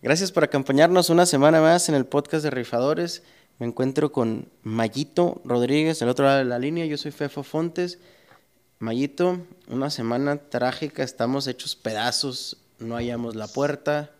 Gracias 0.00 0.32
por 0.32 0.44
acompañarnos 0.44 1.10
una 1.10 1.26
semana 1.26 1.60
más 1.60 1.90
en 1.90 1.94
el 1.96 2.06
podcast 2.06 2.44
de 2.44 2.50
Rifadores. 2.50 3.22
Me 3.58 3.66
encuentro 3.66 4.10
con 4.10 4.48
Mayito 4.62 5.42
Rodríguez, 5.44 5.98
del 5.98 6.08
otro 6.08 6.24
lado 6.24 6.38
de 6.38 6.44
la 6.46 6.58
línea. 6.58 6.86
Yo 6.86 6.96
soy 6.96 7.10
Fefo 7.10 7.42
Fontes. 7.42 7.98
Mayito, 8.78 9.44
una 9.68 9.90
semana 9.90 10.36
trágica, 10.48 11.02
estamos 11.02 11.46
hechos 11.46 11.76
pedazos, 11.76 12.56
no 12.78 12.94
hallamos 12.94 13.34
la 13.34 13.48
puerta. 13.48 14.12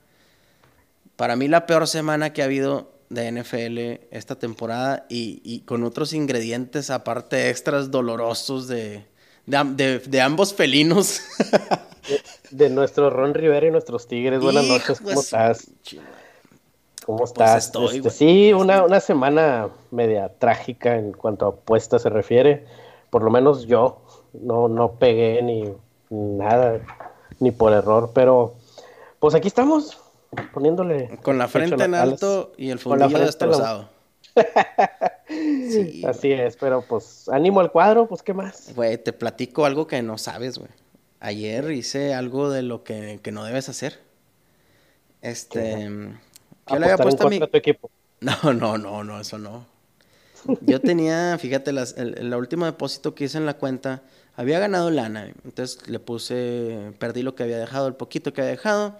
Para 1.16 1.36
mí 1.36 1.48
la 1.48 1.64
peor 1.64 1.86
semana 1.86 2.34
que 2.34 2.42
ha 2.42 2.46
habido 2.46 2.97
de 3.10 3.32
NFL 3.32 4.06
esta 4.14 4.34
temporada 4.36 5.06
y, 5.08 5.60
con 5.60 5.84
otros 5.84 6.12
ingredientes 6.12 6.90
aparte 6.90 7.50
extras 7.50 7.90
dolorosos 7.90 8.68
de, 8.68 9.04
de, 9.46 10.20
ambos 10.20 10.54
felinos. 10.54 11.20
de, 12.50 12.70
nuestro 12.70 13.10
Ron 13.10 13.34
Rivera 13.34 13.66
y 13.66 13.70
nuestros 13.70 14.06
Tigres. 14.08 14.40
Buenas 14.40 14.66
noches, 14.66 15.00
¿cómo 15.00 15.20
estás? 15.20 15.70
¿Cómo 17.08 17.18
pues 17.18 17.30
estás? 17.30 17.72
Este, 17.94 18.10
sí, 18.10 18.52
una, 18.52 18.84
una 18.84 19.00
semana 19.00 19.70
media 19.90 20.30
trágica 20.38 20.96
en 20.96 21.12
cuanto 21.12 21.46
a 21.46 21.48
apuestas 21.48 22.02
se 22.02 22.10
refiere. 22.10 22.66
Por 23.08 23.22
lo 23.22 23.30
menos 23.30 23.66
yo 23.66 24.02
no, 24.34 24.68
no 24.68 24.92
pegué 24.92 25.42
ni 25.42 25.72
nada, 26.10 26.80
ni 27.40 27.50
por 27.50 27.72
error, 27.72 28.10
pero 28.14 28.56
pues 29.20 29.34
aquí 29.34 29.48
estamos, 29.48 29.98
poniéndole. 30.52 31.18
Con 31.22 31.38
la 31.38 31.48
frente 31.48 31.82
en 31.84 31.94
alto 31.94 32.52
y 32.56 32.70
el 32.70 32.78
fundillo 32.78 33.18
destrozado. 33.18 33.88
Así 36.06 36.32
es, 36.32 36.56
pero 36.56 36.82
pues 36.82 37.28
ánimo 37.28 37.60
al 37.60 37.70
cuadro, 37.70 38.06
pues 38.06 38.22
qué 38.22 38.34
más. 38.34 38.74
Güey, 38.74 38.98
te 38.98 39.12
platico 39.12 39.64
algo 39.64 39.86
que 39.86 40.00
no 40.02 40.18
sabes, 40.18 40.58
güey. 40.58 40.70
Ayer 41.20 41.70
hice 41.72 42.14
algo 42.14 42.50
de 42.50 42.62
lo 42.62 42.84
que, 42.84 43.20
no 43.32 43.44
debes 43.44 43.68
hacer. 43.68 43.98
Este. 45.20 45.88
Yo 46.68 46.78
le 46.78 46.84
había 46.84 46.96
puesto 46.96 47.26
a 47.26 47.30
mi. 47.30 47.40
equipo. 47.52 47.90
No, 48.20 48.52
no, 48.52 48.78
no, 48.78 49.04
no, 49.04 49.20
eso 49.20 49.38
no. 49.38 49.64
Yo 50.62 50.80
tenía, 50.80 51.38
fíjate, 51.38 51.72
las, 51.72 51.96
el, 51.96 52.18
el, 52.18 52.34
último 52.34 52.64
depósito 52.66 53.14
que 53.14 53.22
hice 53.24 53.38
en 53.38 53.46
la 53.46 53.54
cuenta, 53.54 54.02
había 54.34 54.58
ganado 54.58 54.90
lana. 54.90 55.32
Entonces 55.44 55.88
le 55.88 56.00
puse, 56.00 56.92
perdí 56.98 57.22
lo 57.22 57.36
que 57.36 57.44
había 57.44 57.58
dejado, 57.58 57.86
el 57.86 57.94
poquito 57.94 58.32
que 58.32 58.40
había 58.40 58.50
dejado, 58.50 58.98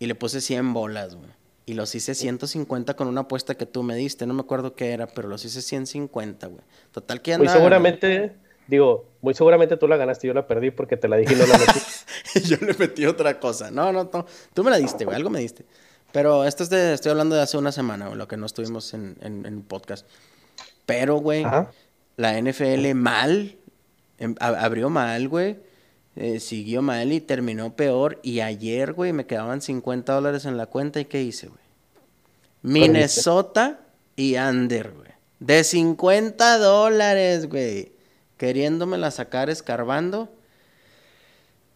y 0.00 0.06
le 0.06 0.16
puse 0.16 0.40
100 0.40 0.72
bolas, 0.72 1.14
güey. 1.14 1.30
Y 1.66 1.74
los 1.74 1.94
hice 1.94 2.16
150 2.16 2.94
con 2.94 3.06
una 3.06 3.20
apuesta 3.20 3.54
que 3.54 3.66
tú 3.66 3.84
me 3.84 3.94
diste, 3.94 4.26
no 4.26 4.34
me 4.34 4.40
acuerdo 4.40 4.74
qué 4.74 4.90
era, 4.90 5.06
pero 5.06 5.28
los 5.28 5.44
hice 5.44 5.62
150, 5.62 6.48
güey. 6.48 6.62
Total 6.90 7.22
que 7.22 7.34
andaba... 7.34 7.52
Muy 7.52 7.56
seguramente, 7.56 8.34
digo, 8.66 9.04
muy 9.20 9.34
seguramente 9.34 9.76
tú 9.76 9.86
la 9.86 9.96
ganaste, 9.96 10.26
yo 10.26 10.34
la 10.34 10.48
perdí 10.48 10.72
porque 10.72 10.96
te 10.96 11.06
la 11.06 11.16
dije 11.16 11.34
y 11.34 11.36
no 11.36 11.46
la 11.46 11.58
metí. 11.58 11.80
yo 12.48 12.56
le 12.66 12.74
metí 12.74 13.06
otra 13.06 13.38
cosa. 13.38 13.70
No, 13.70 13.92
no, 13.92 14.10
no. 14.12 14.26
Tú 14.52 14.64
me 14.64 14.70
la 14.70 14.78
diste, 14.78 15.04
güey, 15.04 15.16
algo 15.16 15.30
me 15.30 15.38
diste. 15.38 15.64
Pero 16.10 16.44
esto 16.44 16.64
es 16.64 16.70
de, 16.70 16.94
estoy 16.94 17.10
hablando 17.10 17.36
de 17.36 17.42
hace 17.42 17.56
una 17.56 17.70
semana, 17.70 18.06
güey, 18.06 18.18
lo 18.18 18.26
que 18.26 18.36
no 18.36 18.46
estuvimos 18.46 18.92
en, 18.94 19.16
en, 19.20 19.46
en 19.46 19.62
podcast. 19.62 20.08
Pero, 20.86 21.16
güey, 21.18 21.44
la 22.16 22.40
NFL 22.40 22.94
mal, 22.94 23.56
em, 24.18 24.34
abrió 24.40 24.90
mal, 24.90 25.28
güey. 25.28 25.58
Eh, 26.22 26.38
siguió 26.38 26.82
mal 26.82 27.14
y 27.14 27.20
terminó 27.22 27.74
peor. 27.74 28.18
Y 28.22 28.40
ayer, 28.40 28.92
güey, 28.92 29.14
me 29.14 29.24
quedaban 29.24 29.62
50 29.62 30.12
dólares 30.12 30.44
en 30.44 30.58
la 30.58 30.66
cuenta. 30.66 31.00
¿Y 31.00 31.06
qué 31.06 31.22
hice, 31.22 31.46
güey? 31.46 31.60
Minnesota 32.60 33.80
y 34.16 34.36
Under, 34.36 34.92
güey. 34.92 35.08
De 35.38 35.64
50 35.64 36.58
dólares, 36.58 37.48
güey. 37.48 37.92
Queriéndomela 38.36 39.10
sacar 39.10 39.48
escarbando. 39.48 40.28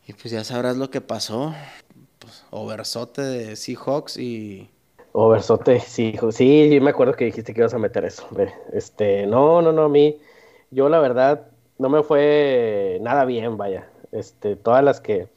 Y 0.06 0.12
pues 0.12 0.30
ya 0.30 0.44
sabrás 0.44 0.76
lo 0.76 0.90
que 0.90 1.00
pasó. 1.00 1.54
Pues, 2.18 2.44
oversote 2.50 3.22
de 3.22 3.56
Seahawks 3.56 4.18
y 4.18 4.68
Oversote, 5.12 5.80
sí, 5.80 6.18
sí, 6.32 6.78
me 6.82 6.90
acuerdo 6.90 7.14
que 7.14 7.24
dijiste 7.24 7.54
que 7.54 7.60
ibas 7.62 7.72
a 7.72 7.78
meter 7.78 8.04
eso. 8.04 8.28
Este, 8.74 9.26
no, 9.26 9.62
no, 9.62 9.72
no, 9.72 9.84
a 9.84 9.88
mí, 9.88 10.18
yo 10.70 10.90
la 10.90 10.98
verdad, 10.98 11.46
no 11.78 11.88
me 11.88 12.02
fue 12.02 12.98
nada 13.00 13.24
bien, 13.24 13.56
vaya. 13.56 13.88
Este, 14.14 14.54
todas 14.54 14.82
las 14.84 15.00
que. 15.00 15.28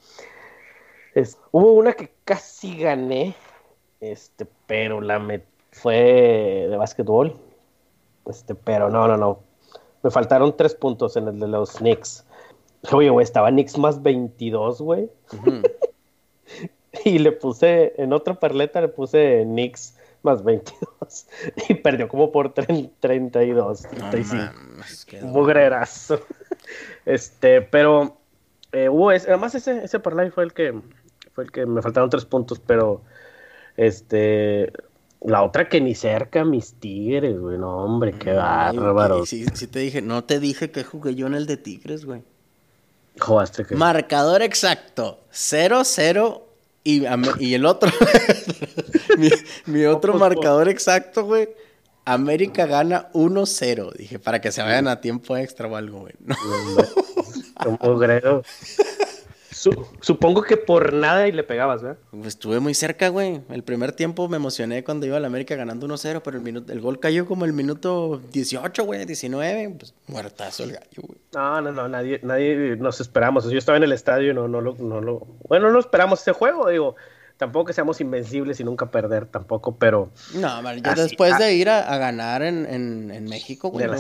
hubo 1.52 1.74
una 1.74 1.94
que 1.94 2.12
casi 2.24 2.78
gané, 2.78 3.36
este, 4.00 4.46
pero 4.68 5.02
la 5.02 5.18
me 5.18 5.42
fue 5.72 6.68
de 6.70 6.78
básquetbol. 6.78 7.36
Este, 8.28 8.54
pero 8.54 8.90
no, 8.90 9.08
no, 9.08 9.18
no. 9.18 9.40
Me 10.04 10.12
faltaron 10.12 10.56
tres 10.56 10.76
puntos 10.76 11.18
en 11.18 11.28
el 11.28 11.40
de 11.40 11.48
los 11.48 11.78
Knicks. 11.78 12.24
Oye, 12.92 13.10
güey, 13.10 13.24
estaba 13.24 13.50
Knicks 13.50 13.78
más 13.80 14.04
22, 14.04 14.82
güey. 14.82 15.10
y 17.04 17.18
le 17.18 17.32
puse, 17.32 17.94
en 17.98 18.14
otra 18.14 18.36
perleta 18.36 18.80
le 18.80 18.90
puse 18.90 19.44
Knicks 19.44 19.98
más 20.22 20.44
22 20.44 21.28
y 21.70 21.74
perdió 21.74 22.08
como 22.08 22.32
por 22.32 22.54
32, 22.54 23.82
35. 23.82 24.54
Mugrerazo. 25.24 26.20
Este, 27.06 27.62
pero 27.62 28.18
eh, 28.72 28.90
hubo 28.90 29.10
además 29.10 29.56
ese, 29.56 29.84
ese 29.84 30.00
parlay 30.00 30.30
fue 30.30 30.44
el 30.44 30.54
que 30.54 30.80
fue 31.34 31.46
el 31.46 31.52
que 31.52 31.66
me 31.66 31.82
faltaron 31.82 32.10
tres 32.10 32.26
puntos, 32.26 32.60
pero 32.60 33.02
este 33.76 34.72
la 35.22 35.44
otra 35.44 35.68
que 35.68 35.82
ni 35.82 35.96
cerca 35.96 36.46
mis 36.46 36.74
tigres, 36.74 37.40
güey, 37.40 37.58
no 37.58 37.78
hombre, 37.78 38.14
qué 38.14 38.34
bárbaro. 38.34 39.26
Sí, 39.26 39.46
sí 39.54 39.68
te 39.68 39.80
dije, 39.80 40.02
no 40.02 40.24
te 40.24 40.40
dije 40.40 40.72
que 40.72 40.84
jugué 40.84 41.16
yo 41.16 41.28
en 41.28 41.34
el 41.34 41.48
de 41.48 41.58
tigres, 41.58 42.06
güey. 42.06 42.24
Jugaste 43.20 43.66
que. 43.66 43.76
Marcador 43.76 44.42
exacto, 44.42 45.20
0-0 45.32 46.42
y, 46.84 47.54
el 47.54 47.66
otro, 47.66 47.92
mi, 49.66 49.86
otro 49.86 50.14
marcador 50.14 50.70
exacto, 50.70 51.26
güey. 51.26 51.50
América 52.06 52.66
gana 52.66 53.12
1-0. 53.12 53.94
Dije, 53.98 54.20
para 54.20 54.40
que 54.40 54.54
se 54.54 54.62
vayan 54.62 54.88
a 54.88 55.02
tiempo 55.02 55.36
extra 55.36 55.68
o 55.68 55.76
algo, 55.76 56.00
güey. 56.00 56.14
¿Cómo 57.64 58.00
creo? 58.00 58.44
supongo 60.02 60.44
que 60.44 60.58
por 60.58 60.94
nada 60.94 61.28
y 61.28 61.32
le 61.32 61.44
pegabas, 61.44 61.82
¿verdad? 61.82 62.00
Pues 62.12 62.28
estuve 62.28 62.60
muy 62.60 62.74
cerca, 62.74 63.10
güey. 63.10 63.42
El 63.50 63.64
primer 63.64 63.92
tiempo 63.92 64.28
me 64.28 64.38
emocioné 64.38 64.84
cuando 64.84 65.06
iba 65.06 65.18
a 65.18 65.20
la 65.20 65.28
América 65.28 65.56
ganando 65.56 65.88
1-0, 65.88 66.22
pero 66.24 66.38
el, 66.38 66.44
minuto, 66.44 66.72
el 66.72 66.82
gol 66.82 67.00
cayó 67.00 67.26
como 67.26 67.46
el 67.46 67.54
minuto 67.54 68.22
18, 68.32 68.86
güey, 68.86 69.06
19. 69.06 69.76
Pues 69.78 69.94
muertazo 70.08 70.64
el 70.64 70.74
gallo, 70.74 71.02
güey. 71.02 71.20
No, 71.34 71.62
no, 71.62 71.72
no, 71.72 71.88
nadie, 71.88 72.20
nadie 72.24 72.76
nos 72.78 73.02
esperamos. 73.02 73.50
Yo 73.50 73.58
estaba 73.58 73.78
en 73.78 73.84
el 73.84 73.92
estadio 73.92 74.32
y 74.32 74.34
no, 74.34 74.48
no, 74.48 74.62
lo, 74.62 74.76
no 74.76 75.02
lo... 75.02 75.28
Bueno, 75.48 75.72
no 75.72 75.80
esperamos 75.80 76.22
ese 76.22 76.34
juego, 76.34 76.70
digo. 76.70 76.96
Tampoco 77.38 77.66
que 77.66 77.74
seamos 77.74 78.02
invencibles 78.02 78.60
y 78.60 78.64
nunca 78.64 78.90
perder 78.90 79.28
tampoco, 79.28 79.78
pero... 79.78 80.10
No, 80.34 80.62
man, 80.64 80.82
yo 80.82 80.96
después 80.96 81.38
de 81.38 81.54
ir 81.54 81.70
a, 81.70 81.98
ganar 81.98 82.42
en, 82.42 82.66
en, 82.66 83.26
México, 83.26 83.70
güey, 83.70 83.86
no 83.86 83.94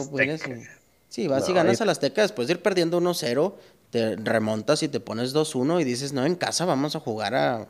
Sí, 1.17 1.27
vas 1.27 1.49
y 1.49 1.53
ganas 1.53 1.81
a 1.81 1.85
la 1.85 1.93
Azteca 1.93 2.21
después 2.21 2.47
de 2.47 2.53
ir 2.53 2.61
perdiendo 2.61 3.01
1-0, 3.01 3.53
te 3.89 4.17
remontas 4.17 4.83
y 4.83 4.87
te 4.87 4.99
pones 4.99 5.33
2-1 5.33 5.81
y 5.81 5.83
dices, 5.83 6.13
no, 6.13 6.23
en 6.23 6.35
casa 6.35 6.63
vamos 6.65 6.95
a 6.95 6.99
jugar 6.99 7.33
a, 7.33 7.67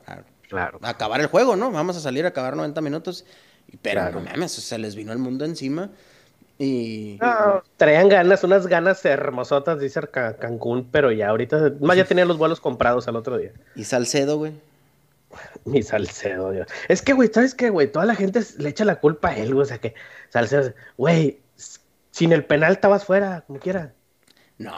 acabar 0.82 1.22
el 1.22 1.28
juego, 1.28 1.56
¿no? 1.56 1.72
Vamos 1.72 1.96
a 1.96 2.02
salir 2.02 2.26
a 2.26 2.28
acabar 2.28 2.58
90 2.58 2.82
minutos. 2.82 3.24
Pero 3.82 4.12
no 4.12 4.20
mames, 4.20 4.52
se 4.52 4.78
les 4.78 4.98
vino 4.98 5.14
el 5.14 5.20
mundo 5.20 5.46
encima. 5.46 5.92
Y. 6.60 7.20
traían 7.78 8.10
ganas, 8.10 8.44
unas 8.44 8.68
ganas 8.68 9.06
hermosotas, 9.06 9.80
dice 9.80 10.02
Cancún, 10.12 10.90
pero 10.92 11.14
ya 11.14 11.30
ahorita, 11.30 11.72
más 11.80 11.96
ya 11.96 12.04
tenían 12.04 12.28
los 12.28 12.38
vuelos 12.38 12.60
comprados 12.60 13.08
al 13.08 13.16
otro 13.16 13.38
día. 13.38 13.54
¿Y 13.78 13.86
Salcedo, 13.86 14.40
güey? 14.40 14.52
Mi 15.64 15.84
Salcedo, 15.84 16.52
Dios. 16.52 16.68
Es 16.90 17.02
que, 17.02 17.14
güey, 17.14 17.30
¿sabes 17.34 17.56
qué, 17.56 17.70
güey? 17.70 17.90
Toda 17.90 18.04
la 18.04 18.16
gente 18.16 18.42
le 18.58 18.68
echa 18.68 18.84
la 18.84 19.00
culpa 19.00 19.30
a 19.30 19.38
él, 19.38 19.54
güey. 19.54 19.64
O 19.64 19.68
sea 19.68 19.78
que 19.78 19.94
Salcedo, 20.28 20.74
güey, 20.98 21.40
sin 22.18 22.32
el 22.32 22.46
penal 22.46 22.74
estabas 22.74 23.06
fuera, 23.06 23.44
como 23.46 23.60
quiera. 23.60 23.94
No, 24.58 24.74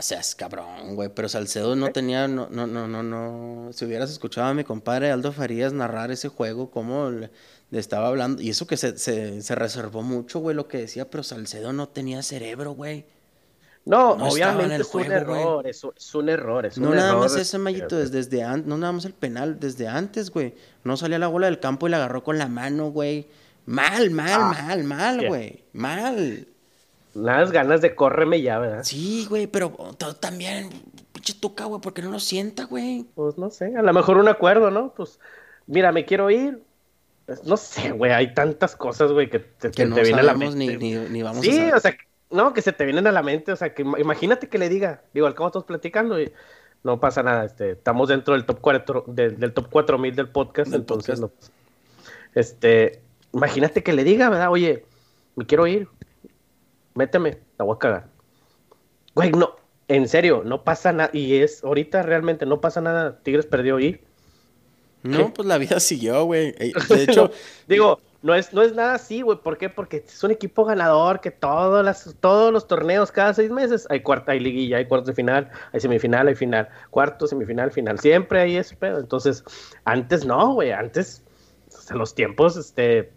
seas 0.00 0.34
cabrón, 0.34 0.96
güey. 0.96 1.08
Pero 1.14 1.28
Salcedo 1.28 1.76
no 1.76 1.92
tenía, 1.92 2.26
no, 2.26 2.48
no, 2.50 2.66
no, 2.66 2.88
no, 2.88 3.04
no. 3.04 3.72
Si 3.72 3.84
hubieras 3.84 4.10
escuchado 4.10 4.48
a 4.48 4.54
mi 4.54 4.64
compadre 4.64 5.12
Aldo 5.12 5.30
Farías 5.30 5.72
narrar 5.72 6.10
ese 6.10 6.26
juego, 6.26 6.72
cómo 6.72 7.08
le, 7.10 7.30
estaba 7.70 8.08
hablando. 8.08 8.42
Y 8.42 8.50
eso 8.50 8.66
que 8.66 8.76
se, 8.76 8.98
se, 8.98 9.54
reservó 9.54 10.02
mucho, 10.02 10.40
güey, 10.40 10.56
lo 10.56 10.66
que 10.66 10.78
decía, 10.78 11.08
pero 11.08 11.22
Salcedo 11.22 11.72
no 11.72 11.88
tenía 11.88 12.24
cerebro, 12.24 12.72
güey. 12.72 13.06
No, 13.84 14.10
obviamente 14.14 14.74
es, 14.74 14.92
un 14.92 15.12
error, 15.12 15.66
es, 15.68 15.84
un 15.84 16.28
error, 16.28 16.66
es 16.66 16.76
un 16.76 16.84
no 16.84 16.94
nada 16.94 17.14
más 17.14 17.36
ese 17.36 17.56
mallito 17.56 17.96
desde, 17.96 18.42
antes, 18.42 18.66
no 18.66 18.76
nada 18.76 18.92
más 18.92 19.04
el 19.04 19.14
penal, 19.14 19.60
desde 19.60 19.86
antes, 19.86 20.30
güey. 20.30 20.54
No 20.82 20.96
salía 20.96 21.20
la 21.20 21.28
bola 21.28 21.46
del 21.46 21.60
campo 21.60 21.86
y 21.86 21.90
la 21.92 21.98
agarró 21.98 22.24
con 22.24 22.36
la 22.36 22.48
mano, 22.48 22.90
güey. 22.90 23.28
Mal, 23.66 24.10
mal, 24.10 24.40
ah, 24.40 24.64
mal, 24.66 24.82
mal, 24.82 25.28
güey. 25.28 25.64
Mal. 25.72 26.48
Las 27.14 27.50
ganas 27.50 27.80
de 27.80 27.94
córreme 27.94 28.40
ya, 28.40 28.58
¿verdad? 28.58 28.84
Sí, 28.84 29.26
güey, 29.28 29.46
pero 29.46 29.70
también, 30.20 30.70
pinche 31.12 31.34
tuca, 31.34 31.64
güey, 31.64 31.80
porque 31.80 32.02
no 32.02 32.10
lo 32.10 32.20
sienta, 32.20 32.64
güey. 32.64 33.04
Pues 33.14 33.36
no 33.36 33.50
sé, 33.50 33.76
a 33.76 33.82
lo 33.82 33.92
mejor 33.92 34.16
un 34.16 34.28
acuerdo, 34.28 34.70
¿no? 34.70 34.92
Pues, 34.94 35.18
mira, 35.66 35.90
me 35.92 36.04
quiero 36.04 36.30
ir. 36.30 36.62
Pues, 37.26 37.44
no 37.44 37.56
sé, 37.56 37.90
güey, 37.90 38.12
hay 38.12 38.34
tantas 38.34 38.76
cosas, 38.76 39.12
güey, 39.12 39.28
que 39.28 39.40
te, 39.40 39.70
que 39.70 39.86
no 39.86 39.96
te 39.96 40.02
viene 40.02 40.20
a 40.20 40.24
la 40.24 40.34
mente. 40.34 40.76
Ni, 40.76 40.94
ni, 40.94 41.22
vamos 41.22 41.44
sí, 41.44 41.70
o 41.70 41.80
sea, 41.80 41.96
no, 42.30 42.52
que 42.52 42.62
se 42.62 42.72
te 42.72 42.84
vienen 42.84 43.06
a 43.06 43.12
la 43.12 43.22
mente, 43.22 43.52
o 43.52 43.56
sea, 43.56 43.74
que 43.74 43.82
imagínate 43.82 44.48
que 44.48 44.58
le 44.58 44.68
diga, 44.68 45.02
digo, 45.12 45.26
al 45.26 45.34
cómo 45.34 45.48
estamos 45.48 45.66
platicando 45.66 46.20
y 46.20 46.32
no 46.82 47.00
pasa 47.00 47.22
nada, 47.22 47.44
este, 47.44 47.72
estamos 47.72 48.08
dentro 48.08 48.34
del 48.34 48.46
top 48.46 48.60
4, 48.60 49.04
del 49.08 49.52
top 49.52 49.68
4000 49.68 50.16
del 50.16 50.28
podcast, 50.28 50.72
entonces 50.72 51.20
no. 51.20 51.30
Este, 52.34 53.00
imagínate 53.32 53.82
que 53.82 53.92
le 53.92 54.04
diga, 54.04 54.30
¿verdad? 54.30 54.50
Oye, 54.50 54.84
me 55.36 55.44
quiero 55.44 55.66
ir, 55.66 55.88
méteme, 57.00 57.38
la 57.58 57.64
voy 57.64 57.74
a 57.74 57.78
cagar. 57.78 58.06
Güey, 59.14 59.32
no, 59.32 59.56
en 59.88 60.06
serio, 60.06 60.42
no 60.44 60.62
pasa 60.62 60.92
nada, 60.92 61.10
y 61.12 61.36
es, 61.36 61.64
ahorita 61.64 62.02
realmente 62.02 62.46
no 62.46 62.60
pasa 62.60 62.80
nada, 62.80 63.18
Tigres 63.22 63.46
perdió 63.46 63.80
y... 63.80 64.00
No, 65.02 65.32
pues 65.32 65.48
la 65.48 65.56
vida 65.56 65.80
siguió, 65.80 66.24
güey. 66.24 66.52
De 66.88 67.02
hecho, 67.02 67.30
digo, 67.66 67.98
no 68.22 68.34
es, 68.34 68.52
no 68.52 68.60
es 68.62 68.74
nada 68.74 68.94
así, 68.94 69.22
güey. 69.22 69.38
¿Por 69.38 69.56
qué? 69.56 69.70
Porque 69.70 70.04
es 70.06 70.22
un 70.22 70.30
equipo 70.30 70.64
ganador 70.66 71.20
que 71.20 71.30
todos, 71.30 71.82
las, 71.82 72.14
todos 72.20 72.52
los 72.52 72.66
torneos, 72.66 73.10
cada 73.10 73.32
seis 73.32 73.50
meses, 73.50 73.86
hay 73.88 74.00
cuarta, 74.00 74.32
hay 74.32 74.40
liguilla, 74.40 74.76
hay 74.76 74.84
cuartos 74.84 75.06
de 75.08 75.14
final, 75.14 75.50
hay 75.72 75.80
semifinal, 75.80 76.28
hay 76.28 76.34
final, 76.34 76.68
cuarto, 76.90 77.26
semifinal, 77.26 77.72
final. 77.72 77.98
Siempre 77.98 78.40
hay 78.40 78.56
ese 78.58 78.76
pedo. 78.76 79.00
Entonces, 79.00 79.42
antes 79.84 80.26
no, 80.26 80.52
güey. 80.52 80.70
Antes, 80.70 81.24
en 81.90 81.98
los 81.98 82.14
tiempos, 82.14 82.56
este. 82.56 83.10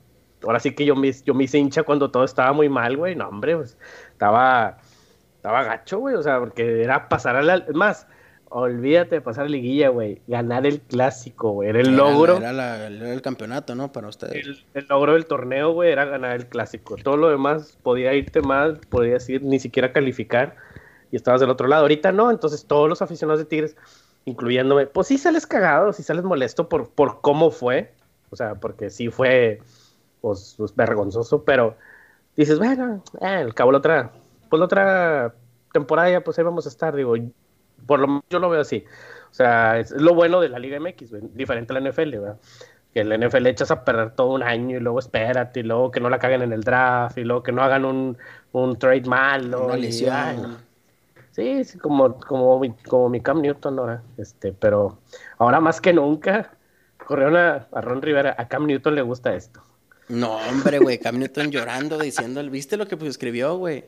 Ahora 0.44 0.60
sí 0.60 0.74
que 0.74 0.86
yo 0.86 0.96
me, 0.96 1.12
yo 1.12 1.34
me 1.34 1.46
hice 1.46 1.58
hincha 1.58 1.84
cuando 1.84 2.12
todo 2.12 2.24
estaba 2.24 2.54
muy 2.54 2.70
mal, 2.70 2.98
güey. 2.98 3.16
No, 3.16 3.28
hombre, 3.28 3.56
pues, 3.56 3.78
estaba, 4.12 4.78
estaba 5.36 5.64
gacho, 5.64 6.00
güey. 6.00 6.16
O 6.16 6.24
sea, 6.24 6.40
porque 6.40 6.84
era 6.84 7.10
pasar 7.10 7.36
a 7.36 7.42
la. 7.42 7.66
Más, 7.74 8.08
olvídate 8.50 9.16
de 9.16 9.22
pasar 9.22 9.50
liguilla, 9.50 9.90
güey. 9.90 10.22
Ganar 10.28 10.68
el 10.68 10.80
clásico, 10.82 11.52
güey. 11.52 11.70
Era 11.70 11.82
el 11.82 11.96
logro. 11.96 12.38
Era, 12.38 12.88
el 12.88 13.22
campeonato, 13.22 13.74
¿no? 13.76 13.92
Para 13.92 14.08
ustedes. 14.08 14.64
El, 14.74 14.86
logro 14.88 15.14
del 15.14 15.26
torneo, 15.26 15.74
güey, 15.74 15.92
era 15.92 16.06
ganar 16.06 16.36
el 16.36 16.48
clásico. 16.48 16.96
Todo 16.98 17.18
lo 17.18 17.30
demás 17.30 17.78
podía 17.82 18.14
irte 18.14 18.42
mal, 18.42 18.80
podías 18.90 19.28
ir 19.30 19.44
ni 19.44 19.60
siquiera 19.60 19.92
calificar 19.92 20.56
y 21.12 21.16
estabas 21.16 21.42
del 21.42 21.50
otro 21.50 21.68
lado. 21.68 21.84
Ahorita 21.84 22.12
no, 22.12 22.30
entonces 22.30 22.66
todos 22.66 22.88
los 22.88 23.02
aficionados 23.02 23.40
de 23.40 23.46
Tigres, 23.46 23.76
incluyéndome, 24.26 24.86
pues 24.86 25.08
sí 25.08 25.18
sales 25.18 25.48
cagado, 25.48 25.92
sí 25.94 26.04
sales 26.04 26.24
molesto 26.24 26.70
por, 26.70 26.90
por 26.90 27.22
cómo 27.22 27.50
fue. 27.50 27.92
O 28.30 28.36
sea, 28.36 28.56
porque 28.56 28.90
sí 28.90 29.10
fue, 29.10 29.62
pues, 30.24 30.56
pues 30.58 30.74
vergonzoso, 30.74 31.44
pero 31.44 31.76
dices, 32.38 32.58
bueno, 32.58 33.04
eh, 33.20 33.26
al 33.26 33.54
cabo 33.54 33.74
la 33.74 33.80
otra, 33.80 34.14
pues 34.50 34.58
la 34.58 34.66
otra 34.66 35.36
temporada 35.74 36.10
ya, 36.10 36.22
pues 36.22 36.40
ahí 36.40 36.46
vamos 36.46 36.66
a 36.66 36.70
estar, 36.70 36.96
digo, 36.96 37.16
por 37.86 38.00
lo 38.00 38.08
menos 38.08 38.24
yo 38.30 38.40
lo 38.40 38.50
veo 38.50 38.62
así. 38.62 38.86
O 39.30 39.34
sea, 39.34 39.80
es 39.80 39.92
lo 39.92 40.16
bueno 40.16 40.40
de 40.40 40.48
la 40.48 40.60
Liga 40.60 40.80
MX, 40.80 41.36
diferente 41.36 41.74
a 41.74 41.80
la 41.80 41.90
NFL, 41.90 42.12
¿verdad? 42.12 42.38
Que 42.94 43.02
el 43.02 43.20
NFL 43.20 43.48
echas 43.48 43.70
a 43.70 43.84
perder 43.84 44.12
todo 44.12 44.30
un 44.30 44.44
año 44.44 44.78
y 44.78 44.80
luego 44.80 45.00
espérate, 45.00 45.60
y 45.60 45.64
luego 45.64 45.92
que 45.92 46.00
no 46.00 46.10
la 46.10 46.20
caguen 46.20 46.42
en 46.42 46.54
el 46.54 46.62
draft, 46.62 47.18
y 47.18 47.26
luego 47.26 47.44
que 47.44 47.52
no 47.52 47.62
hagan 47.62 47.84
un, 47.84 48.18
un 48.54 48.80
trade 48.80 49.04
malo. 49.04 49.66
Una 49.66 49.76
lesión. 49.76 50.58
sí, 51.32 51.66
sí, 51.66 51.78
como, 51.80 52.18
como, 52.18 52.60
mi, 52.60 52.72
como 52.72 53.10
mi 53.10 53.20
Cam 53.20 53.42
Newton 53.42 53.78
ahora. 53.78 54.04
Este, 54.18 54.54
pero 54.54 55.00
ahora 55.38 55.60
más 55.60 55.82
que 55.82 55.92
nunca, 55.92 56.52
corrieron 57.06 57.36
a, 57.36 57.68
a 57.74 57.82
Ron 57.82 58.02
Rivera, 58.02 58.36
a 58.38 58.48
Cam 58.48 58.68
Newton 58.68 58.96
le 58.96 59.02
gusta 59.02 59.36
esto. 59.36 59.62
No, 60.10 60.38
hombre, 60.38 60.80
güey, 60.80 61.00
Cam 61.00 61.18
Newton 61.18 61.52
llorando, 61.52 61.98
diciendo, 61.98 62.44
¿viste 62.50 62.78
lo 62.78 62.88
que 62.88 62.98
pues, 62.98 63.12
escribió, 63.12 63.56
güey? 63.58 63.86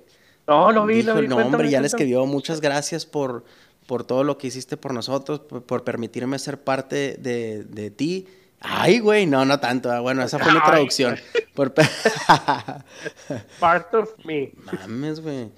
No, 0.48 0.72
no 0.72 0.86
vi, 0.86 1.04
no 1.04 1.16
vi. 1.16 1.28
No, 1.28 1.38
hombre, 1.38 1.70
ya 1.70 1.82
le 1.82 1.88
escribió, 1.88 2.26
muchas 2.26 2.62
gracias 2.62 3.06
por, 3.06 3.44
por 3.88 4.04
todo 4.04 4.24
lo 4.24 4.38
que 4.38 4.48
hiciste 4.48 4.78
por 4.78 4.94
nosotros, 4.94 5.40
por, 5.40 5.84
permitirme 5.84 6.40
ser 6.40 6.64
parte 6.64 7.18
de, 7.20 7.64
de 7.64 7.92
ti. 7.92 8.28
Ay, 8.62 9.00
güey, 9.00 9.26
no, 9.26 9.46
no 9.46 9.60
tanto. 9.60 9.92
Ah, 9.92 10.00
bueno, 10.00 10.24
esa 10.24 10.40
fue 10.40 10.54
mi 10.54 10.62
traducción. 10.62 11.18
Por 11.54 11.74
Part 13.60 13.94
of 13.94 14.14
me. 14.26 14.52
Mames, 14.58 15.22
güey. 15.22 15.50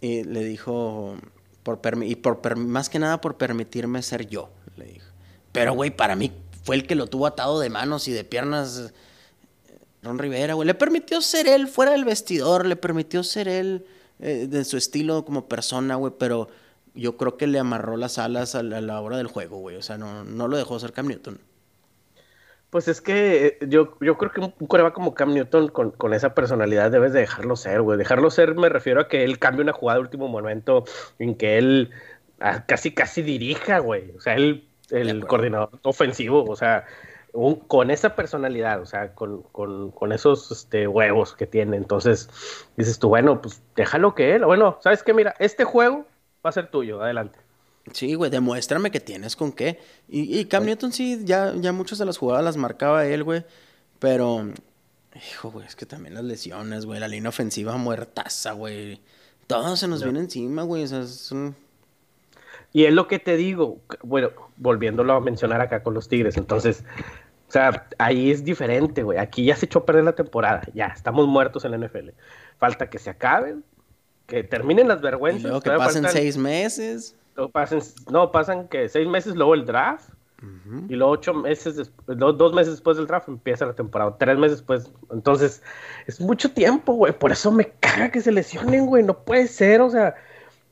Y 0.00 0.24
le 0.24 0.42
dijo, 0.42 1.16
por 1.62 1.80
y 2.02 2.16
por 2.16 2.56
más 2.56 2.88
que 2.88 2.98
nada 2.98 3.20
por 3.20 3.36
permitirme 3.36 4.02
ser 4.02 4.28
yo, 4.28 4.50
le 4.76 4.86
dijo. 4.86 5.06
Pero, 5.52 5.74
güey, 5.74 5.90
para 5.90 6.16
mí 6.16 6.32
fue 6.64 6.74
el 6.76 6.86
que 6.86 6.96
lo 6.96 7.06
tuvo 7.06 7.26
atado 7.26 7.60
de 7.60 7.70
manos 7.70 8.08
y 8.08 8.12
de 8.12 8.24
piernas. 8.24 8.92
Ron 10.06 10.18
Rivera, 10.18 10.54
güey. 10.54 10.66
Le 10.66 10.74
permitió 10.74 11.20
ser 11.20 11.48
él 11.48 11.68
fuera 11.68 11.92
del 11.92 12.04
vestidor, 12.04 12.66
le 12.66 12.76
permitió 12.76 13.22
ser 13.22 13.48
él 13.48 13.86
eh, 14.20 14.46
de 14.48 14.64
su 14.64 14.76
estilo 14.76 15.24
como 15.24 15.48
persona, 15.48 15.96
güey, 15.96 16.14
pero 16.18 16.48
yo 16.94 17.16
creo 17.16 17.36
que 17.36 17.46
le 17.46 17.58
amarró 17.58 17.96
las 17.96 18.18
alas 18.18 18.54
a 18.54 18.62
la, 18.62 19.00
hora 19.00 19.18
del 19.18 19.26
juego, 19.26 19.58
güey. 19.58 19.76
O 19.76 19.82
sea, 19.82 19.98
no, 19.98 20.24
no 20.24 20.48
lo 20.48 20.56
dejó 20.56 20.78
ser 20.78 20.92
Cam 20.92 21.08
Newton. 21.08 21.38
Pues 22.70 22.88
es 22.88 23.00
que 23.00 23.46
eh, 23.46 23.58
yo, 23.68 23.96
yo 24.00 24.18
creo 24.18 24.32
que 24.32 24.40
un 24.40 24.66
coreback 24.66 24.94
como 24.94 25.14
Cam 25.14 25.32
Newton 25.32 25.68
con, 25.68 25.92
con, 25.92 26.14
esa 26.14 26.34
personalidad 26.34 26.90
debes 26.90 27.12
de 27.12 27.20
dejarlo 27.20 27.56
ser, 27.56 27.82
güey. 27.82 27.98
Dejarlo 27.98 28.30
ser 28.30 28.54
me 28.54 28.68
refiero 28.68 29.02
a 29.02 29.08
que 29.08 29.24
él 29.24 29.38
cambie 29.38 29.62
una 29.62 29.72
jugada 29.72 29.98
de 29.98 30.02
último 30.02 30.28
momento 30.28 30.84
en 31.18 31.36
que 31.36 31.58
él 31.58 31.90
ah, 32.40 32.64
casi 32.66 32.92
casi 32.92 33.22
dirija, 33.22 33.78
güey. 33.78 34.10
O 34.16 34.20
sea, 34.20 34.34
él, 34.34 34.68
el 34.90 35.26
coordinador 35.26 35.70
ofensivo, 35.82 36.44
o 36.44 36.56
sea, 36.56 36.84
con 37.66 37.90
esa 37.90 38.16
personalidad, 38.16 38.80
o 38.80 38.86
sea, 38.86 39.14
con, 39.14 39.42
con, 39.52 39.90
con 39.90 40.12
esos 40.12 40.50
este, 40.50 40.86
huevos 40.88 41.34
que 41.34 41.46
tiene. 41.46 41.76
Entonces, 41.76 42.28
dices 42.76 42.98
tú, 42.98 43.08
bueno, 43.08 43.42
pues 43.42 43.62
déjalo 43.74 44.14
que 44.14 44.34
él, 44.34 44.44
bueno, 44.44 44.78
¿sabes 44.82 45.02
qué? 45.02 45.12
Mira, 45.12 45.34
este 45.38 45.64
juego 45.64 46.06
va 46.44 46.50
a 46.50 46.52
ser 46.52 46.70
tuyo, 46.70 47.02
adelante. 47.02 47.38
Sí, 47.92 48.14
güey, 48.14 48.30
demuéstrame 48.30 48.90
que 48.90 49.00
tienes 49.00 49.36
con 49.36 49.52
qué. 49.52 49.78
Y, 50.08 50.38
y 50.38 50.46
Cam 50.46 50.64
Newton 50.64 50.92
sí, 50.92 51.20
ya, 51.24 51.52
ya 51.56 51.72
muchas 51.72 51.98
de 51.98 52.04
las 52.04 52.18
jugadas 52.18 52.44
las 52.44 52.56
marcaba 52.56 53.06
él, 53.06 53.22
güey. 53.22 53.44
Pero, 53.98 54.48
hijo, 55.14 55.50
güey, 55.50 55.66
es 55.66 55.76
que 55.76 55.86
también 55.86 56.14
las 56.14 56.24
lesiones, 56.24 56.84
güey, 56.84 57.00
la 57.00 57.08
línea 57.08 57.28
ofensiva 57.28 57.76
muertaza, 57.76 58.52
güey. 58.52 59.00
Todo 59.46 59.76
se 59.76 59.86
nos 59.86 60.02
viene 60.02 60.20
encima, 60.20 60.62
güey. 60.62 60.82
O 60.82 60.86
sea, 60.86 61.00
es 61.00 61.32
Y 62.72 62.84
es 62.84 62.92
lo 62.92 63.06
que 63.06 63.18
te 63.18 63.36
digo, 63.36 63.78
bueno, 64.02 64.30
volviéndolo 64.56 65.12
a 65.12 65.20
mencionar 65.20 65.60
acá 65.60 65.82
con 65.82 65.94
los 65.94 66.08
Tigres, 66.08 66.36
entonces, 66.36 66.84
o 67.48 67.52
sea, 67.52 67.86
ahí 67.98 68.30
es 68.30 68.44
diferente, 68.44 69.02
güey. 69.02 69.18
Aquí 69.18 69.44
ya 69.44 69.56
se 69.56 69.66
echó 69.66 69.80
a 69.80 69.86
perder 69.86 70.04
la 70.04 70.14
temporada, 70.14 70.62
ya, 70.74 70.86
estamos 70.86 71.26
muertos 71.28 71.64
en 71.64 71.72
la 71.72 71.78
NFL. 71.78 72.10
Falta 72.58 72.90
que 72.90 72.98
se 72.98 73.10
acaben, 73.10 73.64
que 74.26 74.42
terminen 74.42 74.88
las 74.88 75.00
vergüenzas. 75.00 75.44
Y 75.44 75.46
luego 75.46 75.60
que 75.60 75.70
pasen 75.70 76.08
seis 76.08 76.36
meses. 76.36 77.14
pasen, 77.52 77.80
no, 78.10 78.32
pasan 78.32 78.66
que 78.68 78.88
seis 78.88 79.06
meses 79.06 79.34
luego 79.34 79.54
el 79.54 79.64
draft. 79.64 80.10
Y 80.88 80.94
luego 80.94 81.12
ocho 81.12 81.34
meses, 81.34 81.90
dos 82.06 82.52
meses 82.52 82.74
después 82.74 82.98
del 82.98 83.06
draft 83.06 83.28
empieza 83.28 83.66
la 83.66 83.72
temporada. 83.72 84.16
Tres 84.18 84.38
meses 84.38 84.58
después. 84.58 84.90
Entonces, 85.10 85.62
es 86.06 86.20
mucho 86.20 86.52
tiempo, 86.52 86.92
güey. 86.92 87.12
Por 87.12 87.32
eso 87.32 87.50
me 87.50 87.70
caga 87.80 88.10
que 88.10 88.20
se 88.20 88.30
lesionen, 88.30 88.86
güey. 88.86 89.02
No 89.02 89.24
puede 89.24 89.48
ser, 89.48 89.80
o 89.80 89.90
sea, 89.90 90.14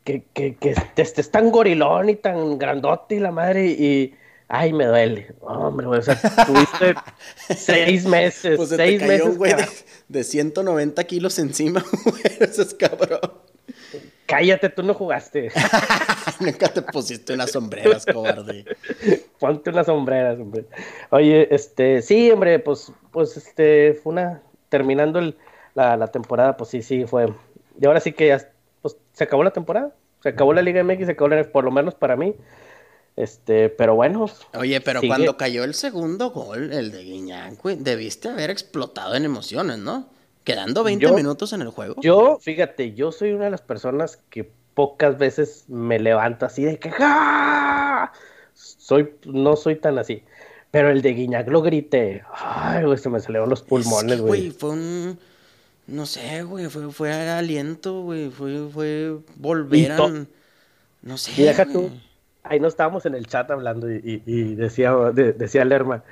que, 0.05 0.23
que, 0.35 0.55
que 0.55 0.75
estés 0.97 1.31
tan 1.31 1.51
gorilón 1.51 2.11
y 2.11 2.15
tan 2.15 2.59
grandote 2.59 3.17
y 3.17 3.21
la 3.21 3.33
madre 3.33 3.67
y 3.67 4.15
Ay, 4.49 4.73
me 4.73 4.87
duele. 4.87 5.35
Hombre, 5.41 5.87
güey, 5.87 6.01
o 6.01 6.03
sea, 6.03 6.21
tuviste 6.47 6.95
seis 7.57 8.05
meses. 8.05 8.57
Pues 8.57 8.69
seis 8.71 9.01
meses. 9.03 9.37
güey, 9.37 9.55
de, 10.09 10.25
190 10.25 11.05
kilos 11.05 11.39
encima, 11.39 11.85
güey. 12.05 12.23
Eso 12.41 12.63
es 12.63 12.75
cabrón. 12.75 13.21
Cállate, 14.27 14.69
tú 14.71 14.83
no 14.83 14.95
jugaste. 14.95 15.51
Nunca 16.41 16.69
te 16.69 16.83
pusiste 16.83 17.35
unas 17.35 17.51
sombreras, 17.51 18.07
cobarde. 18.07 18.65
Ponte 19.39 19.71
unas 19.71 19.87
sombreras, 19.87 20.39
hombre. 20.39 20.65
Oye, 21.11 21.49
este, 21.51 22.01
sí, 22.03 22.31
hombre, 22.31 22.59
pues, 22.59 22.93
pues, 23.13 23.37
este, 23.37 23.95
fue 24.03 24.13
una, 24.13 24.43
terminando 24.69 25.19
el, 25.19 25.37
la, 25.75 25.97
la, 25.97 26.09
temporada, 26.09 26.57
pues 26.57 26.71
sí, 26.71 26.83
sí, 26.83 27.05
fue. 27.07 27.33
Y 27.81 27.87
ahora 27.87 28.01
sí 28.01 28.13
que 28.13 28.29
ya, 28.29 28.51
pues, 28.81 28.97
se 29.13 29.25
acabó 29.25 29.45
la 29.45 29.53
temporada. 29.53 29.93
Se 30.23 30.31
acabó 30.31 30.55
la 30.55 30.63
Liga 30.63 30.83
MX, 30.83 31.07
se 31.07 31.13
acabó 31.13 31.29
la, 31.29 31.45
por 31.45 31.65
lo 31.65 31.71
menos 31.71 31.95
para 31.95 32.17
mí. 32.17 32.35
Este, 33.17 33.69
pero 33.69 33.95
bueno. 33.95 34.27
Oye, 34.55 34.81
pero 34.81 35.01
cuando 35.07 35.37
cayó 35.37 35.65
el 35.65 35.75
segundo 35.75 36.31
gol, 36.31 36.73
el 36.73 36.91
de 36.91 37.05
Guiñac, 37.05 37.63
debiste 37.63 38.29
haber 38.29 38.51
explotado 38.51 39.15
en 39.15 39.25
emociones, 39.25 39.79
¿no? 39.79 40.09
Quedando 40.43 40.83
20 40.83 41.13
minutos 41.13 41.53
en 41.53 41.63
el 41.63 41.71
juego. 41.71 41.97
Yo, 42.03 42.39
fíjate, 42.41 42.95
yo 42.95 43.13
soy 43.13 43.33
una 43.33 43.45
de 43.45 43.51
las 43.53 43.63
personas 43.63 44.19
que 44.31 44.51
pocas 44.75 45.17
veces 45.17 45.65
me 45.69 45.99
levanto 45.99 46.45
así 46.47 46.65
de 46.65 46.79
que. 46.79 46.91
Soy, 48.55 49.15
no 49.25 49.57
soy 49.57 49.77
tan 49.77 49.99
así. 49.99 50.23
Pero 50.71 50.91
el 50.91 51.03
de 51.03 51.15
Guiñac 51.15 51.49
lo 51.49 51.63
grité. 51.63 52.23
Ay, 52.33 52.85
güey, 52.85 52.99
se 52.99 53.09
me 53.09 53.21
salieron 53.21 53.49
los 53.49 53.63
pulmones, 53.63 54.21
güey. 54.21 54.51
fue 54.51 54.71
un. 54.71 55.19
No 55.87 56.07
sé, 56.07 56.43
güey, 56.43 56.67
fue, 56.67 56.91
fue 56.91 57.13
aliento, 57.13 58.03
güey. 58.03 58.31
Fue, 58.31 58.69
fue 58.71 59.19
volver 59.37 59.93
a. 59.93 60.27
No 61.03 61.17
sé. 61.17 61.41
Y 61.41 61.45
deja 61.45 61.65
tú 61.65 61.91
ahí 62.45 62.61
no 62.61 62.69
estábamos 62.69 63.07
en 63.07 63.15
el 63.15 63.27
chat 63.27 63.51
hablando 63.51 63.91
y, 63.91 64.55
decía, 64.55 64.93
decía 65.13 65.65
Lerma, 65.65 66.05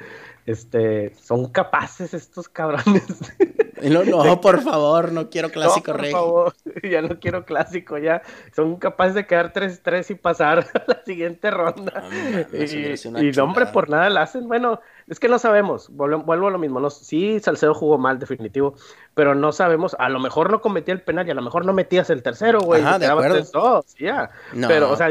este, 0.47 1.15
son 1.15 1.47
capaces 1.49 2.15
estos 2.15 2.49
cabrones. 2.49 3.05
No, 3.83 4.05
no, 4.05 4.41
por 4.41 4.61
favor, 4.61 5.11
no 5.11 5.29
quiero 5.29 5.51
clásico 5.51 5.93
no, 5.93 5.99
por 5.99 6.07
favor, 6.07 6.55
ya 6.89 7.03
no 7.03 7.19
quiero 7.19 7.45
clásico, 7.45 7.99
ya 7.99 8.23
son 8.55 8.77
capaces 8.77 9.15
de 9.15 9.27
quedar 9.27 9.53
3-3 9.53 10.11
y 10.11 10.15
pasar 10.15 10.59
a 10.75 10.85
la 10.87 11.03
siguiente 11.05 11.51
ronda. 11.51 12.05
y, 12.53 13.27
y 13.27 13.39
hombre, 13.41 13.67
por 13.67 13.91
nada 13.91 14.09
la 14.09 14.23
hacen. 14.23 14.47
Bueno, 14.47 14.81
es 15.09 15.19
que 15.19 15.29
no 15.29 15.39
sabemos, 15.39 15.89
vuelvo, 15.91 16.33
a 16.33 16.51
lo 16.51 16.59
mismo. 16.59 16.79
No, 16.79 16.91
sí, 16.91 17.41
Salcedo 17.41 17.75
jugó 17.75 17.99
mal, 17.99 18.21
definitivo, 18.21 18.75
pero 19.15 19.35
no 19.35 19.51
sabemos. 19.51 19.97
A 19.99 20.09
lo 20.09 20.21
mejor 20.21 20.51
no 20.51 20.61
cometía 20.61 20.95
el 20.95 21.03
penal 21.03 21.27
y 21.27 21.33
a 21.33 21.35
lo 21.35 21.43
mejor 21.43 21.67
no 21.67 21.73
metías 21.73 22.09
el 22.11 22.23
tercero, 22.23 22.61
güey. 22.61 22.83
Ajá, 22.83 23.01
de 23.01 23.07
acuerdo. 23.07 23.85
ya. 23.99 24.31
pero, 24.69 24.93
o 24.93 24.97
sea, 24.97 25.09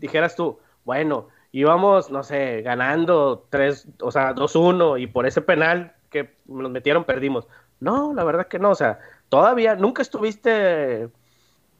dijeras 0.00 0.34
tú, 0.34 0.58
bueno, 0.84 1.28
íbamos, 1.52 2.10
no 2.10 2.22
sé, 2.22 2.62
ganando 2.62 3.46
3, 3.50 3.88
o 4.00 4.10
sea, 4.10 4.34
2-1 4.34 5.00
y 5.00 5.06
por 5.06 5.26
ese 5.26 5.40
penal 5.40 5.94
que 6.10 6.36
nos 6.46 6.70
metieron 6.70 7.04
perdimos. 7.04 7.46
No, 7.78 8.12
la 8.12 8.24
verdad 8.24 8.48
que 8.48 8.58
no, 8.58 8.70
o 8.70 8.74
sea, 8.74 8.98
todavía 9.28 9.76
nunca 9.76 10.02
estuviste 10.02 11.08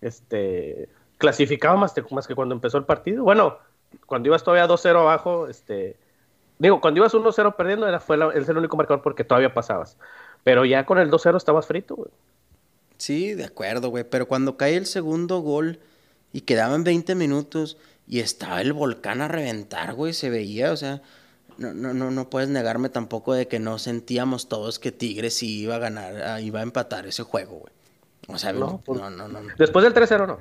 este 0.01 0.89
clasificado 1.19 1.77
más, 1.77 1.95
más 2.11 2.27
que 2.27 2.35
cuando 2.35 2.55
empezó 2.55 2.79
el 2.79 2.85
partido. 2.85 3.25
Bueno, 3.25 3.59
cuando 4.07 4.29
ibas 4.29 4.43
todavía 4.45 4.67
2-0 4.67 5.01
abajo, 5.01 5.49
este 5.49 5.97
digo, 6.59 6.81
cuando 6.81 6.99
ibas 6.99 7.15
1-0 7.15 7.57
perdiendo 7.57 7.89
era 7.89 8.01
fue 8.01 8.17
el 8.17 8.57
único 8.57 8.77
marcador 8.77 9.03
porque 9.03 9.25
todavía 9.25 9.53
pasabas. 9.53 9.99
Pero 10.45 10.65
ya 10.65 10.87
con 10.87 10.99
el 10.99 11.11
2-0 11.11 11.37
estabas 11.37 11.67
frito, 11.67 11.97
güey. 11.97 12.11
Sí, 12.97 13.35
de 13.35 13.45
acuerdo, 13.45 13.89
güey, 13.89 14.05
pero 14.05 14.29
cuando 14.29 14.57
cae 14.57 14.77
el 14.77 14.87
segundo 14.87 15.41
gol 15.41 15.81
y 16.33 16.43
quedaban 16.43 16.85
20 16.85 17.15
minutos 17.15 17.79
y 18.11 18.19
estaba 18.19 18.61
el 18.61 18.73
volcán 18.73 19.21
a 19.21 19.29
reventar, 19.29 19.95
güey, 19.95 20.13
se 20.13 20.31
veía, 20.31 20.73
o 20.73 20.77
sea, 20.77 21.01
no, 21.59 21.73
no, 21.73 21.95
no, 21.95 22.11
no 22.11 22.29
puedes 22.29 22.49
negarme 22.49 22.89
tampoco 22.89 23.35
de 23.35 23.47
que 23.47 23.61
no 23.61 23.79
sentíamos 23.79 24.49
todos 24.49 24.81
que 24.81 24.91
Tigres 24.91 25.35
sí 25.35 25.61
iba 25.61 25.77
a 25.77 25.79
ganar, 25.79 26.21
ah, 26.25 26.41
iba 26.41 26.59
a 26.59 26.65
empatar 26.65 27.07
ese 27.07 27.23
juego, 27.23 27.61
güey. 27.61 27.73
O 28.27 28.37
sea, 28.37 28.53
no, 28.53 28.81
pues, 28.85 29.01
no, 29.01 29.11
no, 29.11 29.29
no, 29.29 29.41
Después 29.57 29.85
del 29.85 29.95
3-0, 29.95 30.27
¿no? 30.27 30.41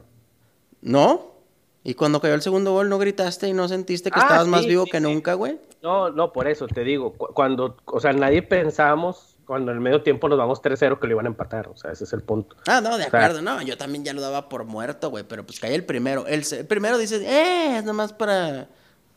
¿No? 0.81 1.35
¿Y 1.83 1.93
cuando 1.93 2.19
cayó 2.19 2.33
el 2.33 2.41
segundo 2.41 2.71
gol 2.71 2.89
no 2.89 2.97
gritaste 2.97 3.47
y 3.47 3.53
no 3.53 3.67
sentiste 3.67 4.09
que 4.09 4.19
ah, 4.19 4.23
estabas 4.23 4.47
más 4.47 4.65
vivo 4.65 4.85
que 4.85 4.99
nunca, 4.99 5.35
güey? 5.35 5.59
No, 5.83 6.09
no, 6.09 6.33
por 6.33 6.47
eso 6.47 6.67
te 6.67 6.83
digo, 6.83 7.13
cuando, 7.13 7.77
o 7.85 7.99
sea, 7.99 8.13
nadie 8.13 8.41
pensamos 8.41 9.28
cuando 9.49 9.71
en 9.71 9.77
el 9.77 9.81
medio 9.81 10.03
tiempo 10.03 10.29
nos 10.29 10.37
vamos 10.37 10.61
3-0 10.61 10.99
que 10.99 11.07
lo 11.07 11.13
iban 11.13 11.25
a 11.25 11.29
empatar, 11.29 11.69
o 11.69 11.75
sea, 11.75 11.91
ese 11.91 12.03
es 12.03 12.13
el 12.13 12.21
punto. 12.21 12.55
Ah, 12.67 12.81
no, 12.81 12.99
de 12.99 13.05
acuerdo, 13.05 13.41
no, 13.41 13.59
yo 13.63 13.79
también 13.79 14.05
ya 14.05 14.13
lo 14.13 14.21
daba 14.21 14.47
por 14.47 14.63
muerto, 14.63 15.09
güey, 15.09 15.23
pero 15.27 15.43
pues 15.43 15.59
cae 15.59 15.73
el 15.73 15.83
primero. 15.83 16.27
El, 16.27 16.43
primero 16.67 16.99
dices, 16.99 17.23
eh, 17.23 17.77
es 17.77 17.83
nomás 17.83 18.13
para 18.13 18.67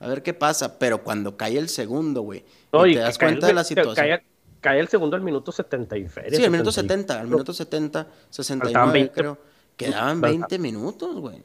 a 0.00 0.08
ver 0.08 0.22
qué 0.22 0.32
pasa, 0.32 0.78
pero 0.78 1.04
cuando 1.04 1.36
cae 1.36 1.58
el 1.58 1.68
segundo, 1.68 2.22
güey, 2.22 2.46
y, 2.72 2.94
te 2.94 3.00
das 3.00 3.18
cuenta 3.18 3.46
de 3.46 3.52
la 3.52 3.62
situación. 3.62 4.22
Cae, 4.62 4.80
el 4.80 4.88
segundo 4.88 5.16
al 5.16 5.22
minuto 5.22 5.52
70 5.52 5.98
y 5.98 6.08
feria, 6.08 6.38
Sí, 6.38 6.42
al 6.42 6.50
minuto 6.50 6.72
70, 6.72 7.20
al 7.20 7.28
minuto 7.28 7.52
70, 7.52 8.06
69 8.30 9.10
creo. 9.14 9.38
Quedaban 9.76 10.22
20 10.22 10.58
minutos, 10.58 11.20
güey. 11.20 11.42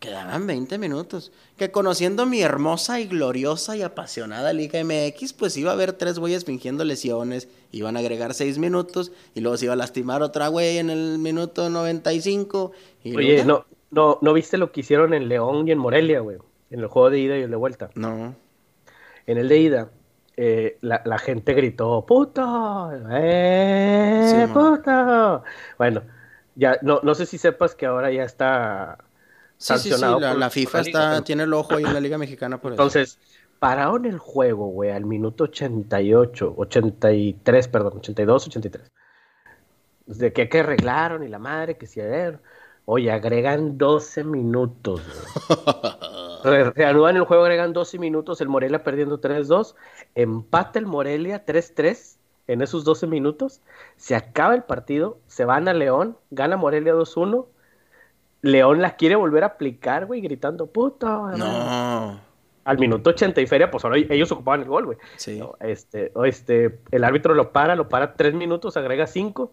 Quedaban 0.00 0.46
20 0.46 0.76
minutos. 0.76 1.32
Que 1.56 1.70
conociendo 1.70 2.26
mi 2.26 2.42
hermosa 2.42 3.00
y 3.00 3.06
gloriosa 3.06 3.76
y 3.76 3.82
apasionada 3.82 4.52
Liga 4.52 4.82
MX, 4.82 5.32
pues 5.32 5.56
iba 5.56 5.70
a 5.70 5.74
haber 5.74 5.94
tres 5.94 6.18
güeyes 6.18 6.44
fingiendo 6.44 6.84
lesiones, 6.84 7.48
iban 7.76 7.96
a 7.96 8.00
agregar 8.00 8.34
6 8.34 8.58
minutos 8.58 9.12
y 9.34 9.40
luego 9.40 9.56
se 9.56 9.66
iba 9.66 9.74
a 9.74 9.76
lastimar 9.76 10.22
otra 10.22 10.48
güey 10.48 10.78
en 10.78 10.90
el 10.90 11.18
minuto 11.18 11.68
95. 11.68 12.72
Y 13.02 13.16
Oye, 13.16 13.44
no, 13.44 13.66
no, 13.90 14.18
¿no 14.22 14.32
viste 14.32 14.58
lo 14.58 14.72
que 14.72 14.80
hicieron 14.80 15.14
en 15.14 15.28
León 15.28 15.68
y 15.68 15.72
en 15.72 15.78
Morelia, 15.78 16.20
güey? 16.20 16.38
En 16.70 16.80
el 16.80 16.86
juego 16.86 17.10
de 17.10 17.18
ida 17.18 17.38
y 17.38 17.42
el 17.42 17.50
de 17.50 17.56
vuelta. 17.56 17.90
No. 17.94 18.34
En 19.26 19.38
el 19.38 19.48
de 19.48 19.58
ida, 19.58 19.90
eh, 20.36 20.78
la, 20.80 21.18
gente 21.18 21.54
gritó, 21.54 22.04
¡puto! 22.06 22.90
¡Eh, 23.10 24.48
puto! 24.52 25.42
Bueno, 25.78 26.02
ya, 26.54 26.78
no, 26.82 27.00
no 27.02 27.14
sé 27.14 27.26
si 27.26 27.38
sepas 27.38 27.74
que 27.74 27.86
ahora 27.86 28.10
ya 28.10 28.24
está 28.24 28.98
Sí, 29.56 29.78
sí, 29.78 29.92
sí, 29.92 30.00
la, 30.00 30.50
FIFA 30.50 30.80
está, 30.80 31.22
tiene 31.22 31.44
el 31.44 31.52
ojo 31.54 31.76
ahí 31.76 31.84
en 31.84 31.94
la 31.94 32.00
Liga 32.00 32.18
Mexicana 32.18 32.60
por 32.60 32.72
eso. 32.72 32.82
Entonces, 32.82 33.18
pararon 33.64 34.04
el 34.04 34.18
juego, 34.18 34.66
güey, 34.66 34.90
al 34.90 35.06
minuto 35.06 35.44
88, 35.44 36.52
83, 36.54 37.68
perdón, 37.68 37.94
82, 37.96 38.46
83. 38.48 38.92
De 40.04 40.34
que, 40.34 40.50
que 40.50 40.60
arreglaron 40.60 41.22
y 41.22 41.28
la 41.28 41.38
madre, 41.38 41.78
que 41.78 41.86
si 41.86 41.98
ver. 42.02 42.40
Oye, 42.84 43.10
agregan 43.10 43.78
12 43.78 44.24
minutos. 44.24 45.00
Reanudan 46.44 47.16
el 47.16 47.24
juego, 47.24 47.44
agregan 47.44 47.72
12 47.72 47.98
minutos. 47.98 48.42
El 48.42 48.50
Morelia 48.50 48.84
perdiendo 48.84 49.18
3-2. 49.18 49.74
Empata 50.14 50.78
el 50.78 50.84
Morelia 50.84 51.46
3-3 51.46 52.18
en 52.48 52.60
esos 52.60 52.84
12 52.84 53.06
minutos. 53.06 53.62
Se 53.96 54.14
acaba 54.14 54.54
el 54.54 54.64
partido. 54.64 55.16
Se 55.26 55.46
van 55.46 55.68
a 55.68 55.72
León. 55.72 56.18
Gana 56.30 56.58
Morelia 56.58 56.92
2-1. 56.92 57.46
León 58.42 58.82
la 58.82 58.96
quiere 58.96 59.16
volver 59.16 59.42
a 59.42 59.46
aplicar, 59.46 60.04
güey, 60.04 60.20
gritando, 60.20 60.66
puto. 60.66 61.30
No. 61.30 62.33
Al 62.64 62.78
minuto 62.78 63.10
80 63.10 63.40
y 63.40 63.46
feria, 63.46 63.70
pues 63.70 63.84
ahora 63.84 63.98
ellos 63.98 64.32
ocupaban 64.32 64.62
el 64.62 64.68
gol, 64.68 64.86
güey. 64.86 64.98
Sí. 65.16 65.42
Este, 65.60 66.12
este, 66.24 66.80
el 66.90 67.04
árbitro 67.04 67.34
lo 67.34 67.52
para, 67.52 67.76
lo 67.76 67.88
para 67.88 68.14
tres 68.14 68.34
minutos, 68.34 68.76
agrega 68.76 69.06
cinco. 69.06 69.52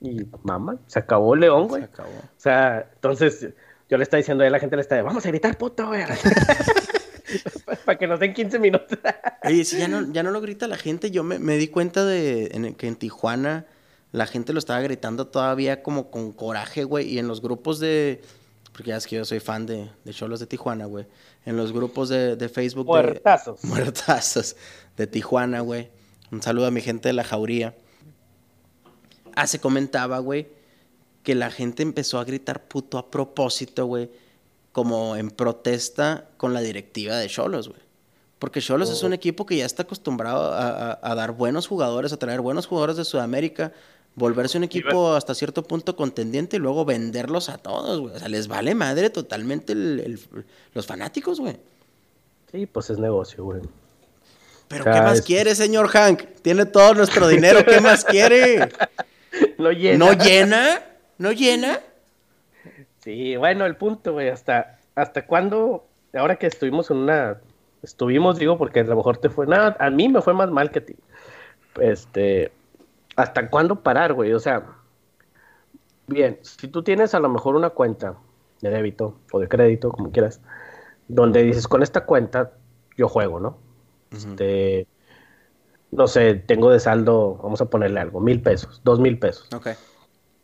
Y 0.00 0.26
mamá, 0.42 0.76
se 0.86 0.98
acabó 0.98 1.34
el 1.34 1.40
León, 1.40 1.68
güey. 1.68 1.82
Se 1.82 1.88
acabó. 1.88 2.10
O 2.10 2.38
sea, 2.38 2.90
entonces 2.94 3.48
yo 3.88 3.96
le 3.96 4.02
estaba 4.02 4.18
diciendo 4.18 4.44
a 4.44 4.50
la 4.50 4.58
gente 4.58 4.76
le 4.76 4.82
está 4.82 5.00
vamos 5.02 5.24
a 5.24 5.28
gritar 5.28 5.56
puto, 5.58 5.88
güey. 5.88 6.02
Para 7.84 7.98
que 7.98 8.06
nos 8.06 8.20
den 8.20 8.34
15 8.34 8.58
minutos. 8.58 8.98
Oye, 9.44 9.64
si 9.64 9.78
ya 9.78 9.88
no, 9.88 10.12
ya 10.12 10.22
no 10.22 10.30
lo 10.30 10.40
grita 10.40 10.68
la 10.68 10.76
gente, 10.76 11.10
yo 11.10 11.24
me, 11.24 11.38
me 11.38 11.56
di 11.56 11.68
cuenta 11.68 12.04
de 12.04 12.74
que 12.78 12.86
en 12.86 12.96
Tijuana 12.96 13.66
la 14.12 14.26
gente 14.26 14.52
lo 14.52 14.58
estaba 14.58 14.80
gritando 14.80 15.26
todavía 15.26 15.82
como 15.82 16.10
con 16.10 16.32
coraje, 16.32 16.84
güey. 16.84 17.08
Y 17.08 17.18
en 17.18 17.28
los 17.28 17.42
grupos 17.42 17.78
de. 17.80 18.22
Porque 18.72 18.90
ya 18.90 18.96
es 18.96 19.06
que 19.06 19.16
yo 19.16 19.24
soy 19.24 19.40
fan 19.40 19.66
de, 19.66 19.90
de 20.04 20.12
Cholos 20.12 20.40
de 20.40 20.46
Tijuana, 20.46 20.86
güey. 20.86 21.06
En 21.46 21.56
los 21.56 21.72
grupos 21.72 22.10
de, 22.10 22.36
de 22.36 22.48
Facebook. 22.50 22.86
Muertazos. 22.86 23.62
De, 23.62 23.68
muertazos. 23.68 24.56
De 24.96 25.06
Tijuana, 25.06 25.60
güey. 25.60 25.88
Un 26.30 26.42
saludo 26.42 26.66
a 26.66 26.70
mi 26.70 26.82
gente 26.82 27.08
de 27.08 27.12
la 27.14 27.24
jauría. 27.24 27.74
Ah, 29.34 29.46
se 29.46 29.60
comentaba, 29.60 30.18
güey, 30.18 30.48
que 31.22 31.34
la 31.34 31.50
gente 31.50 31.82
empezó 31.82 32.18
a 32.18 32.24
gritar 32.24 32.68
puto 32.68 32.98
a 32.98 33.10
propósito, 33.10 33.86
güey. 33.86 34.10
Como 34.72 35.16
en 35.16 35.30
protesta 35.30 36.28
con 36.36 36.52
la 36.52 36.60
directiva 36.60 37.16
de 37.16 37.28
Cholos, 37.28 37.68
güey. 37.68 37.80
Porque 38.38 38.60
Cholos 38.60 38.90
es 38.90 39.02
un 39.02 39.12
oh. 39.12 39.14
equipo 39.14 39.46
que 39.46 39.56
ya 39.56 39.64
está 39.64 39.84
acostumbrado 39.84 40.52
a, 40.52 40.98
a, 41.00 41.14
dar 41.14 41.32
buenos 41.32 41.66
jugadores, 41.66 42.12
a 42.12 42.18
traer 42.18 42.42
buenos 42.42 42.66
jugadores 42.66 42.96
de 42.96 43.04
Sudamérica, 43.06 43.72
volverse 44.16 44.58
un 44.58 44.64
equipo 44.64 45.14
hasta 45.14 45.34
cierto 45.34 45.62
punto 45.62 45.94
contendiente 45.94 46.56
y 46.56 46.60
luego 46.60 46.84
venderlos 46.84 47.48
a 47.48 47.58
todos, 47.58 48.00
güey. 48.00 48.16
O 48.16 48.18
sea, 48.18 48.28
les 48.28 48.48
vale 48.48 48.74
madre 48.74 49.10
totalmente 49.10 49.74
los 49.74 50.86
fanáticos, 50.86 51.38
güey. 51.38 51.56
Sí, 52.50 52.66
pues 52.66 52.90
es 52.90 52.98
negocio, 52.98 53.44
güey. 53.44 53.60
Pero 54.68 54.84
¿qué 54.84 55.00
más 55.00 55.20
quiere, 55.20 55.54
señor 55.54 55.88
Hank? 55.88 56.22
Tiene 56.42 56.66
todo 56.66 56.94
nuestro 56.94 57.28
dinero, 57.28 57.64
¿qué 57.64 57.80
más 57.80 58.04
quiere? 58.04 58.68
no 59.58 59.70
llena. 59.70 59.98
¿No 59.98 60.12
llena? 60.12 60.82
¿No 61.18 61.32
llena? 61.32 61.80
Sí, 63.04 63.36
bueno, 63.36 63.66
el 63.66 63.76
punto, 63.76 64.14
güey, 64.14 64.30
hasta, 64.30 64.78
hasta 64.96 65.26
cuándo, 65.26 65.86
ahora 66.12 66.36
que 66.36 66.46
estuvimos 66.46 66.90
en 66.90 66.96
una, 66.96 67.38
estuvimos, 67.82 68.38
digo, 68.38 68.58
porque 68.58 68.80
a 68.80 68.84
lo 68.84 68.96
mejor 68.96 69.18
te 69.18 69.28
fue, 69.28 69.46
nada, 69.46 69.76
a 69.78 69.90
mí 69.90 70.08
me 70.08 70.22
fue 70.22 70.34
más 70.34 70.50
mal 70.50 70.72
que 70.72 70.80
a 70.80 70.84
ti. 70.84 70.96
Este, 71.80 72.50
¿hasta 73.16 73.50
cuándo 73.50 73.82
parar, 73.82 74.12
güey? 74.12 74.32
O 74.32 74.38
sea, 74.38 74.66
bien, 76.06 76.38
si 76.42 76.68
tú 76.68 76.82
tienes 76.82 77.14
a 77.14 77.20
lo 77.20 77.28
mejor 77.28 77.56
una 77.56 77.70
cuenta 77.70 78.16
de 78.60 78.70
débito 78.70 79.18
o 79.32 79.40
de 79.40 79.48
crédito, 79.48 79.90
como 79.90 80.12
quieras, 80.12 80.40
donde 81.08 81.42
dices, 81.42 81.66
con 81.66 81.82
esta 81.82 82.04
cuenta 82.04 82.52
yo 82.96 83.08
juego, 83.08 83.40
¿no? 83.40 83.58
Este, 84.10 84.86
no 85.90 86.06
sé, 86.06 86.34
tengo 86.34 86.70
de 86.70 86.80
saldo, 86.80 87.38
vamos 87.42 87.60
a 87.60 87.66
ponerle 87.66 88.00
algo, 88.00 88.20
mil 88.20 88.40
pesos, 88.40 88.80
dos 88.84 89.00
mil 89.00 89.18
pesos. 89.18 89.48
Ok. 89.54 89.68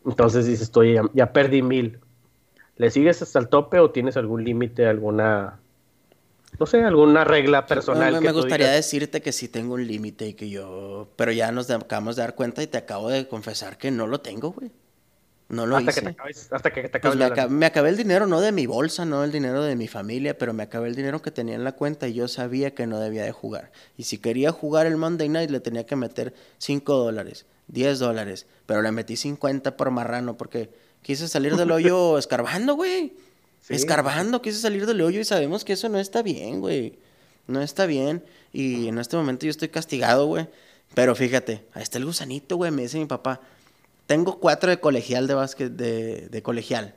Entonces 0.04 0.46
dices, 0.46 0.62
estoy, 0.62 0.98
ya 1.14 1.32
perdí 1.32 1.62
mil. 1.62 2.00
¿Le 2.76 2.90
sigues 2.90 3.22
hasta 3.22 3.38
el 3.38 3.48
tope 3.48 3.78
o 3.78 3.90
tienes 3.90 4.16
algún 4.16 4.44
límite, 4.44 4.86
alguna 4.86 5.60
no 6.59 6.66
sé, 6.66 6.85
alguna 6.85 7.25
regla 7.25 7.66
personal. 7.66 8.21
me 8.21 8.32
gustaría 8.32 8.71
decirte 8.71 9.23
que 9.23 9.32
sí 9.32 9.49
tengo 9.49 9.75
un 9.75 9.87
límite 9.87 10.28
y 10.28 10.35
que 10.35 10.49
yo, 10.49 11.09
pero 11.16 11.32
ya 11.32 11.50
nos 11.52 11.71
acabamos 11.71 12.16
de 12.16 12.23
dar 12.23 12.35
cuenta 12.35 12.62
y 12.62 12.66
te 12.66 12.78
acabo 12.78 13.09
de 13.09 13.26
confesar 13.26 13.78
que 13.78 13.90
no 13.90 14.06
lo 14.06 14.21
tengo, 14.21 14.52
güey. 14.52 14.71
No 15.49 15.66
lo 15.66 15.76
hasta 15.76 15.90
hice. 15.90 16.00
Que 16.00 16.06
te 16.06 16.12
acabes, 16.12 16.49
hasta 16.50 16.73
que 16.73 16.88
te 16.88 16.99
pues 16.99 17.14
me, 17.50 17.66
acabé 17.66 17.90
el 17.90 17.97
dinero, 17.99 18.26
no 18.26 18.40
de 18.40 18.52
mi 18.52 18.64
bolsa, 18.66 19.04
no 19.04 19.23
el 19.23 19.30
dinero 19.32 19.62
de 19.62 19.76
mi 19.76 19.87
familia, 19.87 20.38
pero 20.38 20.54
me 20.54 20.62
acabé 20.62 20.88
el 20.88 20.94
dinero 20.94 21.21
que 21.21 21.30
tenía 21.30 21.54
en 21.54 21.62
la 21.62 21.73
cuenta 21.73 22.09
y 22.09 22.14
yo 22.14 22.26
sabía 22.26 22.75
que 22.75 22.87
no 22.87 22.99
debía 22.99 23.23
de 23.25 23.32
jugar. 23.32 23.71
Y 23.99 24.04
si 24.04 24.16
quería 24.16 24.50
jugar 24.50 24.87
el 24.87 24.97
Monday 24.97 25.28
Night 25.28 25.50
le 25.50 25.61
tenía 25.61 25.85
que 25.85 25.94
meter 25.94 26.32
5 26.56 26.97
dólares, 26.97 27.44
10 27.68 27.99
dólares, 27.99 28.47
pero 28.64 28.80
le 28.80 28.92
metí 28.92 29.16
50 29.16 29.76
por 29.76 29.90
marrano 29.90 30.38
porque 30.38 30.71
quise 31.02 31.28
salir 31.28 31.56
del 31.56 31.71
hoyo 31.71 32.16
escarbando, 32.18 32.75
güey. 32.75 33.12
Escarbando, 33.69 34.42
quise 34.42 34.59
salir 34.59 34.87
del 34.87 35.00
hoyo 35.00 35.21
y 35.21 35.25
sabemos 35.25 35.64
que 35.64 35.75
eso 35.75 35.88
no 35.88 35.99
está 35.99 36.23
bien, 36.23 36.61
güey. 36.61 36.99
No 37.47 37.61
está 37.62 37.87
bien. 37.87 38.25
Y 38.52 38.88
en 38.88 38.99
este 38.99 39.16
momento 39.16 39.47
yo 39.47 39.50
estoy 39.50 39.69
castigado, 39.69 40.26
güey. 40.26 40.49
Pero 40.95 41.14
fíjate, 41.14 41.64
ahí 41.73 41.83
está 41.83 41.99
el 41.99 42.04
gusanito, 42.04 42.57
güey, 42.57 42.71
me 42.71 42.83
dice 42.83 42.99
mi 42.99 43.07
papá. 43.07 43.40
tengo 44.07 44.40
cuatro 44.40 44.71
de 44.71 44.81
colegial 44.81 45.26
de 45.26 45.35
básquet, 45.35 45.73
de, 45.73 46.28
de 46.28 46.42
colegial. 46.42 46.95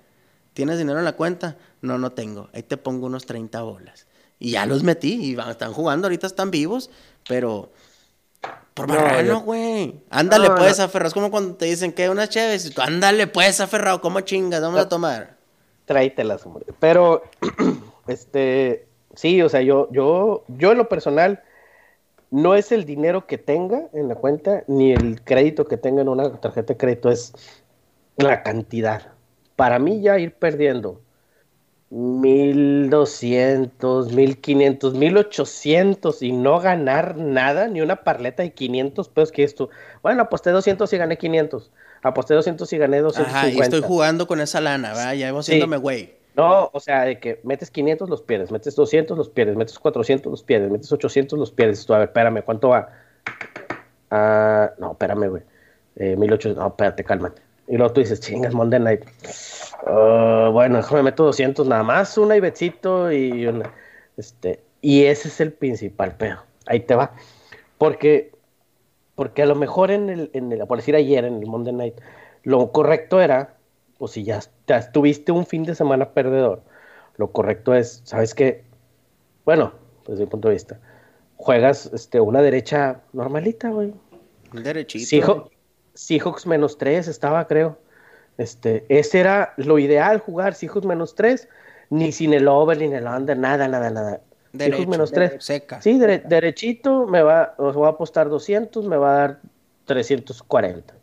¿Tienes 0.53 0.77
dinero 0.77 0.99
en 0.99 1.05
la 1.05 1.13
cuenta? 1.13 1.57
No, 1.81 1.97
no 1.97 2.11
tengo. 2.11 2.49
Ahí 2.53 2.63
te 2.63 2.77
pongo 2.77 3.07
unos 3.07 3.25
30 3.25 3.61
bolas. 3.61 4.07
Y 4.39 4.51
ya 4.51 4.65
los 4.65 4.83
metí 4.83 5.13
y 5.13 5.35
van, 5.35 5.49
están 5.49 5.73
jugando, 5.73 6.07
ahorita 6.07 6.27
están 6.27 6.51
vivos, 6.51 6.89
pero 7.27 7.71
por 8.73 8.87
marrano, 8.87 9.41
güey. 9.41 10.01
Ándale, 10.09 10.49
pues, 10.51 10.79
aferrado. 10.79 11.07
Es 11.07 11.13
como 11.13 11.31
cuando 11.31 11.55
te 11.55 11.65
dicen 11.65 11.93
que 11.93 12.09
unas 12.09 12.29
chéves. 12.29 12.77
Ándale, 12.77 13.27
pues, 13.27 13.61
aferrado. 13.61 14.01
¿Cómo 14.01 14.21
chingas? 14.21 14.61
Vamos 14.61 14.81
a 14.81 14.89
tomar. 14.89 15.34
Tráitelas, 15.85 16.45
hombre. 16.45 16.65
Pero, 16.79 17.23
este, 18.07 18.87
sí, 19.13 19.41
o 19.41 19.49
sea, 19.49 19.61
yo, 19.61 19.87
yo, 19.91 20.43
yo 20.47 20.71
en 20.71 20.77
lo 20.77 20.89
personal, 20.89 21.43
no 22.31 22.55
es 22.55 22.71
el 22.71 22.85
dinero 22.85 23.27
que 23.27 23.37
tenga 23.37 23.87
en 23.93 24.07
la 24.07 24.15
cuenta, 24.15 24.63
ni 24.67 24.91
el 24.91 25.21
crédito 25.21 25.65
que 25.65 25.77
tenga 25.77 26.01
en 26.01 26.09
una 26.09 26.31
tarjeta 26.37 26.73
de 26.73 26.77
crédito, 26.77 27.09
es 27.09 27.33
la 28.17 28.43
cantidad. 28.43 29.13
Para 29.55 29.79
mí 29.79 30.01
ya 30.01 30.19
ir 30.19 30.33
perdiendo 30.33 31.01
1200, 31.89 34.11
1500, 34.11 34.93
1800 34.95 36.21
y 36.23 36.33
no 36.33 36.59
ganar 36.59 37.17
nada, 37.17 37.67
ni 37.67 37.81
una 37.81 38.03
parleta 38.03 38.43
de 38.43 38.53
500 38.53 39.09
pesos 39.09 39.31
que 39.31 39.43
esto. 39.43 39.69
Bueno, 40.01 40.23
aposté 40.23 40.49
200 40.51 40.91
y 40.91 40.97
gané 40.97 41.17
500. 41.17 41.71
Aposté 42.05 42.35
200 42.35 42.71
y 42.71 42.77
gané 42.77 42.99
250. 42.99 43.39
Ajá, 43.39 43.49
y 43.49 43.59
estoy 43.59 43.81
jugando 43.81 44.27
con 44.27 44.39
esa 44.39 44.61
lana, 44.61 44.89
¿verdad? 44.89 45.13
Ya 45.13 45.31
voy 45.31 45.39
haciéndome 45.39 45.77
güey. 45.77 46.13
No, 46.35 46.69
o 46.71 46.79
sea, 46.79 47.01
de 47.01 47.19
que 47.19 47.39
metes 47.43 47.71
500 47.71 48.07
los 48.07 48.21
pierdes, 48.21 48.51
metes 48.51 48.75
200 48.75 49.17
los 49.17 49.27
pierdes, 49.27 49.55
metes 49.55 49.79
400 49.79 50.29
los 50.29 50.43
pierdes, 50.43 50.69
metes 50.69 50.91
800 50.91 51.39
los 51.39 51.49
pierdes. 51.49 51.83
Tú, 51.83 51.95
a 51.95 51.97
ver, 51.97 52.09
espérame, 52.09 52.43
¿cuánto 52.43 52.69
va? 52.69 52.89
Ah, 54.11 54.69
no, 54.77 54.91
espérame, 54.91 55.29
güey. 55.29 55.41
Eh, 55.95 56.15
1800, 56.15 56.61
no, 56.61 56.67
espérate, 56.67 57.03
cálmate. 57.03 57.41
Y 57.67 57.77
luego 57.77 57.93
tú 57.93 58.01
dices, 58.01 58.19
chingas, 58.19 58.53
Monday 58.53 58.79
Night. 58.79 59.03
Uh, 59.87 60.51
bueno, 60.51 60.77
déjame 60.77 61.01
meto 61.01 61.23
200 61.23 61.65
nada 61.67 61.81
más, 61.81 62.15
una 62.19 62.35
y 62.35 62.39
besito 62.39 63.11
y 63.11 63.47
una. 63.47 63.71
Este, 64.15 64.59
y 64.81 65.05
ese 65.05 65.29
es 65.29 65.41
el 65.41 65.53
principal 65.53 66.15
pedo. 66.17 66.37
Ahí 66.67 66.81
te 66.81 66.93
va. 66.93 67.13
Porque, 67.79 68.31
porque 69.15 69.41
a 69.41 69.45
lo 69.45 69.55
mejor 69.55 69.91
en 69.91 70.09
el, 70.09 70.29
en 70.33 70.51
el, 70.51 70.65
por 70.67 70.77
decir 70.77 70.95
ayer, 70.95 71.25
en 71.25 71.41
el 71.41 71.47
Monday 71.47 71.73
Night, 71.73 71.95
lo 72.43 72.71
correcto 72.71 73.21
era, 73.21 73.55
pues 73.97 74.11
si 74.11 74.23
ya, 74.23 74.39
ya 74.67 74.91
tuviste 74.91 75.31
un 75.31 75.45
fin 75.45 75.63
de 75.63 75.75
semana 75.75 76.09
perdedor, 76.09 76.61
lo 77.17 77.31
correcto 77.31 77.73
es, 77.73 78.01
¿sabes 78.03 78.35
qué? 78.35 78.63
Bueno, 79.45 79.73
desde 80.07 80.25
mi 80.25 80.29
punto 80.29 80.49
de 80.49 80.55
vista, 80.55 80.79
juegas 81.37 81.89
este, 81.93 82.19
una 82.19 82.41
derecha 82.41 83.01
normalita, 83.13 83.69
güey. 83.69 83.93
Derechito. 84.51 85.49
Seahawks 85.93 86.45
menos 86.45 86.77
3 86.77 87.07
estaba, 87.07 87.47
creo. 87.47 87.77
Este, 88.37 88.85
ese 88.89 89.21
era 89.21 89.53
lo 89.55 89.79
ideal 89.79 90.19
jugar, 90.19 90.53
Seahawks 90.53 90.85
menos 90.85 91.15
3, 91.15 91.47
ni 91.89 92.11
sin 92.11 92.33
el 92.33 92.47
over, 92.47 92.77
ni 92.77 92.85
en 92.85 92.93
el 92.93 93.07
under, 93.07 93.37
nada, 93.37 93.67
nada, 93.67 93.89
nada. 93.89 94.21
Seahawks 94.57 94.87
menos 94.87 95.11
3. 95.11 95.33
Seca. 95.39 95.81
Sí, 95.81 95.97
derechito, 95.99 97.05
me 97.05 97.21
va, 97.21 97.55
os 97.57 97.75
voy 97.75 97.87
a 97.87 97.91
apostar 97.91 98.29
200, 98.29 98.85
me 98.87 98.97
va 98.97 99.15
a 99.15 99.17
dar 99.17 99.39
340. 99.85 100.93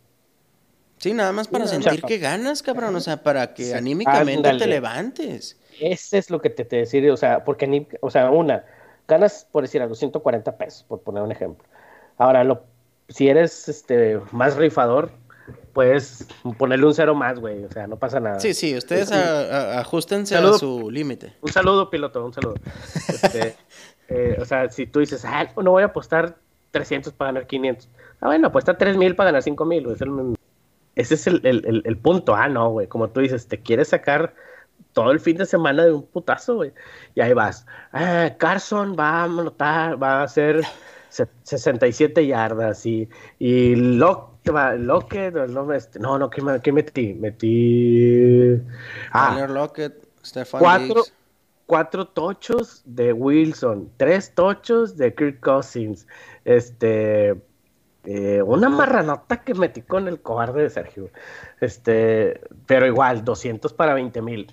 Sí, 0.98 1.14
nada 1.14 1.32
más 1.32 1.48
para 1.48 1.66
sentir 1.66 2.02
que 2.02 2.18
ganas, 2.18 2.62
cabrón, 2.62 2.94
o 2.94 3.00
sea, 3.00 3.22
para 3.22 3.54
que 3.54 3.74
anímicamente 3.74 4.56
te 4.56 4.66
levantes. 4.66 5.58
Ese 5.80 6.18
es 6.18 6.30
lo 6.30 6.40
que 6.40 6.50
te, 6.50 6.64
te 6.64 6.76
decía, 6.76 7.12
o 7.12 7.16
sea, 7.16 7.44
porque, 7.44 7.88
o 8.00 8.10
sea, 8.10 8.30
una, 8.30 8.64
ganas, 9.08 9.46
por 9.50 9.64
decir 9.64 9.82
algo, 9.82 9.94
140 9.94 10.56
pesos, 10.56 10.84
por 10.84 11.00
poner 11.00 11.22
un 11.22 11.32
ejemplo. 11.32 11.66
Ahora, 12.18 12.44
lo 12.44 12.62
si 13.12 13.28
eres 13.28 13.68
este 13.68 14.20
más 14.30 14.56
rifador, 14.56 15.10
puedes 15.72 16.26
ponerle 16.58 16.86
un 16.86 16.94
cero 16.94 17.14
más, 17.14 17.38
güey. 17.38 17.64
O 17.64 17.70
sea, 17.70 17.86
no 17.86 17.98
pasa 17.98 18.20
nada. 18.20 18.40
Sí, 18.40 18.54
sí, 18.54 18.76
ustedes 18.76 19.10
ajustense 19.12 20.36
a 20.36 20.52
su 20.54 20.90
límite. 20.90 21.34
Un 21.40 21.50
saludo, 21.50 21.90
piloto, 21.90 22.24
un 22.24 22.32
saludo. 22.32 22.54
Este, 23.08 23.56
eh, 24.08 24.36
o 24.40 24.44
sea, 24.44 24.70
si 24.70 24.86
tú 24.86 25.00
dices, 25.00 25.24
ah, 25.24 25.48
no 25.62 25.70
voy 25.72 25.82
a 25.82 25.86
apostar 25.86 26.36
300 26.70 27.12
para 27.12 27.32
ganar 27.32 27.46
500. 27.46 27.88
Ah, 28.20 28.26
bueno, 28.26 28.48
apuesta 28.48 28.76
3000 28.76 29.16
para 29.16 29.28
ganar 29.28 29.42
5000, 29.42 29.84
güey. 29.84 29.96
Ese 30.94 31.14
es 31.14 31.26
el, 31.26 31.98
punto. 32.02 32.34
Ah, 32.34 32.48
no, 32.48 32.70
güey. 32.70 32.86
Como 32.86 33.10
tú 33.10 33.20
dices, 33.20 33.48
te 33.48 33.60
quieres 33.60 33.88
sacar 33.88 34.34
todo 34.92 35.10
el 35.10 35.20
fin 35.20 35.38
de 35.38 35.46
semana 35.46 35.84
de 35.84 35.92
un 35.92 36.06
putazo, 36.06 36.56
güey. 36.56 36.72
Y 37.14 37.20
ahí 37.20 37.32
vas. 37.32 37.66
Ah, 37.92 38.30
Carson 38.38 38.94
va 38.98 39.22
a 39.22 39.24
anotar, 39.24 40.02
va 40.02 40.20
a 40.20 40.24
hacer 40.24 40.62
67 41.08 42.26
yardas 42.26 42.84
y, 42.86 43.08
y 43.38 43.74
Lockett, 44.44 45.34
no, 45.34 45.72
este, 45.72 45.98
no, 45.98 46.18
no, 46.18 46.30
¿qué, 46.30 46.42
¿qué, 46.62 46.72
metí? 46.72 47.14
Metí... 47.14 48.60
Ah, 49.12 49.46
Lockett, 49.48 50.06
Stefan 50.24 50.60
cuatro, 50.60 51.04
cuatro 51.66 52.06
tochos 52.06 52.82
de 52.84 53.12
Wilson, 53.12 53.90
tres 53.96 54.34
tochos 54.34 54.96
de 54.96 55.14
Kirk 55.14 55.40
Cousins, 55.40 56.06
este... 56.44 57.40
Eh, 58.04 58.42
una 58.42 58.68
marranota 58.68 59.44
que 59.44 59.54
metí 59.54 59.80
con 59.82 60.08
el 60.08 60.20
cobarde 60.20 60.62
de 60.62 60.70
Sergio. 60.70 61.10
Este, 61.60 62.40
pero 62.66 62.84
igual, 62.84 63.24
200 63.24 63.72
para 63.74 63.94
20 63.94 64.20
mil. 64.22 64.52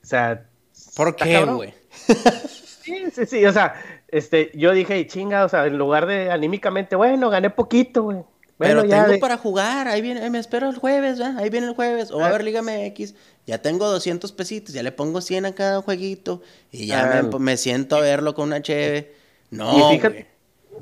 O 0.00 0.06
sea. 0.06 0.46
¿Por 0.94 1.16
qué, 1.16 1.44
güey? 1.44 1.74
sí, 1.90 3.10
sí, 3.10 3.26
sí. 3.26 3.44
O 3.46 3.52
sea, 3.52 3.74
este, 4.08 4.52
yo 4.54 4.72
dije, 4.72 5.04
chinga, 5.08 5.44
o 5.44 5.48
sea, 5.48 5.66
en 5.66 5.76
lugar 5.76 6.06
de 6.06 6.30
anímicamente, 6.30 6.94
bueno, 6.94 7.30
gané 7.30 7.50
poquito, 7.50 8.04
güey. 8.04 8.24
Pero 8.58 8.88
tengo 8.88 9.18
para 9.20 9.36
jugar, 9.36 9.86
ahí 9.86 10.00
viene, 10.00 10.28
me 10.30 10.38
espero 10.38 10.70
el 10.70 10.76
jueves, 10.76 11.18
¿verdad? 11.18 11.38
Ahí 11.38 11.50
viene 11.50 11.66
el 11.66 11.74
jueves, 11.74 12.10
o 12.10 12.18
va 12.18 12.26
a 12.26 12.28
haber 12.30 12.42
Liga 12.44 12.62
MX, 12.62 13.14
ya 13.46 13.58
tengo 13.58 13.86
200 13.86 14.32
pesitos, 14.32 14.74
ya 14.74 14.82
le 14.82 14.92
pongo 14.92 15.20
100 15.20 15.46
a 15.46 15.54
cada 15.54 15.82
jueguito, 15.82 16.40
y 16.72 16.86
ya 16.86 17.06
me, 17.06 17.28
ah. 17.36 17.38
me, 17.38 17.56
siento 17.58 17.96
a 17.96 18.00
verlo 18.00 18.34
con 18.34 18.48
una 18.48 18.62
cheve. 18.62 19.14
No, 19.50 19.92
y 19.92 19.96
fíjate, 19.96 20.26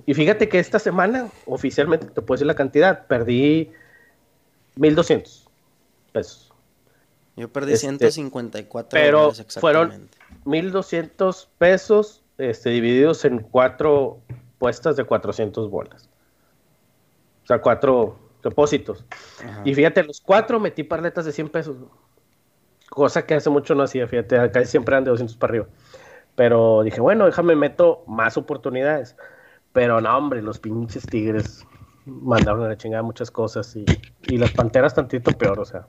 y 0.07 0.15
fíjate 0.15 0.49
que 0.49 0.61
esta 0.61 0.79
semana, 0.79 1.29
oficialmente, 1.47 2.07
te 2.07 2.23
puedo 2.23 2.37
decir 2.37 2.47
la 2.47 2.55
cantidad, 2.55 3.07
perdí 3.09 3.73
1200 4.77 5.49
pesos. 6.13 6.53
Yo 7.37 7.53
perdí 7.53 7.77
154 7.77 8.99
este, 8.99 9.05
pero 9.05 9.33
fueron 9.61 10.09
1200 10.45 11.49
pesos 11.59 12.23
este, 12.39 12.71
divididos 12.71 13.25
en 13.25 13.41
cuatro 13.41 14.21
puestas 14.59 14.95
de 14.97 15.05
400 15.05 15.69
bolas. 15.69 16.09
O 17.45 17.47
sea, 17.47 17.61
cuatro 17.61 18.19
depósitos. 18.43 19.05
Y 19.65 19.75
fíjate, 19.75 20.03
los 20.03 20.21
cuatro 20.21 20.59
metí 20.61 20.83
parletas 20.83 21.25
de 21.25 21.33
100 21.33 21.49
pesos. 21.51 21.77
Cosa 22.91 23.27
que 23.27 23.35
hace 23.35 23.51
mucho 23.51 23.75
no 23.75 23.83
hacía, 23.83 24.07
fíjate, 24.07 24.39
acá 24.39 24.65
siempre 24.65 24.95
eran 24.95 25.05
de 25.05 25.11
200 25.11 25.37
para 25.37 25.51
arriba. 25.51 25.67
Pero 26.35 26.83
dije, 26.83 27.01
bueno, 27.01 27.27
déjame 27.27 27.57
meto 27.57 28.05
más 28.07 28.37
oportunidades. 28.37 29.17
Pero 29.73 30.01
no, 30.01 30.17
hombre, 30.17 30.43
los 30.43 30.59
pinches 30.59 31.07
tigres 31.07 31.67
mandaron 32.07 32.65
a 32.65 32.69
la 32.69 32.77
chingada 32.77 33.03
muchas 33.03 33.31
cosas 33.31 33.75
y, 33.77 33.85
y 34.23 34.37
las 34.37 34.53
panteras 34.53 34.95
tantito 34.95 35.33
peor, 35.33 35.59
o 35.61 35.65
sea. 35.65 35.87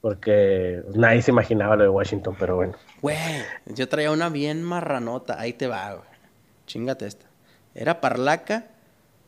Porque 0.00 0.82
nadie 0.94 1.22
se 1.22 1.30
imaginaba 1.30 1.76
lo 1.76 1.84
de 1.84 1.88
Washington, 1.88 2.34
pero 2.38 2.56
bueno. 2.56 2.74
Güey, 3.00 3.16
yo 3.66 3.88
traía 3.88 4.10
una 4.10 4.30
bien 4.30 4.62
marranota. 4.62 5.40
Ahí 5.40 5.52
te 5.52 5.68
va, 5.68 5.94
güey. 5.94 6.08
Chingate 6.66 7.06
esta. 7.06 7.26
Era 7.74 8.00
Parlaca, 8.00 8.66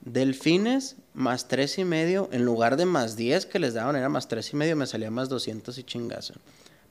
Delfines, 0.00 0.96
más 1.14 1.48
tres 1.48 1.78
y 1.78 1.84
medio. 1.84 2.28
En 2.32 2.44
lugar 2.44 2.76
de 2.76 2.84
más 2.84 3.16
diez 3.16 3.46
que 3.46 3.58
les 3.58 3.74
daban, 3.74 3.96
era 3.96 4.08
más 4.08 4.28
tres 4.28 4.52
y 4.52 4.56
medio. 4.56 4.76
Me 4.76 4.86
salía 4.86 5.10
más 5.10 5.28
doscientos 5.28 5.78
y 5.78 5.84
chingazo. 5.84 6.34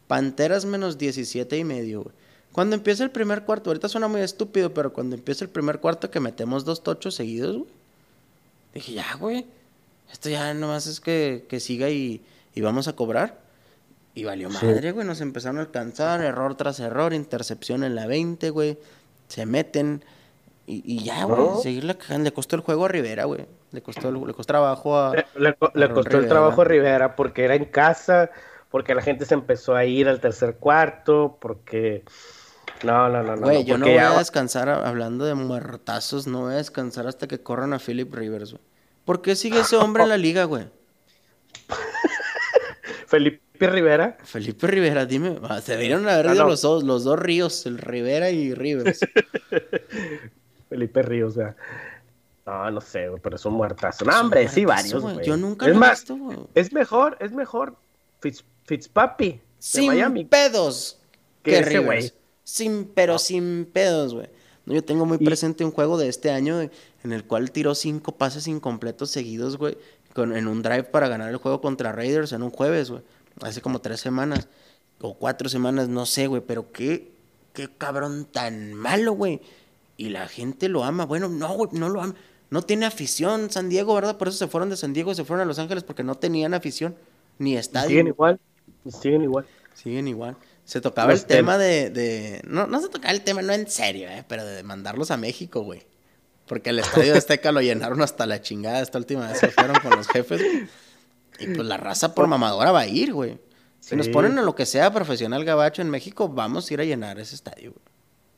Panteras 0.07 0.65
menos 0.65 0.97
diecisiete 0.97 1.57
y 1.57 1.63
medio, 1.63 2.03
güey. 2.03 2.15
Cuando 2.51 2.75
empieza 2.75 3.03
el 3.03 3.11
primer 3.11 3.43
cuarto, 3.43 3.69
ahorita 3.69 3.89
suena 3.89 4.07
muy 4.07 4.21
estúpido, 4.21 4.73
pero 4.73 4.93
cuando 4.93 5.15
empieza 5.15 5.43
el 5.43 5.49
primer 5.49 5.79
cuarto 5.79 6.11
que 6.11 6.19
metemos 6.19 6.65
dos 6.65 6.83
tochos 6.83 7.15
seguidos, 7.15 7.57
güey. 7.57 7.69
Dije, 8.73 8.93
ya, 8.93 9.15
güey. 9.15 9.45
Esto 10.11 10.29
ya 10.29 10.53
nomás 10.53 10.87
es 10.87 10.99
que, 10.99 11.45
que 11.49 11.59
siga 11.59 11.89
y, 11.89 12.21
y 12.53 12.61
vamos 12.61 12.87
a 12.87 12.93
cobrar. 12.93 13.41
Y 14.15 14.23
valió 14.23 14.49
madre, 14.49 14.91
güey. 14.91 15.05
Nos 15.05 15.21
empezaron 15.21 15.57
a 15.57 15.61
alcanzar, 15.61 16.21
error 16.21 16.55
tras 16.55 16.79
error, 16.79 17.13
intercepción 17.13 17.83
en 17.83 17.95
la 17.95 18.05
20, 18.05 18.51
güey. 18.51 18.77
Se 19.27 19.45
meten. 19.45 20.03
Y, 20.65 21.03
ya, 21.03 21.25
güey, 21.25 21.61
seguirle 21.61 21.97
Le 22.19 22.31
costó 22.31 22.55
el 22.55 22.61
juego 22.61 22.85
a 22.85 22.87
Rivera, 22.87 23.25
güey. 23.25 23.45
Le 23.73 23.81
costó, 23.81 24.11
le 24.11 24.33
costó 24.33 24.43
trabajo 24.43 24.97
a. 24.97 25.15
Le, 25.35 25.55
costó 25.89 26.19
el 26.19 26.27
trabajo 26.27 26.61
a 26.61 26.65
Rivera 26.65 27.15
porque 27.15 27.43
era 27.43 27.55
en 27.55 27.65
casa, 27.65 28.29
porque 28.69 28.93
la 28.93 29.01
gente 29.01 29.25
se 29.25 29.33
empezó 29.33 29.75
a 29.75 29.83
ir 29.83 30.07
al 30.07 30.21
tercer 30.21 30.57
cuarto, 30.57 31.39
porque. 31.41 32.03
No, 32.83 33.09
no, 33.09 33.23
no, 33.23 33.35
no. 33.35 33.41
Güey, 33.41 33.63
yo 33.63 33.79
no 33.79 33.87
voy 33.87 33.97
a 33.97 34.11
descansar, 34.11 34.69
hablando 34.69 35.25
de 35.25 35.33
muertazos, 35.33 36.27
no 36.27 36.41
voy 36.41 36.53
a 36.53 36.57
descansar 36.57 37.07
hasta 37.07 37.27
que 37.27 37.41
corran 37.41 37.73
a 37.73 37.79
Philip 37.79 38.13
Rivers, 38.13 38.51
güey. 38.51 38.63
¿Por 39.05 39.23
qué 39.23 39.35
sigue 39.35 39.61
ese 39.61 39.75
hombre 39.75 40.03
en 40.03 40.09
la 40.09 40.17
liga, 40.17 40.43
güey? 40.43 40.67
Felipe 43.07 43.67
Rivera. 43.67 44.17
Felipe 44.23 44.67
Rivera, 44.67 45.07
dime. 45.07 45.39
Se 45.63 45.77
dieron 45.77 46.07
a 46.07 46.17
ver 46.17 46.27
ah, 46.27 46.35
los, 46.35 46.61
dos, 46.61 46.83
los 46.83 47.03
dos 47.03 47.17
ríos, 47.17 47.65
el 47.65 47.79
Rivera 47.79 48.29
y 48.29 48.53
Rivers. 48.53 48.99
Felipe 50.69 51.01
Ríos, 51.01 51.31
o 51.31 51.35
sea. 51.35 51.55
No, 52.45 52.69
no 52.71 52.81
sé, 52.81 53.07
güey, 53.07 53.21
pero 53.21 53.35
es 53.37 53.45
un 53.45 53.53
muertazo. 53.53 54.03
No, 54.05 54.19
hombre, 54.19 54.47
sí, 54.49 54.65
varios, 54.65 55.01
güey. 55.01 55.25
Yo 55.25 55.37
nunca 55.37 55.65
es 55.65 55.73
lo 55.73 55.79
más, 55.79 55.89
he 55.89 56.01
visto, 56.01 56.17
güey. 56.17 56.37
Es 56.55 56.73
mejor, 56.73 57.17
es 57.21 57.31
mejor 57.31 57.75
Fitz, 58.19 58.43
Fitzpapi 58.65 59.29
de 59.31 59.41
Sin 59.59 59.87
Miami. 59.87 60.25
pedos. 60.25 60.99
Que 61.41 61.51
Que 61.51 61.59
ese 61.59 61.79
güey. 61.79 62.11
Sin, 62.43 62.85
pero 62.93 63.17
sin 63.17 63.65
pedos, 63.71 64.13
güey. 64.13 64.27
No, 64.65 64.73
yo 64.73 64.83
tengo 64.83 65.05
muy 65.05 65.17
Y- 65.21 65.25
presente 65.25 65.63
un 65.63 65.71
juego 65.71 65.97
de 65.97 66.09
este 66.09 66.31
año 66.31 66.59
en 66.59 67.11
el 67.13 67.23
cual 67.25 67.51
tiró 67.51 67.75
cinco 67.75 68.13
pases 68.17 68.47
incompletos 68.47 69.09
seguidos, 69.09 69.57
güey. 69.57 69.77
Con, 70.13 70.35
en 70.35 70.47
un 70.47 70.61
drive 70.61 70.83
para 70.83 71.07
ganar 71.07 71.29
el 71.29 71.37
juego 71.37 71.59
contra 71.61 71.91
Raiders 71.93 72.33
en 72.33 72.43
un 72.43 72.49
jueves, 72.51 72.91
güey. 72.91 73.01
Hace 73.41 73.61
como 73.61 73.79
tres 73.79 73.99
semanas. 74.01 74.47
O 75.01 75.15
cuatro 75.15 75.49
semanas, 75.49 75.87
no 75.89 76.05
sé, 76.05 76.27
güey. 76.27 76.41
Pero 76.45 76.71
qué, 76.71 77.11
qué 77.53 77.69
cabrón 77.77 78.25
tan 78.31 78.73
malo, 78.73 79.13
güey. 79.13 79.41
Y 79.97 80.09
la 80.09 80.27
gente 80.27 80.69
lo 80.69 80.83
ama. 80.83 81.05
Bueno, 81.05 81.29
no, 81.29 81.53
güey, 81.55 81.69
no 81.73 81.89
lo 81.89 82.01
ama. 82.01 82.15
No 82.53 82.61
tiene 82.61 82.85
afición 82.85 83.49
San 83.49 83.67
Diego, 83.67 83.95
¿verdad? 83.95 84.17
Por 84.17 84.27
eso 84.27 84.37
se 84.37 84.47
fueron 84.47 84.69
de 84.69 84.77
San 84.77 84.93
Diego, 84.93 85.15
se 85.15 85.23
fueron 85.25 85.41
a 85.41 85.45
Los 85.45 85.57
Ángeles 85.57 85.83
porque 85.83 86.03
no 86.03 86.13
tenían 86.15 86.53
afición. 86.53 86.95
Ni 87.39 87.53
Y 87.53 87.57
estadio. 87.57 87.89
siguen 87.89 88.07
igual. 88.07 88.39
y 88.85 88.91
Siguen 88.91 89.23
igual. 89.23 89.45
Siguen 89.73 90.07
igual. 90.07 90.37
Se 90.63 90.79
tocaba 90.79 91.11
Los 91.11 91.21
el 91.21 91.25
tema 91.25 91.57
de, 91.57 91.89
de- 91.89 92.41
No, 92.45 92.67
no 92.67 92.79
se 92.79 92.89
tocaba 92.89 93.11
el 93.11 93.21
tema, 93.21 93.41
no 93.41 93.53
en 93.53 93.67
serio, 93.67 94.07
eh, 94.07 94.23
pero 94.27 94.45
de 94.45 94.61
mandarlos 94.61 95.09
a 95.09 95.17
México, 95.17 95.61
güey. 95.61 95.81
Porque 96.45 96.69
el 96.69 96.77
estadio 96.79 97.13
de 97.13 97.17
Azteca 97.17 97.51
lo 97.51 97.61
llenaron 97.61 98.01
hasta 98.03 98.27
la 98.27 98.39
chingada 98.39 98.81
esta 98.81 98.99
última 98.99 99.27
vez 99.29 99.39
que 99.39 99.47
fueron 99.47 99.79
con 99.81 99.89
los 99.97 100.07
jefes. 100.07 100.39
güey. 100.39 100.67
Y 101.39 101.47
pues 101.55 101.67
la 101.67 101.77
raza 101.77 102.13
por 102.13 102.27
mamadora 102.27 102.71
va 102.71 102.81
a 102.81 102.87
ir, 102.87 103.13
güey. 103.13 103.39
Si 103.79 103.95
nos 103.95 104.07
ponen 104.09 104.37
a 104.37 104.43
lo 104.43 104.53
que 104.53 104.67
sea 104.67 104.93
profesional 104.93 105.43
gabacho 105.43 105.81
en 105.81 105.89
México, 105.89 106.29
vamos 106.29 106.69
a 106.69 106.73
ir 106.75 106.81
a 106.81 106.85
llenar 106.85 107.19
ese 107.19 107.33
estadio, 107.33 107.71
güey. 107.71 107.92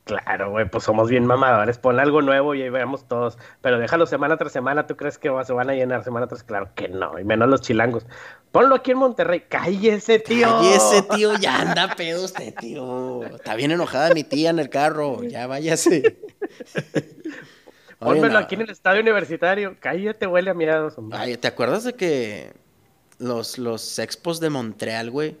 Claro, 0.06 0.52
güey, 0.52 0.70
pues 0.70 0.84
somos 0.84 1.10
bien 1.10 1.26
mamadores. 1.26 1.78
Pon 1.78 1.98
algo 1.98 2.22
nuevo 2.22 2.54
y 2.54 2.62
ahí 2.62 2.70
veamos 2.70 3.08
todos. 3.08 3.38
Pero 3.60 3.80
déjalo 3.80 4.06
semana 4.06 4.36
tras 4.36 4.52
semana. 4.52 4.86
¿Tú 4.86 4.96
crees 4.96 5.18
que 5.18 5.28
se 5.44 5.52
van 5.52 5.68
a 5.68 5.74
llenar 5.74 6.04
semana 6.04 6.28
tras? 6.28 6.44
Claro 6.44 6.70
que 6.76 6.86
no. 6.86 7.18
Y 7.18 7.24
menos 7.24 7.48
los 7.48 7.60
chilangos. 7.60 8.06
Ponlo 8.52 8.76
aquí 8.76 8.92
en 8.92 8.98
Monterrey. 8.98 9.42
Cállese, 9.48 10.20
tío. 10.20 10.62
Y 10.62 10.68
ese 10.68 11.02
tío 11.02 11.34
ya 11.34 11.60
anda 11.60 11.96
pedo 11.96 12.24
usted, 12.24 12.54
tío. 12.54 13.24
Está 13.24 13.56
bien 13.56 13.72
enojada 13.72 14.14
mi 14.14 14.22
tía 14.22 14.50
en 14.50 14.60
el 14.60 14.70
carro. 14.70 15.24
Ya 15.24 15.48
váyase. 15.48 16.20
Pónmelo 17.98 18.34
no. 18.34 18.38
aquí 18.38 18.54
en 18.54 18.60
el 18.60 18.70
estadio 18.70 19.00
universitario. 19.00 19.74
Cállate, 19.80 20.28
huele 20.28 20.50
a 20.50 20.54
miados, 20.54 20.96
hombre. 20.98 21.18
Ay, 21.18 21.36
¿te 21.36 21.48
acuerdas 21.48 21.82
de 21.82 21.94
que 21.94 22.52
los, 23.18 23.58
los 23.58 23.98
expos 23.98 24.38
de 24.38 24.50
Montreal, 24.50 25.10
güey, 25.10 25.36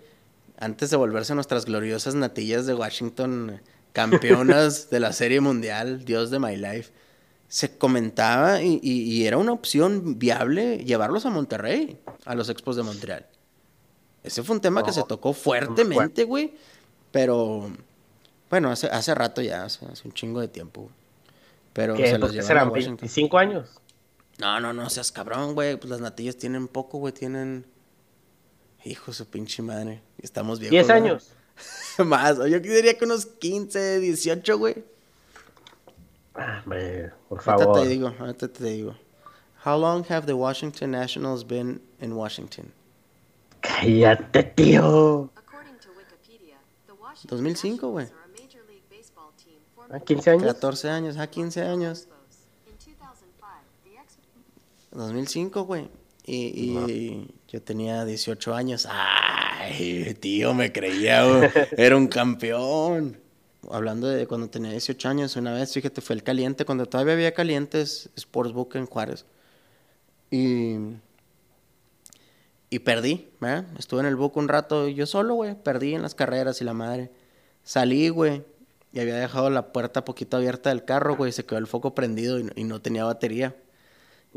antes 0.58 0.90
de 0.90 0.96
volverse 0.96 1.36
nuestras 1.36 1.66
gloriosas 1.66 2.16
natillas 2.16 2.66
de 2.66 2.74
Washington, 2.74 3.60
campeonas 3.96 4.90
de 4.90 5.00
la 5.00 5.12
Serie 5.14 5.40
Mundial, 5.40 6.04
Dios 6.04 6.30
de 6.30 6.38
My 6.38 6.54
Life, 6.56 6.92
se 7.48 7.78
comentaba 7.78 8.60
y, 8.62 8.78
y- 8.82 9.02
y 9.02 9.26
era 9.26 9.38
una 9.38 9.52
opción 9.52 10.18
viable 10.18 10.84
llevarlos 10.84 11.24
a 11.24 11.30
Monterrey, 11.30 11.98
a 12.26 12.34
los 12.34 12.50
expos 12.50 12.76
de 12.76 12.82
Montreal. 12.82 13.26
Ese 14.22 14.42
fue 14.42 14.56
un 14.56 14.60
tema 14.60 14.82
que 14.82 14.92
se 14.92 15.02
tocó 15.04 15.32
fuertemente, 15.32 16.24
güey, 16.24 16.52
pero 17.10 17.70
bueno, 18.50 18.70
hace, 18.70 18.88
hace 18.88 19.14
rato 19.14 19.40
ya, 19.40 19.64
hace, 19.64 19.86
hace 19.86 20.06
un 20.06 20.12
chingo 20.12 20.40
de 20.40 20.48
tiempo. 20.48 20.90
Pero 21.72 21.94
¿Qué? 21.94 22.06
se 22.08 22.18
los 22.18 22.20
¿Por 22.20 22.30
qué 22.30 22.42
llevaron 22.42 22.68
a 22.68 22.72
Washington. 22.72 22.96
25 22.98 23.38
años? 23.38 23.68
No, 24.38 24.60
no, 24.60 24.72
no 24.74 24.90
seas 24.90 25.10
cabrón, 25.12 25.54
güey. 25.54 25.76
Pues 25.76 25.90
las 25.90 26.00
natillas 26.00 26.36
tienen 26.36 26.68
poco, 26.68 26.98
güey. 26.98 27.12
Tienen. 27.14 27.64
Hijo 28.84 29.10
de 29.10 29.12
su 29.14 29.26
pinche 29.26 29.62
madre. 29.62 30.00
Estamos 30.22 30.58
viejos. 30.58 30.72
10 30.72 30.88
¿no? 30.88 30.94
años. 30.94 31.32
Más. 32.04 32.36
Yo 32.38 32.60
diría 32.60 32.96
que 32.98 33.04
unos 33.04 33.26
15, 33.26 34.00
18, 34.00 34.58
güey. 34.58 34.84
Ah, 36.34 36.60
hombre, 36.62 37.12
por 37.28 37.38
Ahorita 37.38 37.64
favor. 37.64 37.80
te 37.82 37.88
digo, 37.88 38.14
ahorita 38.18 38.48
te 38.48 38.64
digo. 38.64 38.94
How 39.64 39.76
long 39.78 40.04
have 40.10 40.26
the 40.26 40.34
Washington 40.34 40.90
Nationals 40.90 41.44
been 41.46 41.80
in 42.00 42.12
Washington? 42.14 42.72
Cállate, 43.62 44.42
tío. 44.54 45.30
According 45.34 45.78
to 45.80 45.88
Wikipedia, 45.96 46.56
the 46.86 46.92
Washington 46.94 47.38
2005, 47.38 47.90
güey. 47.90 48.04
Nationals 48.04 48.12
are 48.12 48.24
a 48.24 48.42
Major 48.42 48.62
League 48.68 48.84
Baseball 48.90 49.32
team 49.42 49.56
formed 49.74 49.92
Ah, 49.94 50.00
15 50.00 50.30
años. 50.30 50.42
14 50.54 50.88
años, 50.90 51.16
ah, 51.18 51.26
15 51.26 51.62
años. 51.62 52.06
In 52.66 52.76
2005, 52.76 53.64
the 53.84 53.96
ex 53.98 54.18
2005, 54.92 55.64
güey. 55.64 55.88
Y, 56.26 56.52
y 56.54 57.34
yo 57.48 57.62
tenía 57.62 58.04
18 58.04 58.54
años. 58.54 58.86
Ay, 59.68 60.14
tío, 60.20 60.54
me 60.54 60.72
creía. 60.72 61.24
Era 61.76 61.96
un 61.96 62.06
campeón. 62.08 63.18
Hablando 63.70 64.06
de 64.08 64.26
cuando 64.26 64.48
tenía 64.48 64.70
18 64.70 65.08
años, 65.08 65.34
una 65.36 65.52
vez, 65.52 65.72
fíjate, 65.72 66.00
fue 66.00 66.14
el 66.14 66.22
caliente, 66.22 66.64
cuando 66.64 66.86
todavía 66.86 67.14
había 67.14 67.34
calientes 67.34 68.10
Sportsbook 68.16 68.76
en 68.76 68.86
Juárez. 68.86 69.24
Y, 70.30 70.76
y 72.70 72.78
perdí, 72.80 73.28
¿verdad? 73.40 73.64
Estuve 73.78 74.00
en 74.00 74.06
el 74.06 74.16
book 74.16 74.36
un 74.36 74.48
rato, 74.48 74.88
yo 74.88 75.06
solo, 75.06 75.34
güey, 75.34 75.54
perdí 75.60 75.94
en 75.94 76.02
las 76.02 76.14
carreras 76.14 76.60
y 76.60 76.64
la 76.64 76.74
madre. 76.74 77.10
Salí, 77.64 78.08
güey, 78.08 78.42
y 78.92 79.00
había 79.00 79.16
dejado 79.16 79.50
la 79.50 79.72
puerta 79.72 80.04
poquito 80.04 80.36
abierta 80.36 80.70
del 80.70 80.84
carro, 80.84 81.16
güey, 81.16 81.32
se 81.32 81.44
quedó 81.44 81.58
el 81.58 81.66
foco 81.66 81.94
prendido 81.94 82.38
y, 82.38 82.44
no- 82.44 82.52
y 82.54 82.64
no 82.64 82.80
tenía 82.80 83.04
batería. 83.04 83.56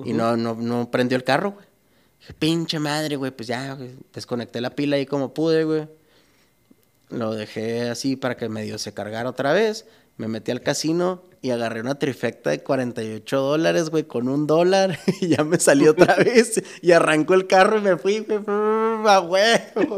Y 0.05 0.13
no, 0.13 0.37
no, 0.37 0.55
no 0.55 0.89
prendió 0.91 1.17
el 1.17 1.23
carro, 1.23 1.51
güey. 1.51 1.65
Dije, 2.19 2.33
pinche 2.33 2.79
madre, 2.79 3.15
güey, 3.15 3.31
pues 3.31 3.47
ya, 3.47 3.73
güey, 3.73 3.91
desconecté 4.13 4.61
la 4.61 4.71
pila 4.71 4.95
ahí 4.97 5.05
como 5.05 5.33
pude, 5.33 5.63
güey. 5.63 5.87
Lo 7.09 7.33
dejé 7.33 7.89
así 7.89 8.15
para 8.15 8.37
que 8.37 8.49
medio 8.49 8.77
se 8.77 8.93
cargara 8.93 9.29
otra 9.29 9.51
vez. 9.53 9.85
Me 10.17 10.27
metí 10.27 10.51
al 10.51 10.61
casino 10.61 11.23
y 11.41 11.51
agarré 11.51 11.79
una 11.79 11.97
trifecta 11.97 12.49
de 12.49 12.61
48 12.61 13.39
dólares, 13.41 13.89
güey, 13.89 14.03
con 14.03 14.27
un 14.27 14.45
dólar. 14.47 14.99
Y 15.21 15.29
ya 15.29 15.43
me 15.43 15.57
salí 15.59 15.87
otra 15.87 16.15
vez. 16.23 16.61
Y 16.81 16.91
arrancó 16.91 17.33
el 17.33 17.47
carro 17.47 17.77
y 17.77 17.81
me 17.81 17.97
fui, 17.97 18.19
güey, 18.19 18.39
a 18.47 19.21
huevo. 19.21 19.97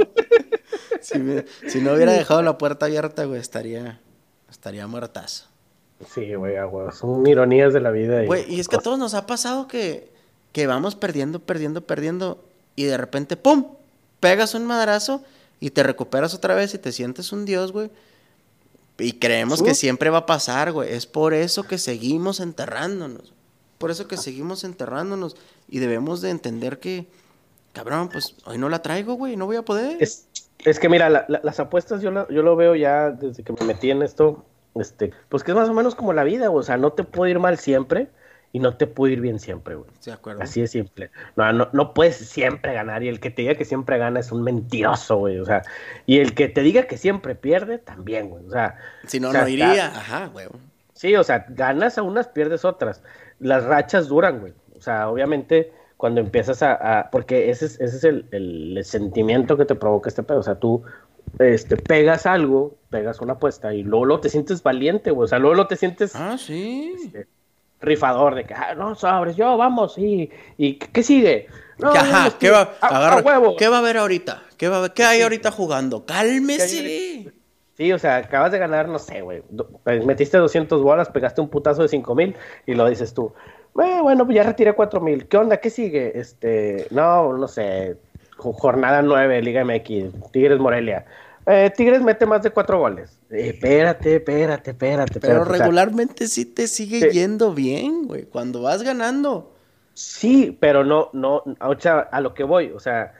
Si, 1.02 1.18
me- 1.20 1.46
si 1.68 1.82
no 1.82 1.94
hubiera 1.94 2.14
dejado 2.14 2.42
la 2.44 2.58
puerta 2.58 2.86
abierta, 2.86 3.26
güey, 3.26 3.42
estaría, 3.42 4.00
estaría 4.50 4.86
muertazo. 4.88 5.46
Sí, 6.14 6.34
güey, 6.36 6.56
a 6.58 6.66
huevo, 6.68 6.92
Son 6.92 7.26
ironías 7.28 7.74
de 7.74 7.82
la 7.82 7.92
vida. 7.92 8.24
Güey, 8.26 8.46
y 8.54 8.60
es 8.60 8.68
que 8.68 8.76
a 8.78 8.80
todos 8.80 8.98
nos 9.00 9.16
ha 9.16 9.26
pasado 9.26 9.68
que, 9.68 10.11
que 10.52 10.68
vamos 10.68 10.96
perdiendo, 10.96 11.40
perdiendo, 11.40 11.82
perdiendo, 11.82 12.44
y 12.76 12.84
de 12.86 12.98
repente, 12.98 13.38
¡pum! 13.38 13.66
Pegas 14.20 14.54
un 14.54 14.66
madrazo 14.66 15.24
y 15.60 15.72
te 15.72 15.84
recuperas 15.84 16.34
otra 16.34 16.56
vez 16.56 16.74
y 16.74 16.78
te 16.78 16.92
sientes 16.92 17.32
un 17.32 17.46
dios, 17.46 17.72
güey. 17.72 17.90
Y 18.98 19.14
creemos 19.14 19.64
que 19.64 19.72
Uh. 19.72 19.76
siempre 19.76 20.10
va 20.10 20.20
a 20.20 20.26
pasar, 20.26 20.72
güey. 20.72 20.92
Es 20.94 21.06
por 21.08 21.34
eso 21.34 21.64
que 21.64 21.78
seguimos 21.78 22.40
enterrándonos. 22.40 23.34
Por 23.78 23.90
eso 23.90 24.08
que 24.08 24.18
seguimos 24.18 24.64
enterrándonos. 24.64 25.36
Y 25.70 25.80
debemos 25.80 26.22
de 26.22 26.30
entender 26.30 26.80
que, 26.80 27.08
cabrón, 27.74 28.10
pues 28.10 28.36
hoy 28.46 28.58
no 28.60 28.70
la 28.70 28.82
traigo, 28.84 29.16
güey. 29.16 29.36
No 29.38 29.48
voy 29.48 29.56
a 29.56 29.64
poder. 29.66 29.98
Es, 30.00 30.28
es 30.60 30.80
que 30.80 30.88
mira, 30.90 31.10
la- 31.10 31.26
la- 31.30 31.42
las 31.44 31.60
apuestas 31.60 32.02
yo, 32.02 32.12
la- 32.12 32.28
yo 32.30 32.44
lo 32.44 32.56
veo 32.56 32.76
ya 32.76 33.10
desde 33.10 33.42
que 33.44 33.54
me 33.54 33.66
metí 33.66 33.90
en 33.90 34.04
esto, 34.04 34.46
este, 34.76 35.12
pues 35.30 35.44
que 35.44 35.52
es 35.52 35.58
más 35.58 35.70
o 35.70 35.74
menos 35.74 35.96
como 35.96 36.14
la 36.14 36.24
vida, 36.24 36.48
güey, 36.50 36.60
o 36.60 36.64
sea, 36.64 36.78
no 36.78 36.92
te 36.94 37.04
puede 37.04 37.32
ir 37.32 37.40
mal 37.40 37.58
siempre 37.58 38.10
y 38.54 38.60
no 38.60 38.76
te 38.76 38.86
puede 38.88 39.14
ir 39.14 39.22
bien 39.22 39.40
siempre, 39.40 39.76
güey. 39.76 39.90
De 40.06 40.12
acuerdo. 40.12 40.42
Así 40.44 40.62
de 40.62 40.68
simple. 40.68 41.10
No, 41.36 41.52
no, 41.54 41.70
no 41.72 41.94
puedes 41.94 42.18
siempre 42.18 42.74
ganar 42.74 43.02
y 43.04 43.08
el 43.08 43.20
que 43.20 43.30
te 43.32 43.44
diga 43.44 43.56
que 43.56 43.66
siempre 43.66 43.98
gana 43.98 44.20
es 44.20 44.32
un 44.32 44.44
mentiroso, 44.44 45.18
güey, 45.18 45.40
o 45.40 45.46
sea, 45.46 45.62
y 46.06 46.20
el 46.20 46.34
que 46.36 46.48
te 46.50 46.62
diga 46.62 46.84
que 46.84 46.98
siempre 46.98 47.36
pierde 47.36 47.78
también, 47.78 48.30
güey, 48.30 48.46
o 48.46 48.52
sea, 48.52 48.76
Si 49.08 49.20
no, 49.20 49.30
o 49.30 49.32
sea, 49.32 49.44
no 49.44 49.48
iría. 49.48 49.74
está- 49.88 50.00
Ajá, 50.00 50.28
güey. 50.28 50.48
Sí, 50.94 51.16
o 51.16 51.24
sea, 51.24 51.46
ganas 51.50 51.98
a 51.98 52.04
unas, 52.04 52.28
pierdes 52.28 52.64
otras. 52.66 53.02
Las 53.40 53.64
rachas 53.64 54.08
duran, 54.08 54.40
güey. 54.40 54.54
O 54.78 54.82
sea, 54.82 55.10
obviamente, 55.10 55.72
cuando 55.98 56.22
empiezas 56.22 56.62
a. 56.62 56.74
a- 57.00 57.10
porque 57.10 57.50
ese 57.50 57.66
es, 57.66 57.80
ese 57.80 57.98
es 57.98 58.04
el, 58.04 58.26
el- 58.32 58.78
el 58.78 58.86
sentimiento 58.86 59.58
que 59.58 59.66
te 59.66 59.74
provoca 59.76 60.10
este 60.10 60.22
pedo. 60.24 60.40
O 60.40 60.44
sea, 60.44 60.56
tú 60.56 60.84
este, 61.40 61.78
pegas 61.78 62.26
algo, 62.28 62.76
pegas 62.92 63.20
una 63.22 63.34
apuesta 63.34 63.74
y 63.74 63.82
luego, 63.84 64.06
luego 64.06 64.22
te 64.22 64.30
sientes 64.30 64.62
valiente, 64.62 65.10
güey. 65.12 65.26
O 65.26 65.28
sea, 65.28 65.40
luego, 65.40 65.56
luego 65.56 65.68
te 65.70 65.76
sientes 65.76 66.16
Ah, 66.16 66.38
sí. 66.38 66.94
este, 67.06 67.28
rifador 67.82 68.36
de 68.36 68.44
que, 68.46 68.54
ah, 68.54 68.74
no, 68.76 68.96
sabres, 68.96 69.36
yo, 69.36 69.58
vamos, 69.58 69.98
y, 69.98 70.30
y 70.58 70.76
¿qué 70.76 71.04
sigue? 71.04 71.48
No, 71.80 71.89
Ajá, 71.91 72.30
¿qué 72.39 72.50
va, 72.52 72.70
a- 72.80 72.86
a 72.88 72.98
agarra- 72.98 73.22
huevo. 73.22 73.56
¿qué 73.58 73.67
va 73.67 73.78
a 73.78 73.80
haber 73.80 73.98
ahorita? 73.98 74.44
¿Qué, 74.58 74.67
va 74.70 74.76
a 74.76 74.80
haber- 74.80 74.94
qué 74.94 75.04
hay 75.04 75.22
ahorita 75.24 75.50
jugando? 75.52 76.06
¡Cálmese! 76.06 77.32
Sí, 77.76 77.91
o 77.91 77.98
sea, 77.98 78.17
acabas 78.17 78.52
de 78.52 78.60
ganar, 78.60 78.88
no 78.88 79.00
sé, 79.00 79.22
güey. 79.22 79.41
Metiste 80.06 80.38
200 80.38 80.84
bolas, 80.84 81.10
pegaste 81.10 81.41
un 81.41 81.50
putazo 81.50 81.82
de 81.82 81.88
5 81.88 82.13
mil 82.13 82.36
y 82.67 82.76
lo 82.76 82.88
dices 82.88 83.13
tú. 83.13 83.34
"Eh, 83.82 84.00
bueno, 84.02 84.26
pues 84.26 84.36
ya 84.36 84.44
retiré 84.44 84.74
4 84.74 85.02
mil. 85.02 85.28
¿Qué 85.28 85.38
onda? 85.38 85.58
¿Qué 85.58 85.70
sigue? 85.72 86.12
Este, 86.20 86.86
no, 86.91 87.34
no 87.38 87.48
sé. 87.48 87.98
jo- 88.38 88.54
Jornada 88.54 89.02
9, 89.02 89.41
Liga 89.41 89.62
MX, 89.63 90.32
Tigres 90.32 90.60
Morelia. 90.60 91.06
Eh, 91.47 91.71
Tigres 91.75 92.01
mete 92.01 92.25
más 92.25 92.43
de 92.43 92.51
4 92.51 92.77
goles. 92.80 93.17
Eh, 93.30 93.49
espérate, 93.54 94.17
espérate, 94.17 94.71
espérate. 94.71 95.19
Pero 95.19 95.34
espérate, 95.34 95.41
o 95.41 95.56
sea, 95.56 95.65
regularmente 95.65 96.27
sí 96.27 96.45
te 96.45 96.67
sigue 96.67 96.99
Sí. 96.99 97.19
yendo 97.19 97.54
bien, 97.54 98.08
güey. 98.08 98.23
Cuando 98.25 98.62
vas 98.62 98.84
ganando. 98.84 99.51
Sí, 99.93 100.56
pero 100.60 100.84
no, 100.84 101.10
no, 101.13 101.43
o 101.60 101.80
sea, 101.80 101.99
a 101.99 102.21
lo 102.21 102.34
que 102.34 102.43
voy, 102.43 102.71
o 102.71 102.80
sea, 102.80 103.13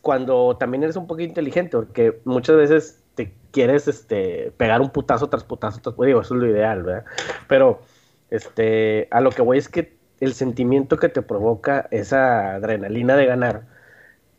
cuando 0.00 0.56
también 0.58 0.82
eres 0.82 0.96
un 0.96 1.06
poquito 1.06 1.28
inteligente, 1.28 1.76
porque 1.76 2.20
muchas 2.24 2.56
veces 2.56 2.98
te 3.14 3.34
quieres, 3.50 3.86
este, 3.88 4.52
pegar 4.56 4.80
un 4.80 4.90
putazo 4.90 5.28
tras 5.28 5.44
putazo, 5.44 5.80
tras, 5.80 5.94
digo, 6.06 6.20
eso 6.20 6.34
es 6.34 6.40
lo 6.40 6.48
ideal, 6.48 6.82
¿verdad? 6.82 7.04
Pero, 7.48 7.82
este, 8.30 9.08
a 9.10 9.20
lo 9.20 9.30
que 9.30 9.42
voy 9.42 9.58
es 9.58 9.68
que 9.68 9.94
el 10.20 10.34
sentimiento 10.34 10.98
que 10.98 11.08
te 11.08 11.22
provoca 11.22 11.88
esa 11.90 12.54
adrenalina 12.54 13.16
de 13.16 13.26
ganar 13.26 13.62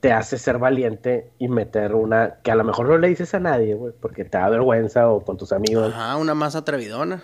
te 0.01 0.11
hace 0.11 0.37
ser 0.39 0.57
valiente 0.57 1.29
y 1.37 1.47
meter 1.47 1.93
una 1.93 2.37
que 2.43 2.51
a 2.51 2.55
lo 2.55 2.63
mejor 2.63 2.89
no 2.89 2.97
le 2.97 3.07
dices 3.07 3.33
a 3.35 3.39
nadie, 3.39 3.75
güey, 3.75 3.93
porque 3.99 4.25
te 4.25 4.37
da 4.37 4.49
vergüenza 4.49 5.09
o 5.09 5.23
con 5.23 5.37
tus 5.37 5.53
amigos. 5.53 5.93
Ajá, 5.93 6.17
una 6.17 6.33
más 6.33 6.55
atrevidona. 6.55 7.23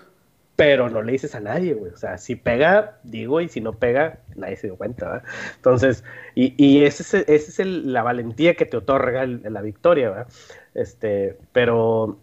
Pero 0.55 0.89
no 0.89 1.01
le 1.01 1.11
dices 1.11 1.35
a 1.35 1.39
nadie, 1.39 1.73
güey. 1.73 1.91
O 1.91 1.97
sea, 1.97 2.17
si 2.17 2.35
pega, 2.35 2.97
digo, 3.03 3.41
y 3.41 3.49
si 3.49 3.61
no 3.61 3.73
pega, 3.73 4.19
nadie 4.35 4.57
se 4.57 4.67
dio 4.67 4.75
cuenta, 4.75 5.05
¿verdad? 5.07 5.23
Entonces, 5.55 6.03
y, 6.35 6.53
y 6.63 6.83
esa 6.85 7.03
es, 7.03 7.13
ese 7.27 7.51
es 7.51 7.59
el, 7.59 7.93
la 7.93 8.03
valentía 8.03 8.55
que 8.55 8.65
te 8.65 8.77
otorga 8.77 9.23
el, 9.23 9.41
la 9.43 9.61
victoria, 9.61 10.09
¿verdad? 10.09 10.27
Este, 10.75 11.37
pero 11.53 12.17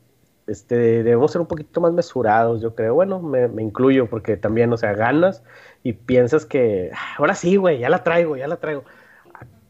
este, 0.47 0.77
debemos 1.03 1.33
ser 1.33 1.41
un 1.41 1.47
poquito 1.49 1.81
más 1.81 1.93
mesurados, 1.93 2.61
yo 2.63 2.75
creo. 2.77 2.95
Bueno, 2.95 3.21
me, 3.21 3.49
me 3.49 3.63
incluyo 3.63 4.09
porque 4.09 4.37
también, 4.37 4.73
o 4.73 4.77
sea, 4.77 4.95
ganas 4.95 5.43
y 5.83 5.95
piensas 5.95 6.45
que, 6.45 6.91
"Ah, 6.93 7.17
ahora 7.19 7.35
sí, 7.35 7.57
güey, 7.57 7.79
ya 7.79 7.89
la 7.89 8.03
traigo, 8.05 8.37
ya 8.37 8.47
la 8.49 8.57
traigo. 8.57 8.85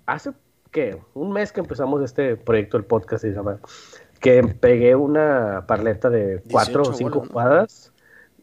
Hace 0.06 0.32
que 0.74 0.98
un 1.14 1.30
mes 1.32 1.52
que 1.52 1.60
empezamos 1.60 2.02
este 2.02 2.36
proyecto, 2.36 2.76
el 2.76 2.84
podcast, 2.84 3.22
se 3.22 3.30
llama, 3.30 3.58
que 4.20 4.42
pegué 4.42 4.96
una 4.96 5.64
parleta 5.68 6.10
de 6.10 6.42
cuatro 6.50 6.82
o 6.82 6.90
18 6.90 6.98
cinco 6.98 7.10
bolas, 7.20 7.28
¿no? 7.28 7.32
jugadas. 7.32 7.92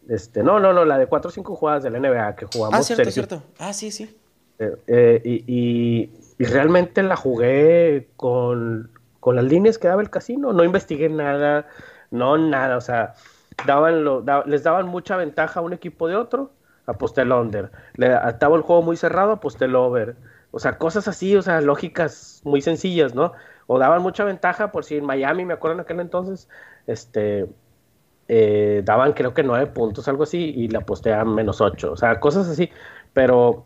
Este, 0.08 0.42
no, 0.42 0.60
no, 0.60 0.72
no, 0.74 0.86
la 0.86 0.98
de 0.98 1.08
cuatro 1.08 1.30
o 1.30 1.32
cinco 1.32 1.56
jugadas 1.56 1.84
de 1.84 1.90
la 1.92 2.00
NBA 2.00 2.36
que 2.38 2.46
jugamos. 2.46 2.80
Ah, 2.80 2.84
cierto, 2.84 3.04
Sergio 3.04 3.12
cierto. 3.28 3.44
Ah, 3.60 3.74
sí, 3.74 3.92
sí. 3.92 4.18
eh, 4.60 4.76
eh, 4.88 5.22
y, 5.26 5.44
y- 5.46 6.12
y 6.40 6.46
realmente 6.46 7.04
la 7.04 7.16
jugué 7.16 8.08
con, 8.16 8.90
con 9.20 9.36
las 9.36 9.46
líneas 9.46 9.78
que 9.78 9.88
daba 9.90 10.02
el 10.02 10.10
casino. 10.10 10.54
No 10.54 10.64
investigué 10.64 11.10
nada, 11.10 11.68
no 12.12 12.38
nada. 12.38 12.78
O 12.78 12.82
sea, 12.82 13.14
daban 13.68 14.04
lo, 14.04 14.22
da- 14.22 14.44
les 14.48 14.64
daban 14.64 14.88
mucha 14.88 15.18
ventaja 15.18 15.60
a 15.60 15.64
un 15.64 15.74
equipo 15.74 16.08
de 16.08 16.16
otro, 16.16 16.52
aposté 16.88 17.22
el 17.22 17.32
under. 17.32 17.72
Le, 17.96 18.08
estaba 18.28 18.56
el 18.56 18.64
juego 18.64 18.82
muy 18.82 18.98
cerrado, 18.98 19.34
aposté 19.34 19.66
el 19.66 19.76
over. 19.76 20.16
O 20.52 20.60
sea, 20.60 20.78
cosas 20.78 21.08
así, 21.08 21.36
o 21.36 21.42
sea, 21.42 21.62
lógicas 21.62 22.42
muy 22.44 22.62
sencillas, 22.62 23.16
¿no? 23.16 23.34
O 23.68 23.80
daban 23.80 24.02
mucha 24.02 24.24
ventaja 24.26 24.72
por 24.72 24.84
si 24.86 24.98
en 24.98 25.06
Miami, 25.06 25.46
me 25.46 25.54
acuerdo 25.54 25.76
en 25.76 25.82
aquel 25.82 26.00
entonces, 26.02 26.50
este, 26.88 27.48
eh, 28.28 28.82
daban 28.86 29.14
creo 29.14 29.34
que 29.34 29.44
nueve 29.44 29.68
puntos, 29.68 30.08
algo 30.08 30.24
así, 30.24 30.54
y 30.56 30.68
la 30.70 30.80
aposté 30.80 31.14
a 31.14 31.26
menos 31.26 31.62
ocho. 31.62 31.92
O 31.94 31.98
sea, 31.98 32.20
cosas 32.20 32.48
así. 32.50 32.70
Pero, 33.14 33.66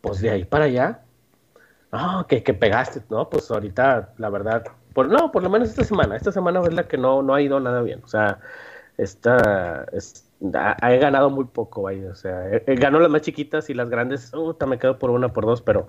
pues 0.00 0.20
de 0.20 0.30
ahí 0.30 0.44
para 0.44 0.66
allá, 0.66 1.02
no, 1.92 2.26
que, 2.28 2.42
que 2.42 2.54
pegaste, 2.54 3.02
¿no? 3.10 3.28
Pues 3.30 3.50
ahorita, 3.50 4.14
la 4.18 4.30
verdad, 4.30 4.64
por, 4.92 5.08
no, 5.08 5.30
por 5.32 5.42
lo 5.42 5.50
menos 5.50 5.68
esta 5.70 5.84
semana, 5.84 6.16
esta 6.16 6.32
semana 6.32 6.60
es 6.62 6.74
la 6.74 6.88
que 6.88 6.98
no, 6.98 7.22
no 7.22 7.34
ha 7.34 7.42
ido 7.42 7.60
nada 7.60 7.82
bien. 7.82 8.00
O 8.04 8.08
sea, 8.08 8.40
esta, 8.96 9.86
he 10.40 10.98
ganado 10.98 11.30
muy 11.30 11.44
poco, 11.46 11.82
vaya. 11.82 12.10
O 12.10 12.14
sea, 12.14 12.48
he- 12.50 12.62
he- 12.66 12.74
ganó 12.76 13.00
las 13.00 13.10
más 13.10 13.22
chiquitas 13.22 13.68
y 13.70 13.74
las 13.74 13.88
grandes, 13.90 14.30
puta, 14.30 14.66
me 14.66 14.78
quedo 14.78 14.98
por 14.98 15.10
una, 15.10 15.32
por 15.32 15.46
dos, 15.46 15.62
pero 15.62 15.88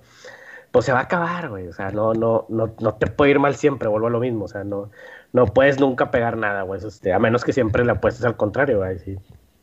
pues 0.72 0.86
se 0.86 0.92
va 0.94 1.00
a 1.00 1.04
acabar, 1.04 1.50
güey. 1.50 1.68
O 1.68 1.74
sea, 1.74 1.92
no, 1.92 2.14
no, 2.14 2.46
no, 2.50 2.76
no 2.80 2.94
te 2.96 3.08
puede 3.08 3.32
ir 3.32 3.40
mal 3.40 3.56
siempre, 3.56 3.88
vuelvo 3.88 4.08
a 4.08 4.12
lo 4.12 4.20
mismo. 4.20 4.46
O 4.46 4.48
sea, 4.48 4.64
no, 4.64 4.92
no 5.34 5.46
puedes 5.48 5.80
nunca 5.80 6.12
pegar 6.12 6.38
nada, 6.38 6.64
güey. 6.64 6.80
Este, 6.86 7.14
a 7.14 7.20
menos 7.20 7.44
que 7.44 7.54
siempre 7.54 7.84
le 7.86 7.92
apuestes 7.92 8.24
al 8.26 8.38
contrario, 8.38 8.80
güey. 8.80 9.00
Sí. 9.00 9.18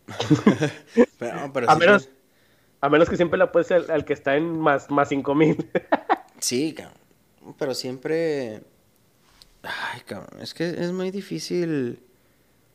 Pero, 1.18 1.50
pero 1.52 1.70
A 1.70 1.74
sí, 1.74 1.80
menos, 1.80 2.08
a 2.82 2.88
menos 2.90 3.08
que 3.08 3.16
siempre 3.16 3.38
le 3.38 3.44
apuestes 3.44 3.88
al, 3.88 3.94
al 3.94 4.04
que 4.04 4.12
está 4.12 4.36
en 4.36 4.58
más, 4.58 4.90
más 4.90 5.08
5 5.08 5.34
mil. 5.34 5.56
Sí, 6.40 6.74
cabrón. 6.74 6.98
Pero 7.58 7.72
siempre. 7.72 8.60
Ay, 9.62 10.00
cabrón. 10.04 10.42
Es 10.42 10.52
que 10.52 10.68
es 10.68 10.92
muy 10.92 11.10
difícil 11.10 12.02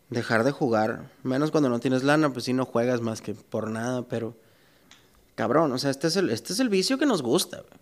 dejar 0.09 0.43
de 0.43 0.51
jugar. 0.51 1.09
Menos 1.23 1.51
cuando 1.51 1.69
no 1.69 1.79
tienes 1.79 2.03
lana, 2.03 2.31
pues 2.31 2.45
sí 2.45 2.53
no 2.53 2.65
juegas 2.65 3.01
más 3.01 3.21
que 3.21 3.33
por 3.33 3.69
nada, 3.69 4.03
pero. 4.03 4.35
Cabrón, 5.35 5.71
o 5.71 5.77
sea, 5.77 5.89
este 5.89 6.07
es 6.07 6.17
el, 6.17 6.29
este 6.31 6.51
es 6.53 6.59
el 6.59 6.67
vicio 6.69 6.97
que 6.97 7.05
nos 7.05 7.21
gusta, 7.23 7.57
güey. 7.57 7.79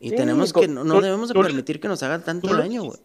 Y 0.00 0.10
Sí, 0.10 0.16
tenemos 0.16 0.52
que, 0.52 0.66
no, 0.66 0.82
no 0.84 0.96
tú- 0.96 1.00
debemos 1.02 1.28
de 1.28 1.34
permitir 1.40 1.80
que 1.80 1.86
nos 1.88 2.02
hagan 2.02 2.22
tanto 2.22 2.48
tú 2.48 2.54
lo 2.54 2.60
daño, 2.60 2.82
güey. 2.82 2.98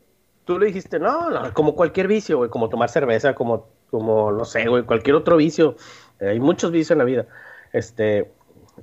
Tú 0.43 0.58
le 0.58 0.65
dijiste, 0.65 0.97
no, 0.99 1.30
no, 1.30 1.54
como 1.54 1.75
cualquier 1.75 2.08
vicio, 2.08 2.38
güey, 2.38 2.49
como 2.49 2.67
tomar 2.69 2.89
cerveza, 2.89 3.36
como, 3.36 3.67
como, 3.91 4.32
no 4.32 4.43
sé, 4.43 4.67
güey, 4.67 4.84
cualquier 4.84 5.15
otro 5.15 5.38
vicio. 5.38 5.75
Eh, 6.19 6.30
hay 6.30 6.39
muchos 6.39 6.71
vicios 6.71 6.91
en 6.91 6.97
la 6.97 7.04
vida. 7.04 7.28
Este, 7.71 8.32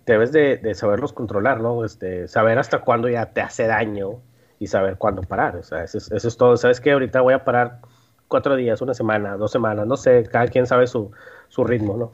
debes 0.06 0.30
de, 0.30 0.56
de 0.58 0.74
saberlos 0.74 1.12
controlar, 1.12 1.60
¿no? 1.60 1.84
Este, 1.84 2.28
saber 2.28 2.58
hasta 2.60 2.82
cuándo 2.82 3.08
ya 3.08 3.32
te 3.32 3.40
hace 3.40 3.66
daño 3.66 4.20
y 4.60 4.68
saber 4.68 4.96
cuándo 4.98 5.22
parar. 5.22 5.56
O 5.56 5.64
sea, 5.64 5.82
eso 5.82 5.98
es, 5.98 6.12
eso 6.12 6.28
es 6.28 6.36
todo. 6.36 6.56
¿Sabes 6.56 6.80
qué? 6.80 6.92
Ahorita 6.92 7.20
voy 7.20 7.34
a 7.34 7.44
parar 7.44 7.80
cuatro 8.28 8.56
días, 8.56 8.80
una 8.80 8.94
semana, 8.94 9.36
dos 9.36 9.50
semanas, 9.50 9.86
no 9.86 9.96
sé, 9.96 10.24
cada 10.24 10.46
quien 10.48 10.66
sabe 10.66 10.86
su, 10.86 11.10
su 11.48 11.64
ritmo, 11.64 11.96
¿no? 11.96 12.12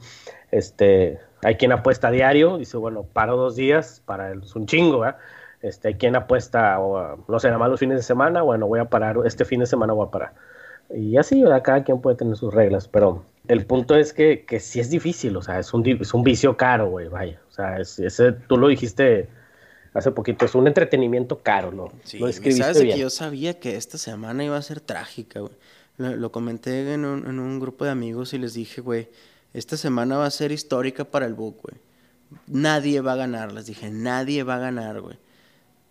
Este, 0.51 1.19
hay 1.43 1.55
quien 1.55 1.71
apuesta 1.71 2.09
a 2.09 2.11
diario, 2.11 2.57
dice, 2.57 2.77
bueno, 2.77 3.03
paro 3.03 3.37
dos 3.37 3.55
días, 3.55 4.01
para 4.05 4.31
él 4.31 4.41
es 4.43 4.55
un 4.55 4.65
chingo, 4.65 4.99
¿verdad? 4.99 5.17
Este, 5.61 5.89
hay 5.89 5.93
quien 5.95 6.15
apuesta, 6.15 6.79
o, 6.79 7.23
no 7.27 7.39
sé, 7.39 7.47
nada 7.47 7.57
más 7.57 7.69
los 7.69 7.79
fines 7.79 7.97
de 7.97 8.03
semana, 8.03 8.41
bueno, 8.41 8.67
voy 8.67 8.79
a 8.79 8.85
parar, 8.85 9.17
este 9.25 9.45
fin 9.45 9.61
de 9.61 9.65
semana 9.65 9.93
voy 9.93 10.07
a 10.07 10.11
parar. 10.11 10.33
Y 10.93 11.17
así, 11.17 11.41
¿verdad? 11.41 11.63
Cada 11.63 11.83
quien 11.83 12.01
puede 12.01 12.17
tener 12.17 12.35
sus 12.35 12.53
reglas, 12.53 12.87
pero 12.87 13.23
el 13.47 13.65
punto 13.65 13.95
es 13.95 14.13
que, 14.13 14.45
que 14.45 14.59
sí 14.59 14.79
es 14.79 14.89
difícil, 14.89 15.35
o 15.37 15.41
sea, 15.41 15.59
es 15.59 15.73
un, 15.73 15.87
es 15.87 16.13
un 16.13 16.23
vicio 16.23 16.55
caro, 16.57 16.89
güey, 16.89 17.07
vaya. 17.07 17.39
O 17.49 17.51
sea, 17.51 17.77
es, 17.79 17.97
ese, 17.99 18.33
tú 18.33 18.57
lo 18.57 18.67
dijiste 18.67 19.27
hace 19.93 20.11
poquito, 20.11 20.45
es 20.45 20.55
un 20.55 20.67
entretenimiento 20.67 21.39
caro, 21.39 21.71
¿no? 21.71 21.91
Sí, 22.03 22.19
lo 22.19 22.27
escribiste 22.27 22.63
sabes 22.63 22.81
bien. 22.81 22.95
que 22.95 23.01
yo 23.01 23.09
sabía 23.09 23.59
que 23.59 23.75
esta 23.75 23.97
semana 23.97 24.43
iba 24.43 24.57
a 24.57 24.61
ser 24.61 24.81
trágica, 24.81 25.39
güey. 25.41 25.53
Lo, 25.97 26.15
lo 26.15 26.31
comenté 26.31 26.93
en 26.93 27.05
un, 27.05 27.27
en 27.27 27.39
un 27.39 27.59
grupo 27.59 27.85
de 27.85 27.91
amigos 27.91 28.33
y 28.33 28.39
les 28.39 28.53
dije, 28.53 28.81
güey, 28.81 29.09
esta 29.53 29.77
semana 29.77 30.17
va 30.17 30.25
a 30.25 30.31
ser 30.31 30.51
histórica 30.51 31.05
para 31.05 31.25
el 31.25 31.33
book, 31.33 31.61
güey. 31.63 31.79
Nadie 32.47 33.01
va 33.01 33.13
a 33.13 33.17
ganar, 33.17 33.51
les 33.51 33.67
dije, 33.67 33.91
nadie 33.91 34.43
va 34.43 34.55
a 34.55 34.59
ganar, 34.59 35.01
güey. 35.01 35.17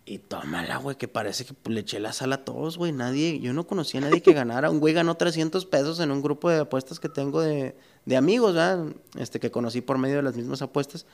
Y 0.05 0.17
tómala, 0.17 0.77
güey, 0.77 0.97
que 0.97 1.07
parece 1.07 1.45
que 1.45 1.53
le 1.69 1.79
eché 1.79 1.97
la 2.01 2.11
sal 2.11 2.33
a 2.33 2.43
todos, 2.43 2.77
güey. 2.77 2.91
Nadie, 2.91 3.39
yo 3.39 3.53
no 3.53 3.65
conocía 3.65 4.01
a 4.01 4.03
nadie 4.03 4.21
que 4.21 4.33
ganara. 4.33 4.69
Un 4.69 4.81
güey 4.81 4.93
ganó 4.93 5.15
300 5.15 5.65
pesos 5.65 6.01
en 6.01 6.11
un 6.11 6.21
grupo 6.21 6.49
de 6.49 6.59
apuestas 6.59 6.99
que 6.99 7.07
tengo 7.07 7.39
de, 7.39 7.77
de 8.05 8.17
amigos, 8.17 8.53
¿verdad? 8.53 8.85
Este, 9.17 9.39
que 9.39 9.49
conocí 9.49 9.79
por 9.79 9.97
medio 9.97 10.17
de 10.17 10.23
las 10.23 10.35
mismas 10.35 10.61
apuestas. 10.61 11.05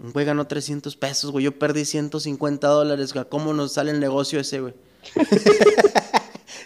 Un 0.00 0.10
güey 0.12 0.26
ganó 0.26 0.48
300 0.48 0.96
pesos, 0.96 1.30
güey. 1.30 1.44
Yo 1.44 1.56
perdí 1.56 1.84
150 1.84 2.66
dólares. 2.66 3.12
güey. 3.12 3.26
¿Cómo 3.28 3.52
nos 3.54 3.74
sale 3.74 3.92
el 3.92 4.00
negocio 4.00 4.40
ese, 4.40 4.60
güey? 4.60 4.74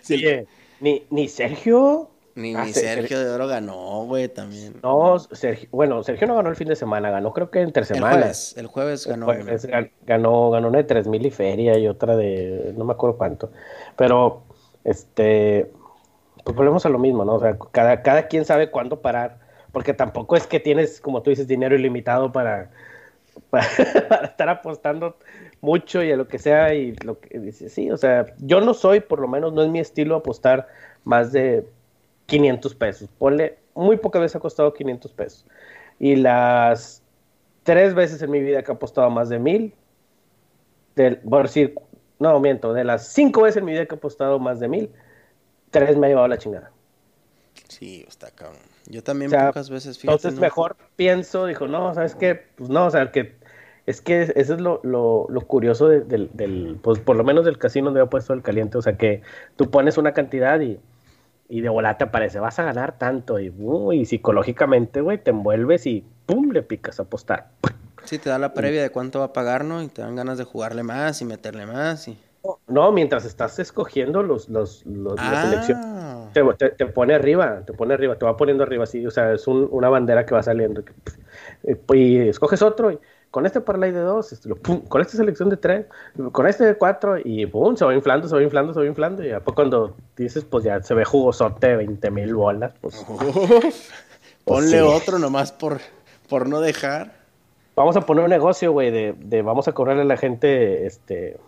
Sí, 0.03 0.23
ni, 0.85 1.07
ni 1.11 1.29
Sergio. 1.29 2.11
Ni, 2.37 2.53
Ah, 2.55 2.65
ni 2.65 2.73
Se- 2.73 2.81
Sergio 2.81 3.21
de 3.21 3.31
Oro 3.31 3.47
ganó, 3.47 4.07
güey, 4.07 4.29
también. 4.29 4.75
No, 4.83 5.19
Sergio, 5.21 5.69
bueno, 5.71 6.03
Sergio 6.03 6.27
no 6.27 6.35
ganó 6.35 6.51
el 6.51 6.57
fin 6.57 6.67
de 6.69 6.75
semana, 6.75 7.11
ganó 7.11 7.33
creo 7.33 7.49
que 7.51 7.61
entre 7.61 7.83
el 7.83 7.87
semanas. 7.87 8.17
jueves, 8.19 8.57
el 8.57 8.67
jueves 8.67 9.07
ganó. 9.07 9.27
Gan- 9.29 9.91
ganó, 10.05 10.51
ganó 10.51 10.69
una 10.69 10.79
de 10.79 10.85
tres 10.85 11.07
mil 11.07 11.25
y 11.25 11.31
feria 11.31 11.79
y 11.79 11.87
otra 11.87 12.17
de 12.17 12.75
no 12.77 12.85
me 12.85 12.93
acuerdo 12.93 13.17
cuánto. 13.17 13.53
Pero, 13.97 14.43
este, 14.83 15.71
pues 16.45 16.57
volvemos 16.57 16.85
a 16.85 16.89
lo 16.89 16.99
mismo, 16.99 17.25
¿no? 17.25 17.35
O 17.37 17.41
sea, 17.41 17.57
cada, 17.71 18.03
cada 18.03 18.27
quien 18.27 18.45
sabe 18.45 18.69
cuándo 18.71 19.01
parar, 19.01 19.39
porque 19.71 19.95
tampoco 19.95 20.35
es 20.37 20.47
que 20.49 20.59
tienes, 20.59 21.01
como 21.01 21.23
tú 21.23 21.31
dices, 21.31 21.47
dinero 21.47 21.77
ilimitado 21.77 22.33
para, 22.33 22.71
para, 23.51 23.67
estar 24.25 24.49
apostando 24.49 25.17
mucho 25.61 26.03
y 26.03 26.13
a 26.13 26.17
lo 26.17 26.29
que 26.29 26.39
sea 26.39 26.75
y 26.75 26.95
lo 27.05 27.19
que 27.21 27.39
dices, 27.39 27.73
sí, 27.73 27.91
o 27.91 27.97
sea, 27.97 28.27
yo 28.39 28.61
no 28.61 28.75
soy, 28.75 29.01
por 29.01 29.21
lo 29.21 29.29
menos 29.29 29.53
no 29.53 29.63
es 29.63 29.71
mi 29.71 29.81
estilo 29.81 30.17
apostar 30.17 30.69
más 31.05 31.33
de 31.33 31.67
500 32.27 32.75
pesos. 32.75 33.09
Ponle, 33.19 33.59
muy 33.75 33.97
pocas 33.97 34.23
veces 34.23 34.37
ha 34.37 34.41
costado 34.41 34.73
500 34.73 35.13
pesos. 35.13 35.47
Y 35.99 36.17
las 36.17 37.03
tres 37.63 37.95
veces 37.95 38.23
en 38.23 38.31
mi 38.31 38.41
vida 38.41 38.63
que 38.63 38.73
he 38.73 38.75
apostado 38.75 39.11
más 39.11 39.29
de 39.29 39.39
mil, 39.39 39.75
del, 40.97 41.19
por 41.19 41.43
decir, 41.43 41.75
no, 42.19 42.39
miento, 42.41 42.73
de 42.73 42.85
las 42.85 43.09
cinco 43.09 43.43
veces 43.43 43.59
en 43.59 43.65
mi 43.65 43.73
vida 43.73 43.87
que 43.87 43.95
he 43.95 43.99
apostado 43.99 44.39
más 44.39 44.61
de 44.61 44.69
mil, 44.69 44.91
tres 45.71 45.97
me 45.97 46.07
ha 46.07 46.11
llevado 46.11 46.29
la 46.29 46.39
chingada. 46.39 46.74
Sí, 47.69 48.05
está 48.09 48.31
cabrón. 48.31 48.59
Yo 48.87 49.03
también 49.03 49.29
O 49.29 49.31
sea, 49.31 49.47
pocas 49.49 49.71
veces, 49.71 49.99
fíjate. 49.99 50.17
Entonces 50.17 50.35
no- 50.35 50.41
mejor 50.43 50.77
pienso, 50.97 51.47
dijo, 51.47 51.67
no, 51.67 51.95
¿sabes 51.95 52.15
qué? 52.15 52.35
Pues 52.57 52.71
no, 52.71 52.87
o 52.87 52.91
sea, 52.91 53.11
que 53.11 53.37
es 53.87 54.01
que 54.01 54.23
eso 54.23 54.55
es 54.55 54.61
lo, 54.61 54.81
lo, 54.83 55.27
lo 55.29 55.41
curioso 55.43 55.89
de- 55.89 56.01
del, 56.03 56.31
del, 56.35 56.79
pues 56.83 57.01
por 57.01 57.17
lo 57.17 57.25
menos 57.25 57.45
del 57.45 57.59
casino 57.59 57.87
donde 57.87 58.03
he 58.03 58.07
puesto 58.07 58.33
el 58.33 58.43
caliente, 58.43 58.79
o 58.79 58.83
sea, 58.83 58.97
que 58.97 59.23
tú 59.57 59.71
pones 59.71 59.99
una 59.99 60.13
cantidad 60.13 60.61
y, 60.61 60.79
y 61.49 61.61
de 61.61 61.69
volada 61.69 61.99
te 61.99 62.05
aparece, 62.05 62.39
vas 62.39 62.59
a 62.59 62.65
ganar 62.65 62.99
tanto 62.99 63.39
y, 63.41 63.51
uh, 63.51 63.93
y 63.93 64.05
psicológicamente, 64.07 65.01
güey, 65.01 65.19
te 65.23 65.31
envuelves 65.31 65.87
y 65.87 66.05
pum, 66.27 66.51
le 66.53 66.63
picas 66.63 66.99
a 67.01 67.05
apostar. 67.05 67.49
Sí, 68.05 68.19
te 68.19 68.29
da 68.29 68.39
la 68.39 68.53
previa 68.53 68.83
de 68.83 68.91
cuánto 68.91 69.19
va 69.21 69.27
a 69.27 69.33
pagar, 69.33 69.65
¿no? 69.65 69.83
Y 69.83 69.89
te 69.89 70.03
dan 70.03 70.15
ganas 70.17 70.37
de 70.37 70.45
jugarle 70.45 70.83
más 70.83 71.23
y 71.23 71.25
meterle 71.25 71.65
más. 71.67 72.07
Y... 72.09 72.19
No, 72.69 72.93
mientras 72.93 73.25
estás 73.25 73.59
escogiendo 73.59 74.23
los, 74.23 74.49
los, 74.49 74.85
los 74.87 75.17
la 75.17 75.43
selección. 75.43 75.81
Ah, 75.83 76.29
Te, 76.35 76.43
te- 76.59 76.71
te 76.71 76.87
pone 76.87 77.15
arriba, 77.15 77.63
te 77.65 77.73
pone 77.73 77.95
arriba, 77.95 78.17
te 78.17 78.27
va 78.27 78.37
poniendo 78.37 78.65
arriba, 78.65 78.85
así, 78.85 79.07
o 79.07 79.11
sea, 79.11 79.33
es 79.33 79.47
un- 79.47 79.69
una 79.71 79.89
bandera 79.89 80.27
que 80.27 80.35
va 80.35 80.43
saliendo. 80.43 80.83
eh, 81.63 81.77
y 81.95 82.19
escoges 82.29 82.61
otro, 82.63 82.91
y 82.91 82.99
con 83.31 83.47
este 83.47 83.61
parlay 83.61 83.93
de 83.93 84.01
dos, 84.01 84.33
este, 84.33 84.49
lo, 84.49 84.57
pum, 84.57 84.81
con 84.83 85.01
esta 85.01 85.17
selección 85.17 85.49
de 85.49 85.57
tres, 85.57 85.87
con 86.33 86.47
este 86.47 86.65
de 86.65 86.75
cuatro, 86.77 87.17
y 87.23 87.47
pum, 87.47 87.77
se 87.77 87.85
va 87.85 87.95
inflando, 87.95 88.29
se 88.29 88.35
va 88.37 88.43
inflando, 88.43 88.75
se 88.75 88.81
va 88.81 88.87
inflando, 88.87 89.23
y 89.25 89.29
después 89.29 89.55
cuando 89.55 89.97
dices, 90.17 90.45
pues 90.45 90.65
ya 90.65 90.83
se 90.83 90.93
ve 90.95 91.05
jugosote 91.05 91.69
de 91.69 91.77
20 91.77 92.11
mil 92.11 92.35
bolas, 92.35 92.75
pues 92.81 93.07
Ponle 94.45 94.69
sí. 94.69 94.79
otro 94.79 95.19
nomás 95.19 95.51
por, 95.53 95.79
por 96.29 96.49
no 96.49 96.61
dejar. 96.61 97.13
Vamos 97.75 97.97
a 97.97 98.03
poner 98.03 98.25
un 98.25 98.31
negocio, 98.31 98.71
güey, 98.73 98.91
de, 98.91 99.15
de 99.19 99.43
vamos 99.43 99.67
a 99.67 99.73
cobrarle 99.73 100.03
a 100.03 100.07
la 100.07 100.17
gente 100.17 100.87
este 100.87 101.39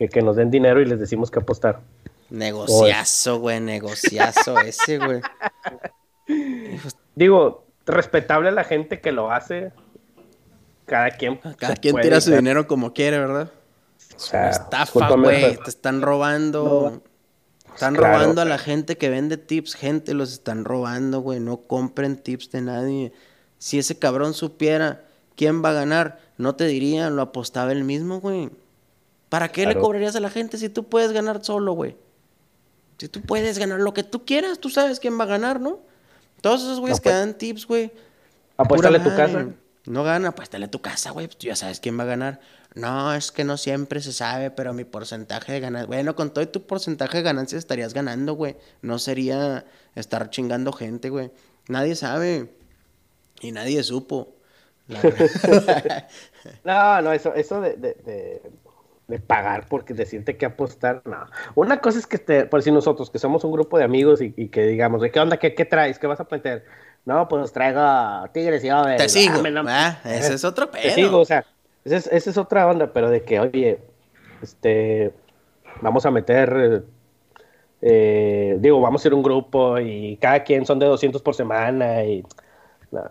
que, 0.00 0.08
que 0.08 0.22
nos 0.22 0.36
den 0.36 0.50
dinero 0.50 0.80
y 0.80 0.86
les 0.86 0.98
decimos 0.98 1.30
que 1.30 1.40
apostar. 1.40 1.80
Negociazo, 2.30 3.38
güey, 3.38 3.60
negociazo 3.60 4.58
ese, 4.64 4.96
güey. 4.98 5.20
Digo, 7.14 7.66
respetable 7.84 8.48
a 8.48 8.52
la 8.52 8.64
gente 8.64 9.00
que 9.02 9.12
lo 9.12 9.30
hace. 9.30 9.72
Cada 10.86 11.10
quien. 11.10 11.36
Cada 11.58 11.76
quien 11.76 11.92
puede, 11.92 12.04
tira 12.04 12.20
su 12.22 12.32
dinero 12.34 12.66
como 12.66 12.94
quiere, 12.94 13.18
¿verdad? 13.18 13.50
o 14.16 14.18
sea, 14.18 14.48
Estafa, 14.48 15.10
güey. 15.10 15.56
Te 15.58 15.68
están 15.70 16.00
robando. 16.00 17.02
Están 17.74 17.94
Claro. 17.94 18.14
robando 18.18 18.40
a 18.40 18.44
la 18.46 18.56
gente 18.58 18.96
que 18.96 19.10
vende 19.10 19.36
tips. 19.36 19.74
Gente, 19.74 20.14
los 20.14 20.32
están 20.32 20.64
robando, 20.64 21.20
güey. 21.20 21.40
No 21.40 21.58
compren 21.58 22.16
tips 22.16 22.50
de 22.52 22.62
nadie. 22.62 23.12
Si 23.58 23.78
ese 23.78 23.98
cabrón 23.98 24.32
supiera 24.32 25.02
quién 25.36 25.62
va 25.62 25.70
a 25.70 25.74
ganar, 25.74 26.18
no 26.38 26.56
te 26.56 26.64
diría, 26.64 27.10
lo 27.10 27.20
apostaba 27.20 27.72
él 27.72 27.84
mismo, 27.84 28.20
güey. 28.20 28.48
¿Para 29.30 29.48
qué 29.48 29.64
le 29.64 29.76
cobrarías 29.76 30.16
a 30.16 30.20
la 30.20 30.28
gente 30.28 30.58
si 30.58 30.68
tú 30.68 30.88
puedes 30.88 31.12
ganar 31.12 31.42
solo, 31.44 31.72
güey? 31.72 31.96
Si 32.98 33.08
tú 33.08 33.22
puedes 33.22 33.58
ganar 33.58 33.80
lo 33.80 33.94
que 33.94 34.02
tú 34.02 34.26
quieras, 34.26 34.58
tú 34.58 34.68
sabes 34.68 35.00
quién 35.00 35.18
va 35.18 35.24
a 35.24 35.28
ganar, 35.28 35.60
¿no? 35.60 35.78
Todos 36.42 36.62
esos 36.62 36.80
güeyes 36.80 36.98
No, 36.98 37.02
que 37.02 37.10
pues. 37.10 37.14
dan 37.14 37.38
tips, 37.38 37.66
güey. 37.66 37.92
Apuéstale 38.56 38.98
tu 38.98 39.14
casa. 39.16 39.46
No 39.86 40.04
gana, 40.04 40.28
apuéstale 40.28 40.66
a 40.66 40.70
tu 40.70 40.80
casa, 40.80 41.10
güey. 41.12 41.28
Pues 41.28 41.38
tú 41.38 41.46
ya 41.46 41.56
sabes 41.56 41.80
quién 41.80 41.98
va 41.98 42.02
a 42.02 42.06
ganar. 42.06 42.40
No, 42.74 43.14
es 43.14 43.30
que 43.30 43.44
no 43.44 43.56
siempre 43.56 44.02
se 44.02 44.12
sabe, 44.12 44.50
pero 44.50 44.72
mi 44.74 44.84
porcentaje 44.84 45.52
de 45.52 45.60
ganancias. 45.60 45.86
Bueno, 45.86 46.16
con 46.16 46.34
todo 46.34 46.46
tu 46.48 46.66
porcentaje 46.66 47.18
de 47.18 47.22
ganancias 47.22 47.60
estarías 47.60 47.94
ganando, 47.94 48.34
güey. 48.34 48.56
No 48.82 48.98
sería 48.98 49.64
estar 49.94 50.28
chingando 50.30 50.72
gente, 50.72 51.08
güey. 51.08 51.30
Nadie 51.68 51.94
sabe. 51.94 52.52
Y 53.40 53.52
nadie 53.52 53.82
supo. 53.84 54.34
No, 56.64 57.02
no, 57.02 57.12
eso, 57.12 57.34
eso 57.34 57.60
de, 57.60 57.76
de, 57.76 57.94
de, 57.94 58.42
de 59.10 59.18
pagar 59.18 59.66
porque 59.68 59.92
decirte 59.92 60.36
que 60.36 60.46
apostar, 60.46 61.02
no. 61.04 61.26
Una 61.54 61.80
cosa 61.80 61.98
es 61.98 62.06
que 62.06 62.18
te, 62.18 62.46
por 62.46 62.62
si 62.62 62.70
nosotros, 62.70 63.10
que 63.10 63.18
somos 63.18 63.44
un 63.44 63.52
grupo 63.52 63.76
de 63.76 63.84
amigos 63.84 64.22
y, 64.22 64.32
y 64.36 64.48
que 64.48 64.62
digamos, 64.66 65.02
¿de 65.02 65.10
qué 65.10 65.20
onda? 65.20 65.36
¿Qué, 65.36 65.54
qué 65.54 65.64
traes? 65.64 65.98
¿Qué 65.98 66.06
vas 66.06 66.20
a 66.20 66.26
meter? 66.30 66.64
No, 67.04 67.28
pues 67.28 67.52
traigo 67.52 67.80
tigres 68.32 68.62
y 68.64 68.68
aves. 68.68 68.96
Te 68.96 69.08
sigo. 69.08 69.42
No- 69.42 69.64
Ah, 69.68 69.98
ese 70.04 70.34
es 70.34 70.44
otro 70.44 70.70
Te 70.70 70.78
pedo. 70.82 70.94
sigo, 70.94 71.18
o 71.18 71.24
sea, 71.24 71.44
esa 71.84 71.96
es, 71.96 72.06
esa 72.06 72.30
es 72.30 72.36
otra 72.38 72.66
onda, 72.66 72.92
pero 72.92 73.10
de 73.10 73.22
que, 73.22 73.40
oye, 73.40 73.78
este, 74.42 75.12
vamos 75.82 76.06
a 76.06 76.10
meter, 76.10 76.84
eh, 77.82 78.56
digo, 78.60 78.80
vamos 78.80 79.00
a 79.00 79.04
ser 79.04 79.14
un 79.14 79.22
grupo 79.22 79.78
y 79.78 80.16
cada 80.18 80.44
quien 80.44 80.64
son 80.66 80.78
de 80.78 80.86
200 80.86 81.22
por 81.22 81.34
semana 81.34 82.04
y 82.04 82.22
no, 82.92 83.02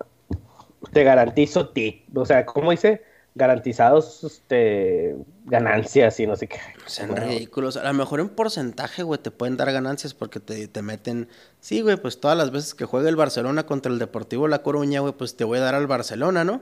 te 0.93 1.03
garantizo 1.03 1.69
ti, 1.69 2.05
o 2.15 2.25
sea, 2.25 2.45
¿cómo 2.45 2.71
dice? 2.71 3.03
Garantizados 3.39 4.25
este, 4.25 5.15
ganancias 5.45 6.19
y 6.19 6.27
no 6.27 6.35
sé 6.35 6.47
qué. 6.47 6.59
Sean 6.85 7.11
Bueno, 7.11 7.25
ridículos. 7.25 7.77
A 7.77 7.83
lo 7.85 7.93
mejor 7.93 8.19
en 8.19 8.27
porcentaje, 8.27 9.01
güey, 9.03 9.19
te 9.19 9.31
pueden 9.31 9.55
dar 9.55 9.71
ganancias 9.71 10.13
porque 10.13 10.41
te, 10.41 10.67
te 10.67 10.81
meten. 10.81 11.29
Sí, 11.61 11.79
güey, 11.79 11.95
pues 11.95 12.19
todas 12.19 12.37
las 12.37 12.51
veces 12.51 12.75
que 12.75 12.83
juegue 12.83 13.07
el 13.07 13.15
Barcelona 13.15 13.65
contra 13.65 13.91
el 13.91 13.97
Deportivo 13.97 14.49
La 14.49 14.61
Coruña, 14.61 14.99
güey, 14.99 15.13
pues 15.13 15.37
te 15.37 15.45
voy 15.45 15.59
a 15.59 15.61
dar 15.61 15.73
al 15.73 15.87
Barcelona, 15.87 16.43
¿no? 16.43 16.61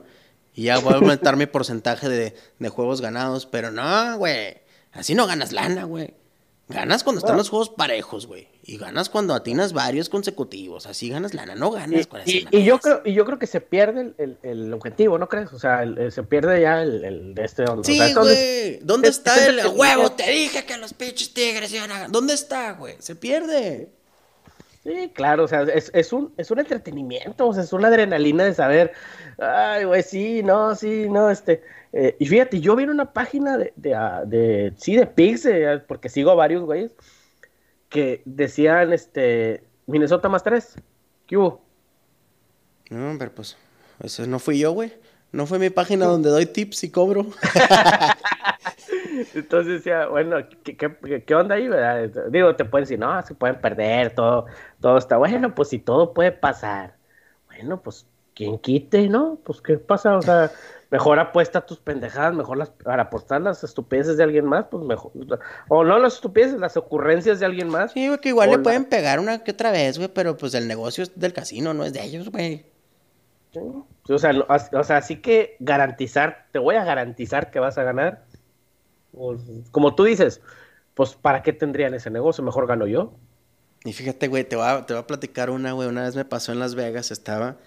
Y 0.53 0.63
ya 0.65 0.77
voy 0.77 0.93
a 0.93 0.97
aumentar 0.97 1.35
mi 1.35 1.45
porcentaje 1.47 2.09
de, 2.09 2.35
de 2.59 2.69
juegos 2.69 3.01
ganados. 3.01 3.47
Pero 3.47 3.71
no, 3.71 4.17
güey. 4.19 4.59
Así 4.91 5.15
no 5.15 5.25
ganas 5.25 5.51
lana, 5.53 5.85
güey. 5.85 6.13
Ganas 6.69 7.03
cuando 7.05 7.19
están 7.19 7.37
los 7.37 7.49
juegos 7.49 7.69
parejos, 7.69 8.27
güey. 8.27 8.49
Y 8.63 8.77
ganas 8.77 9.07
cuando 9.09 9.33
atinas 9.33 9.71
varios 9.71 10.09
consecutivos. 10.09 10.85
Así 10.85 11.07
ganas 11.09 11.33
lana. 11.33 11.55
No 11.55 11.71
ganas 11.71 12.01
Y, 12.01 12.05
con 12.05 12.19
y- 12.25 12.45
y 12.51 12.63
yo 12.65 12.79
creo, 12.79 13.01
y 13.05 13.13
yo 13.13 13.23
creo 13.25 13.39
que 13.39 13.47
se 13.47 13.61
pierde 13.61 14.01
el, 14.01 14.15
el- 14.17 14.37
el 14.43 14.73
objetivo, 14.73 15.17
¿no 15.17 15.29
crees? 15.29 15.53
O 15.53 15.59
sea, 15.59 15.83
el- 15.83 16.11
se 16.11 16.23
pierde 16.23 16.61
ya 16.61 16.81
el, 16.81 17.05
el 17.05 17.33
de 17.35 17.45
este 17.45 17.63
Sí, 17.83 17.97
güey. 18.13 18.79
¿Dónde 18.81 19.07
es- 19.07 19.17
está 19.17 19.35
es 19.37 19.47
el 19.47 19.67
huevo? 19.67 20.11
Te 20.11 20.29
dije 20.29 20.65
que 20.65 20.75
los 20.77 20.93
pinches 20.93 21.33
tigres 21.33 21.71
iban 21.73 21.89
a... 21.91 22.07
¿Dónde 22.09 22.33
está, 22.33 22.73
güey? 22.73 22.95
Se 22.99 23.15
pierde. 23.15 23.89
Sí, 24.87 25.11
claro, 25.13 25.43
o 25.43 25.47
sea, 25.49 25.63
es, 25.63 25.91
es 25.93 26.13
un, 26.13 26.33
es 26.37 26.49
un 26.49 26.59
entretenimiento, 26.59 27.45
o 27.45 27.53
sea, 27.53 27.63
es 27.63 27.73
una 27.73 27.89
adrenalina 27.89 28.45
de 28.45 28.53
saber, 28.53 28.93
ay, 29.37 29.83
güey, 29.83 30.01
sí, 30.01 30.41
no, 30.43 30.75
sí, 30.75 31.09
no, 31.09 31.29
este, 31.29 31.61
eh, 31.91 32.15
y 32.19 32.25
fíjate, 32.25 32.61
yo 32.61 32.73
vi 32.77 32.83
en 32.85 32.91
una 32.91 33.11
página 33.11 33.57
de, 33.57 33.73
de, 33.75 33.93
ah, 33.93 34.23
de- 34.25 34.71
sí, 34.77 34.95
de 34.95 35.09
eh, 35.17 35.83
porque 35.85 36.07
sigo 36.07 36.31
a 36.31 36.35
varios 36.35 36.63
güeyes, 36.63 36.95
que 37.89 38.21
decían, 38.23 38.93
este, 38.93 39.65
Minnesota 39.87 40.29
más 40.29 40.43
tres, 40.43 40.75
¿qué 41.25 41.35
hubo? 41.35 41.61
No, 42.89 43.17
pero 43.19 43.31
pues, 43.35 43.57
ese 44.01 44.25
no 44.25 44.39
fui 44.39 44.57
yo, 44.57 44.71
güey. 44.71 44.93
No 45.31 45.45
fue 45.45 45.59
mi 45.59 45.69
página 45.69 46.05
donde 46.05 46.29
doy 46.29 46.45
tips 46.45 46.83
y 46.85 46.91
cobro. 46.91 47.25
Entonces 49.33 49.73
decía, 49.73 50.07
bueno, 50.07 50.37
¿qué, 50.63 50.77
qué, 50.77 51.23
qué 51.25 51.35
onda 51.35 51.55
ahí, 51.55 51.67
verdad? 51.67 52.29
Digo, 52.29 52.55
te 52.55 52.65
pueden 52.65 52.83
decir, 52.83 52.99
no, 52.99 53.21
se 53.23 53.33
pueden 53.33 53.59
perder, 53.59 54.13
todo, 54.15 54.45
todo 54.79 54.97
está 54.97 55.17
bueno, 55.17 55.53
pues 55.53 55.69
si 55.69 55.79
todo 55.79 56.13
puede 56.13 56.31
pasar. 56.31 56.95
Bueno, 57.47 57.81
pues, 57.81 58.05
quien 58.35 58.59
quite, 58.59 59.09
¿no? 59.09 59.39
Pues, 59.43 59.61
¿qué 59.61 59.77
pasa? 59.77 60.15
O 60.15 60.21
sea, 60.21 60.51
mejor 60.91 61.19
apuesta 61.19 61.65
tus 61.65 61.79
pendejadas, 61.79 62.33
mejor 62.35 62.57
las, 62.57 62.69
para 62.69 63.03
apostar 63.03 63.41
las 63.41 63.63
estupideces 63.63 64.17
de 64.17 64.23
alguien 64.23 64.45
más, 64.45 64.65
pues 64.69 64.83
mejor. 64.83 65.11
O 65.67 65.83
no 65.83 65.99
las 65.99 66.15
estupideces, 66.15 66.59
las 66.59 66.77
ocurrencias 66.77 67.39
de 67.39 67.45
alguien 67.45 67.69
más. 67.69 67.91
Sí, 67.91 68.07
güey, 68.07 68.19
que 68.19 68.29
igual 68.29 68.51
le 68.51 68.59
pueden 68.59 68.85
pegar 68.85 69.19
una 69.19 69.43
que 69.43 69.51
otra 69.51 69.71
vez, 69.71 69.97
güey, 69.97 70.09
pero 70.13 70.37
pues 70.37 70.53
el 70.53 70.67
negocio 70.67 71.03
es 71.03 71.19
del 71.19 71.33
casino, 71.33 71.73
no 71.73 71.83
es 71.83 71.93
de 71.93 72.03
ellos, 72.03 72.29
güey. 72.29 72.65
Sí. 73.51 73.59
O 74.09 74.17
sea, 74.19 74.31
o 74.73 74.83
sea, 74.83 74.97
así 74.97 75.17
que 75.17 75.55
garantizar, 75.59 76.47
te 76.51 76.59
voy 76.59 76.75
a 76.75 76.83
garantizar 76.83 77.51
que 77.51 77.59
vas 77.59 77.77
a 77.77 77.83
ganar. 77.83 78.25
Pues, 79.11 79.41
como 79.71 79.95
tú 79.95 80.03
dices, 80.03 80.41
pues, 80.93 81.15
¿para 81.15 81.43
qué 81.43 81.53
tendrían 81.53 81.93
ese 81.93 82.09
negocio? 82.09 82.43
Mejor 82.43 82.67
gano 82.67 82.87
yo. 82.87 83.13
Y 83.83 83.93
fíjate, 83.93 84.27
güey, 84.27 84.43
te 84.43 84.55
voy 84.55 84.65
a, 84.67 84.85
te 84.85 84.93
voy 84.93 85.01
a 85.03 85.07
platicar 85.07 85.49
una, 85.49 85.71
güey. 85.73 85.87
Una 85.87 86.03
vez 86.03 86.15
me 86.15 86.25
pasó 86.25 86.51
en 86.51 86.59
Las 86.59 86.75
Vegas, 86.75 87.11
estaba 87.11 87.57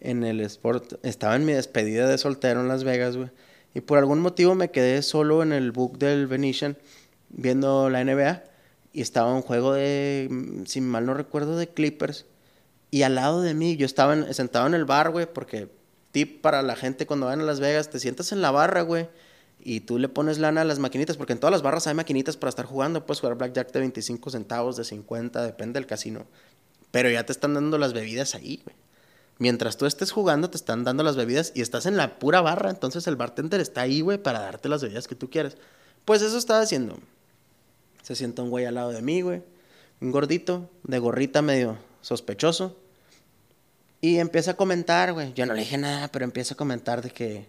en 0.00 0.24
el 0.24 0.40
Sport, 0.40 0.94
estaba 1.04 1.36
en 1.36 1.44
mi 1.44 1.52
despedida 1.52 2.08
de 2.08 2.18
soltero 2.18 2.60
en 2.60 2.68
Las 2.68 2.84
Vegas, 2.84 3.16
güey. 3.16 3.30
Y 3.74 3.80
por 3.80 3.98
algún 3.98 4.20
motivo 4.20 4.54
me 4.54 4.70
quedé 4.70 5.02
solo 5.02 5.42
en 5.42 5.52
el 5.52 5.72
book 5.72 5.98
del 5.98 6.26
Venetian 6.26 6.76
viendo 7.28 7.90
la 7.90 8.00
NBA. 8.04 8.44
Y 8.92 9.02
estaba 9.02 9.32
un 9.34 9.42
juego 9.42 9.74
de, 9.74 10.28
si 10.66 10.80
mal 10.80 11.06
no 11.06 11.14
recuerdo, 11.14 11.56
de 11.56 11.68
Clippers. 11.68 12.26
Y 12.90 13.02
al 13.02 13.14
lado 13.16 13.42
de 13.42 13.52
mí, 13.54 13.76
yo 13.76 13.84
estaba 13.86 14.14
en- 14.14 14.32
sentado 14.34 14.66
en 14.66 14.74
el 14.74 14.86
bar, 14.86 15.10
güey, 15.10 15.26
porque 15.32 15.68
tip 16.12 16.40
para 16.40 16.62
la 16.62 16.76
gente 16.76 17.06
cuando 17.06 17.26
van 17.26 17.40
a 17.40 17.44
Las 17.44 17.60
Vegas, 17.60 17.90
te 17.90 17.98
sientas 17.98 18.32
en 18.32 18.42
la 18.42 18.50
barra, 18.50 18.82
güey, 18.82 19.08
y 19.60 19.80
tú 19.80 19.98
le 19.98 20.08
pones 20.08 20.38
lana 20.38 20.62
a 20.62 20.64
las 20.64 20.78
maquinitas, 20.78 21.16
porque 21.16 21.32
en 21.32 21.40
todas 21.40 21.52
las 21.52 21.62
barras 21.62 21.86
hay 21.86 21.94
maquinitas 21.94 22.36
para 22.36 22.50
estar 22.50 22.66
jugando, 22.66 23.04
puedes 23.04 23.20
jugar 23.20 23.36
blackjack 23.36 23.72
de 23.72 23.80
25 23.80 24.30
centavos, 24.30 24.76
de 24.76 24.84
50, 24.84 25.42
depende 25.42 25.78
del 25.78 25.86
casino. 25.86 26.26
Pero 26.90 27.10
ya 27.10 27.26
te 27.26 27.32
están 27.32 27.54
dando 27.54 27.76
las 27.78 27.92
bebidas 27.92 28.34
ahí, 28.34 28.60
güey. 28.64 28.76
Mientras 29.38 29.76
tú 29.76 29.86
estés 29.86 30.10
jugando, 30.10 30.50
te 30.50 30.56
están 30.56 30.82
dando 30.84 31.04
las 31.04 31.16
bebidas 31.16 31.52
y 31.54 31.60
estás 31.60 31.86
en 31.86 31.96
la 31.96 32.18
pura 32.18 32.40
barra, 32.40 32.70
entonces 32.70 33.06
el 33.06 33.16
bartender 33.16 33.60
está 33.60 33.82
ahí, 33.82 34.00
güey, 34.00 34.18
para 34.18 34.40
darte 34.40 34.68
las 34.68 34.82
bebidas 34.82 35.06
que 35.06 35.14
tú 35.14 35.30
quieres. 35.30 35.56
Pues 36.04 36.22
eso 36.22 36.38
estaba 36.38 36.60
haciendo. 36.60 36.98
Se 38.02 38.16
sienta 38.16 38.42
un 38.42 38.50
güey 38.50 38.64
al 38.64 38.74
lado 38.74 38.90
de 38.90 39.02
mí, 39.02 39.20
güey. 39.20 39.42
Un 40.00 40.10
gordito, 40.10 40.70
de 40.82 40.98
gorrita 40.98 41.42
medio 41.42 41.76
sospechoso. 42.00 42.76
Y 44.00 44.18
empieza 44.18 44.52
a 44.52 44.56
comentar, 44.56 45.12
güey. 45.12 45.32
Yo 45.34 45.44
no 45.46 45.54
le 45.54 45.60
dije 45.60 45.76
nada, 45.76 46.08
pero 46.08 46.24
empieza 46.24 46.54
a 46.54 46.56
comentar 46.56 47.02
de 47.02 47.10
que 47.10 47.48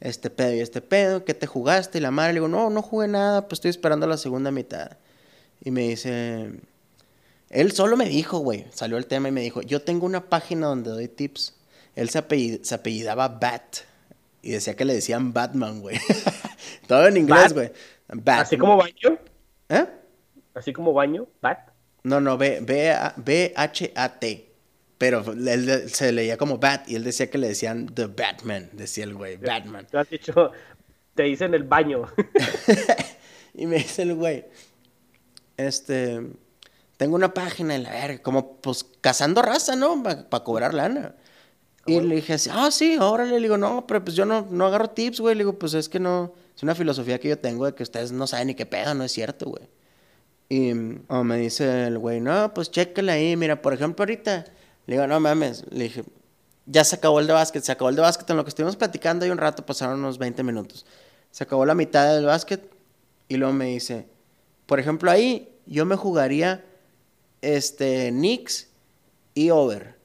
este 0.00 0.28
pedo 0.28 0.52
y 0.54 0.60
este 0.60 0.82
pedo, 0.82 1.24
que 1.24 1.32
te 1.34 1.46
jugaste 1.46 1.98
y 1.98 2.00
la 2.02 2.10
madre. 2.10 2.34
Le 2.34 2.40
digo, 2.40 2.48
no, 2.48 2.68
no 2.70 2.82
jugué 2.82 3.08
nada, 3.08 3.48
pues 3.48 3.58
estoy 3.58 3.70
esperando 3.70 4.06
la 4.06 4.18
segunda 4.18 4.50
mitad. 4.50 4.98
Y 5.64 5.70
me 5.70 5.82
dice, 5.88 6.50
él 7.48 7.72
solo 7.72 7.96
me 7.96 8.06
dijo, 8.08 8.38
güey, 8.38 8.66
salió 8.74 8.98
el 8.98 9.06
tema 9.06 9.28
y 9.28 9.32
me 9.32 9.40
dijo, 9.40 9.62
yo 9.62 9.80
tengo 9.82 10.04
una 10.04 10.28
página 10.28 10.66
donde 10.66 10.90
doy 10.90 11.08
tips. 11.08 11.54
Él 11.94 12.10
se, 12.10 12.18
apellid- 12.22 12.62
se 12.62 12.74
apellidaba 12.74 13.28
Bat. 13.28 13.76
Y 14.42 14.50
decía 14.50 14.76
que 14.76 14.84
le 14.84 14.92
decían 14.94 15.32
Batman, 15.32 15.80
güey. 15.80 15.98
Todo 16.86 17.08
en 17.08 17.16
inglés, 17.16 17.54
güey. 17.54 17.72
Bat. 18.08 18.40
Así 18.42 18.58
como 18.58 18.76
baño, 18.76 19.18
¿Eh? 19.70 19.86
así 20.54 20.72
como 20.72 20.92
baño, 20.92 21.26
bat. 21.40 21.70
No, 22.04 22.20
no, 22.20 22.36
B, 22.38 22.60
B, 22.60 22.92
A- 22.92 23.14
B-H-A-T. 23.16 24.45
Pero 24.98 25.24
él 25.32 25.66
de- 25.66 25.88
se 25.88 26.12
leía 26.12 26.36
como 26.36 26.58
Bat 26.58 26.88
y 26.88 26.94
él 26.96 27.04
decía 27.04 27.30
que 27.30 27.38
le 27.38 27.48
decían 27.48 27.86
The 27.86 28.06
Batman, 28.06 28.70
decía 28.72 29.04
el 29.04 29.14
güey, 29.14 29.36
Batman. 29.36 29.86
Tú 29.90 29.98
has 29.98 30.08
dicho, 30.08 30.52
te 31.14 31.24
dicen 31.24 31.52
el 31.54 31.64
baño. 31.64 32.06
y 33.54 33.66
me 33.66 33.76
dice 33.76 34.02
el 34.02 34.14
güey, 34.14 34.46
este, 35.56 36.20
tengo 36.96 37.14
una 37.14 37.34
página 37.34 37.74
en 37.74 37.82
la 37.82 37.90
verga, 37.90 38.22
como 38.22 38.56
pues 38.56 38.86
cazando 39.00 39.42
raza, 39.42 39.76
¿no? 39.76 40.02
Para 40.02 40.44
cobrar 40.44 40.72
lana. 40.72 41.14
Y 41.86 42.00
le 42.00 42.16
dije 42.16 42.32
así, 42.32 42.50
ah, 42.52 42.70
sí, 42.72 42.96
órale. 42.98 43.32
Le 43.32 43.40
digo, 43.42 43.56
no, 43.56 43.86
pero 43.86 44.02
pues 44.02 44.16
yo 44.16 44.24
no, 44.24 44.48
no 44.50 44.66
agarro 44.66 44.90
tips, 44.90 45.20
güey. 45.20 45.36
Le 45.36 45.44
digo, 45.44 45.56
pues 45.56 45.72
es 45.74 45.88
que 45.88 46.00
no, 46.00 46.34
es 46.56 46.62
una 46.64 46.74
filosofía 46.74 47.20
que 47.20 47.28
yo 47.28 47.38
tengo 47.38 47.64
de 47.64 47.74
que 47.74 47.84
ustedes 47.84 48.10
no 48.10 48.26
saben 48.26 48.48
ni 48.48 48.54
qué 48.56 48.66
pedo, 48.66 48.92
no 48.94 49.04
es 49.04 49.12
cierto, 49.12 49.46
güey. 49.46 49.68
Y 50.48 50.72
oh, 51.08 51.22
me 51.22 51.36
dice 51.38 51.86
el 51.86 51.98
güey, 51.98 52.20
no, 52.20 52.52
pues 52.54 52.70
chécale 52.70 53.12
ahí, 53.12 53.36
mira, 53.36 53.62
por 53.62 53.72
ejemplo, 53.72 54.02
ahorita. 54.02 54.44
Le 54.86 54.94
digo, 54.94 55.06
no 55.06 55.20
mames. 55.20 55.64
Le 55.70 55.84
dije, 55.84 56.04
ya 56.66 56.84
se 56.84 56.96
acabó 56.96 57.20
el 57.20 57.26
de 57.26 57.32
básquet, 57.32 57.62
se 57.62 57.72
acabó 57.72 57.90
el 57.90 57.96
de 57.96 58.02
básquet, 58.02 58.28
en 58.30 58.36
lo 58.36 58.44
que 58.44 58.50
estuvimos 58.50 58.76
platicando 58.76 59.24
ahí 59.24 59.30
un 59.30 59.38
rato, 59.38 59.64
pasaron 59.64 59.98
unos 59.98 60.18
20 60.18 60.42
minutos. 60.42 60.86
Se 61.30 61.44
acabó 61.44 61.64
la 61.66 61.74
mitad 61.74 62.14
del 62.14 62.24
básquet 62.24 62.70
y 63.28 63.36
luego 63.36 63.52
me 63.52 63.66
dice, 63.66 64.06
por 64.66 64.80
ejemplo, 64.80 65.10
ahí 65.10 65.48
yo 65.66 65.84
me 65.84 65.96
jugaría 65.96 66.64
este 67.42 68.10
Knicks 68.10 68.68
y 69.34 69.50
over. 69.50 69.96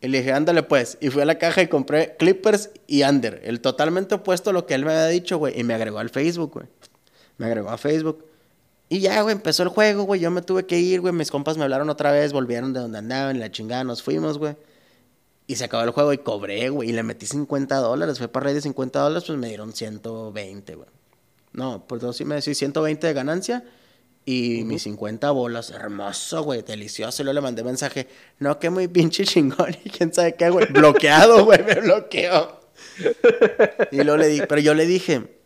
Y 0.00 0.08
le 0.08 0.18
dije, 0.18 0.32
ándale 0.32 0.64
pues. 0.64 0.98
Y 1.00 1.10
fui 1.10 1.22
a 1.22 1.24
la 1.24 1.38
caja 1.38 1.62
y 1.62 1.68
compré 1.68 2.16
Clippers 2.16 2.70
y 2.88 3.04
Under. 3.04 3.40
El 3.44 3.60
totalmente 3.60 4.16
opuesto 4.16 4.50
a 4.50 4.52
lo 4.52 4.66
que 4.66 4.74
él 4.74 4.84
me 4.84 4.90
había 4.90 5.06
dicho, 5.06 5.38
güey. 5.38 5.58
Y 5.58 5.62
me 5.62 5.74
agregó 5.74 6.00
al 6.00 6.10
Facebook, 6.10 6.54
güey. 6.54 6.66
Me 7.38 7.46
agregó 7.46 7.70
a 7.70 7.78
Facebook. 7.78 8.24
Y 8.92 9.00
ya, 9.00 9.22
güey, 9.22 9.32
empezó 9.32 9.62
el 9.62 9.70
juego, 9.70 10.02
güey. 10.02 10.20
Yo 10.20 10.30
me 10.30 10.42
tuve 10.42 10.66
que 10.66 10.78
ir, 10.78 11.00
güey. 11.00 11.14
Mis 11.14 11.30
compas 11.30 11.56
me 11.56 11.64
hablaron 11.64 11.88
otra 11.88 12.12
vez, 12.12 12.34
volvieron 12.34 12.74
de 12.74 12.80
donde 12.80 12.98
andaban, 12.98 13.40
la 13.40 13.50
chingada, 13.50 13.84
nos 13.84 14.02
fuimos, 14.02 14.36
güey. 14.36 14.54
Y 15.46 15.56
se 15.56 15.64
acabó 15.64 15.82
el 15.84 15.92
juego 15.92 16.12
y 16.12 16.18
cobré, 16.18 16.68
güey. 16.68 16.90
Y 16.90 16.92
le 16.92 17.02
metí 17.02 17.24
50 17.24 17.74
dólares. 17.76 18.18
Fue 18.18 18.28
para 18.28 18.44
rey 18.44 18.54
de 18.54 18.60
50 18.60 19.00
dólares, 19.00 19.24
pues 19.26 19.38
me 19.38 19.48
dieron 19.48 19.72
120, 19.72 20.74
güey. 20.74 20.88
No, 21.54 21.86
por 21.86 22.00
dos 22.00 22.18
sí 22.18 22.26
me 22.26 22.34
decís 22.34 22.58
120 22.58 23.06
de 23.06 23.14
ganancia. 23.14 23.64
Y 24.26 24.62
mis 24.64 24.82
50 24.82 25.30
bolas, 25.30 25.70
hermoso, 25.70 26.42
güey, 26.42 26.60
delicioso. 26.60 27.22
Y 27.22 27.24
luego 27.24 27.36
le 27.36 27.40
mandé 27.40 27.64
mensaje, 27.64 28.08
no, 28.40 28.58
que 28.58 28.68
muy 28.68 28.88
pinche 28.88 29.24
chingón. 29.24 29.74
Y 29.86 29.88
quién 29.88 30.12
sabe 30.12 30.34
qué, 30.34 30.50
güey. 30.50 30.66
Bloqueado, 30.66 31.42
güey, 31.46 31.64
me 31.64 31.76
bloqueó. 31.76 32.60
Y 33.90 33.96
luego 34.02 34.18
le 34.18 34.28
dije, 34.28 34.46
pero 34.46 34.60
yo 34.60 34.74
le 34.74 34.84
dije, 34.84 35.41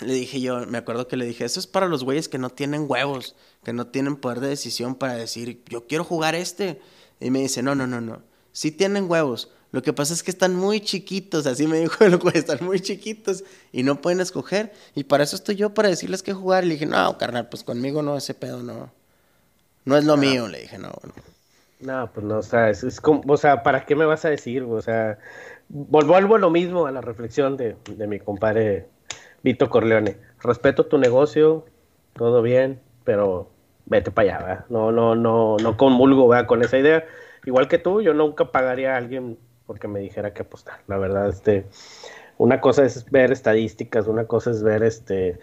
le 0.00 0.14
dije 0.14 0.40
yo, 0.40 0.66
me 0.66 0.78
acuerdo 0.78 1.08
que 1.08 1.16
le 1.16 1.24
dije, 1.24 1.44
eso 1.44 1.60
es 1.60 1.66
para 1.66 1.88
los 1.88 2.04
güeyes 2.04 2.28
que 2.28 2.38
no 2.38 2.50
tienen 2.50 2.86
huevos, 2.88 3.34
que 3.64 3.72
no 3.72 3.88
tienen 3.88 4.16
poder 4.16 4.40
de 4.40 4.48
decisión 4.48 4.94
para 4.94 5.14
decir, 5.14 5.62
yo 5.68 5.86
quiero 5.86 6.04
jugar 6.04 6.34
este. 6.34 6.80
Y 7.20 7.30
me 7.30 7.40
dice, 7.40 7.62
no, 7.62 7.74
no, 7.74 7.86
no, 7.86 8.00
no. 8.00 8.22
Sí 8.52 8.70
tienen 8.70 9.10
huevos. 9.10 9.50
Lo 9.70 9.82
que 9.82 9.92
pasa 9.92 10.14
es 10.14 10.22
que 10.22 10.30
están 10.30 10.56
muy 10.56 10.80
chiquitos, 10.80 11.46
así 11.46 11.66
me 11.66 11.80
dijo 11.80 12.04
el 12.04 12.16
güey, 12.16 12.38
están 12.38 12.64
muy 12.64 12.80
chiquitos 12.80 13.44
y 13.72 13.82
no 13.82 14.00
pueden 14.00 14.20
escoger. 14.20 14.72
Y 14.94 15.04
para 15.04 15.24
eso 15.24 15.36
estoy 15.36 15.56
yo, 15.56 15.74
para 15.74 15.88
decirles 15.88 16.22
qué 16.22 16.32
jugar. 16.32 16.64
Y 16.64 16.68
le 16.68 16.74
dije, 16.74 16.86
no, 16.86 17.18
carnal, 17.18 17.48
pues 17.48 17.64
conmigo 17.64 18.02
no, 18.02 18.16
ese 18.16 18.34
pedo 18.34 18.62
no. 18.62 18.90
No 19.84 19.96
es 19.96 20.04
lo 20.04 20.16
mío, 20.16 20.48
le 20.48 20.60
dije, 20.60 20.78
no, 20.78 20.88
no. 20.88 21.12
No, 21.80 22.10
pues 22.12 22.26
no, 22.26 22.38
o 22.38 22.42
sea, 22.42 22.70
es, 22.70 22.82
es 22.82 23.00
como, 23.00 23.22
o 23.26 23.36
sea, 23.36 23.62
¿para 23.62 23.86
qué 23.86 23.94
me 23.94 24.04
vas 24.04 24.24
a 24.24 24.30
decir? 24.30 24.64
O 24.64 24.82
sea, 24.82 25.18
vuelvo 25.68 26.34
a 26.34 26.38
lo 26.38 26.50
mismo, 26.50 26.86
a 26.86 26.90
la 26.90 27.00
reflexión 27.00 27.56
de, 27.56 27.76
de 27.84 28.06
mi 28.06 28.18
compadre 28.18 28.88
Vito 29.42 29.70
Corleone. 29.70 30.16
Respeto 30.40 30.86
tu 30.86 30.98
negocio, 30.98 31.66
todo 32.14 32.42
bien, 32.42 32.80
pero 33.04 33.50
vete 33.86 34.10
para 34.10 34.36
allá, 34.36 34.46
¿verdad? 34.46 34.64
No, 34.68 34.92
no, 34.92 35.14
no, 35.14 35.56
no 35.56 35.76
conmulgo, 35.76 36.28
¿verdad? 36.28 36.46
Con 36.46 36.62
esa 36.62 36.78
idea. 36.78 37.04
Igual 37.44 37.68
que 37.68 37.78
tú, 37.78 38.02
yo 38.02 38.14
nunca 38.14 38.52
pagaría 38.52 38.94
a 38.94 38.98
alguien 38.98 39.38
porque 39.66 39.88
me 39.88 40.00
dijera 40.00 40.32
que 40.32 40.42
apostar. 40.42 40.80
La 40.86 40.98
verdad, 40.98 41.28
este, 41.28 41.66
una 42.38 42.60
cosa 42.60 42.84
es 42.84 43.10
ver 43.10 43.32
estadísticas, 43.32 44.06
una 44.06 44.26
cosa 44.26 44.50
es 44.50 44.62
ver 44.62 44.82
este, 44.82 45.38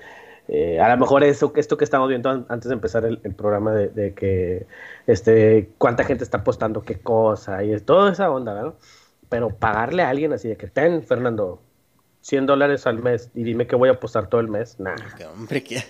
eh, 0.48 0.80
a 0.80 0.90
lo 0.90 0.98
mejor 0.98 1.24
eso, 1.24 1.52
esto 1.56 1.78
que 1.78 1.84
estamos 1.84 2.10
viendo 2.10 2.30
antes 2.30 2.70
de 2.70 2.74
empezar 2.74 3.06
el, 3.06 3.20
programa 3.36 3.74
de, 3.74 4.14
que, 4.14 4.68
este, 5.08 5.72
cuánta 5.78 6.04
gente 6.04 6.24
está 6.24 6.40
apostando 6.40 6.84
qué 6.84 7.00
cosa 7.00 7.64
y 7.64 7.74
es 7.74 7.86
toda 7.86 8.12
esa 8.12 8.30
onda, 8.30 8.62
¿no? 8.62 8.76
Pero 9.30 9.50
pagarle 9.50 10.04
a 10.04 10.10
alguien 10.10 10.34
así 10.34 10.48
de 10.48 10.58
que 10.58 10.68
ten, 10.68 11.04
Fernando, 11.04 11.62
100 12.26 12.48
dólares 12.48 12.88
al 12.88 13.04
mes 13.04 13.30
y 13.36 13.44
dime 13.44 13.68
que 13.68 13.76
voy 13.76 13.88
a 13.88 13.92
apostar 13.92 14.28
todo 14.30 14.42
el 14.42 14.48
mes, 14.48 14.80
nada. 14.80 14.96
Hombre, 15.32 15.64
¿qué? 15.64 15.84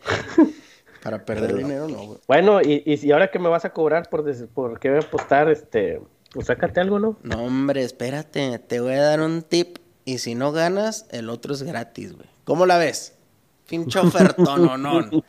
Para 1.02 1.26
perder 1.26 1.54
dinero, 1.54 1.88
no, 1.88 2.06
güey. 2.06 2.18
Bueno, 2.26 2.62
y, 2.62 2.82
y, 2.86 3.12
ahora 3.12 3.30
que 3.30 3.38
me 3.38 3.50
vas 3.50 3.66
a 3.66 3.70
cobrar 3.70 4.08
por, 4.08 4.24
por 4.54 4.80
qué 4.80 4.88
voy 4.88 5.00
a 5.00 5.02
apostar, 5.02 5.50
este, 5.50 6.00
pues 6.32 6.46
sácate 6.46 6.80
algo, 6.80 6.98
¿no? 6.98 7.18
No, 7.22 7.44
hombre, 7.44 7.82
espérate, 7.82 8.60
te 8.60 8.80
voy 8.80 8.94
a 8.94 9.02
dar 9.02 9.20
un 9.20 9.42
tip 9.42 9.76
y 10.06 10.18
si 10.18 10.34
no 10.34 10.52
ganas, 10.52 11.06
el 11.10 11.28
otro 11.28 11.52
es 11.52 11.62
gratis, 11.62 12.14
güey. 12.14 12.28
¿Cómo 12.44 12.64
la 12.64 12.78
ves? 12.78 13.12
Pinche 13.68 13.98
ofertón 13.98 14.66
o 14.66 14.78
no. 14.78 15.22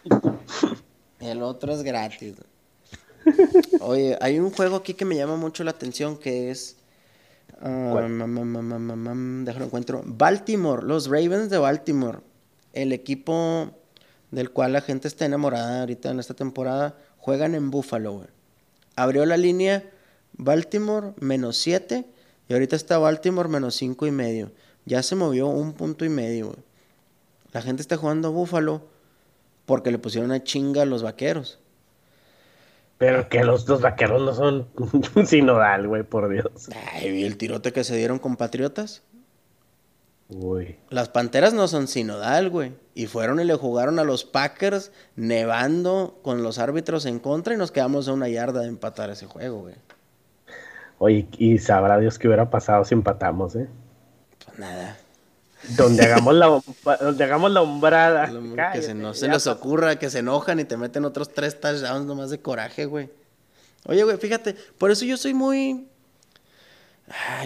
El 1.20 1.44
otro 1.44 1.74
es 1.74 1.84
gratis. 1.84 2.36
Oye, 3.82 4.18
hay 4.22 4.40
un 4.40 4.52
juego 4.52 4.78
aquí 4.78 4.94
que 4.94 5.04
me 5.04 5.18
llama 5.18 5.36
mucho 5.36 5.66
la 5.66 5.72
atención 5.72 6.18
que 6.18 6.50
es... 6.50 6.78
Um, 7.62 9.46
déjalo 9.46 9.66
encuentro. 9.66 10.04
Baltimore, 10.06 10.84
los 10.84 11.08
Ravens 11.08 11.50
de 11.50 11.58
Baltimore. 11.58 12.20
El 12.74 12.92
equipo 12.92 13.72
del 14.32 14.52
cual 14.52 14.74
la 14.74 14.82
gente 14.82 15.08
está 15.08 15.26
enamorada 15.26 15.82
ahorita 15.82 16.12
en 16.12 16.20
esta 16.20 16.34
temporada. 16.34 16.98
Juegan 17.18 17.56
en 17.56 17.72
Buffalo. 17.72 18.26
Abrió 18.96 19.26
la 19.26 19.38
línea 19.38 19.90
Baltimore 20.34 21.14
menos 21.20 21.58
7 21.58 22.06
y 22.50 22.54
ahorita 22.54 22.76
está 22.76 22.98
Baltimore 22.98 23.48
menos 23.48 23.76
5 23.76 24.08
y 24.08 24.12
medio. 24.12 24.52
Ya 24.86 25.02
se 25.04 25.16
movió 25.16 25.48
un 25.48 25.74
punto 25.74 26.04
y 26.04 26.10
medio, 26.10 26.56
La 27.54 27.62
gente 27.62 27.82
está 27.82 27.96
jugando 27.96 28.28
a 28.28 28.32
Búfalo 28.32 28.82
porque 29.66 29.92
le 29.92 30.00
pusieron 30.00 30.32
una 30.32 30.44
chinga 30.44 30.82
a 30.82 30.86
los 30.86 31.04
vaqueros. 31.04 31.60
Pero 32.98 33.28
que 33.28 33.44
los 33.44 33.66
dos 33.66 33.82
vaqueros 33.82 34.22
no 34.22 34.34
son 34.34 34.68
sinodal, 35.26 35.88
güey, 35.88 36.04
por 36.04 36.30
Dios. 36.30 36.70
Ay, 36.94 37.24
el 37.24 37.38
tirote 37.38 37.74
que 37.74 37.84
se 37.84 37.96
dieron 37.96 38.20
con 38.20 38.36
Patriotas? 38.36 39.04
Uy. 40.30 40.78
Las 40.90 41.10
Panteras 41.10 41.54
no 41.54 41.68
son 41.68 41.88
sinodal, 41.88 42.50
güey. 42.50 42.74
Y 42.96 43.08
fueron 43.08 43.40
y 43.40 43.44
le 43.44 43.56
jugaron 43.56 44.00
a 44.00 44.04
los 44.04 44.24
Packers 44.24 44.92
nevando 45.16 46.20
con 46.22 46.44
los 46.44 46.60
árbitros 46.60 47.06
en 47.06 47.20
contra 47.20 47.54
y 47.54 47.58
nos 47.58 47.72
quedamos 47.72 48.08
a 48.08 48.14
una 48.14 48.30
yarda 48.30 48.62
de 48.62 48.68
empatar 48.68 49.10
ese 49.10 49.26
juego, 49.26 49.62
güey. 49.62 49.76
Oye, 51.00 51.28
y 51.38 51.58
sabrá 51.58 52.00
Dios 52.00 52.18
qué 52.18 52.28
hubiera 52.28 52.50
pasado 52.50 52.86
si 52.86 52.94
empatamos, 52.94 53.56
¿eh? 53.56 53.68
Pues 54.46 54.60
nada. 54.60 54.98
Donde 55.70 56.04
hagamos 56.04 56.34
la, 56.36 56.62
donde 57.00 57.24
hagamos 57.24 57.52
la 57.52 57.62
hombrada. 57.62 58.32
que 58.74 58.82
se, 58.82 58.94
no 58.94 59.14
se 59.14 59.28
les 59.28 59.48
ocurra, 59.48 59.98
que 59.98 60.10
se 60.10 60.20
enojan 60.20 60.60
y 60.60 60.66
te 60.66 60.78
meten 60.78 61.06
otros 61.06 61.30
tres 61.34 61.60
touchdowns 61.60 62.06
nomás 62.06 62.30
de 62.30 62.40
coraje, 62.42 62.86
güey. 62.86 63.10
Oye, 63.86 64.04
güey, 64.04 64.18
fíjate, 64.18 64.56
por 64.78 64.92
eso 64.92 65.06
yo 65.06 65.18
soy 65.18 65.34
muy... 65.34 65.88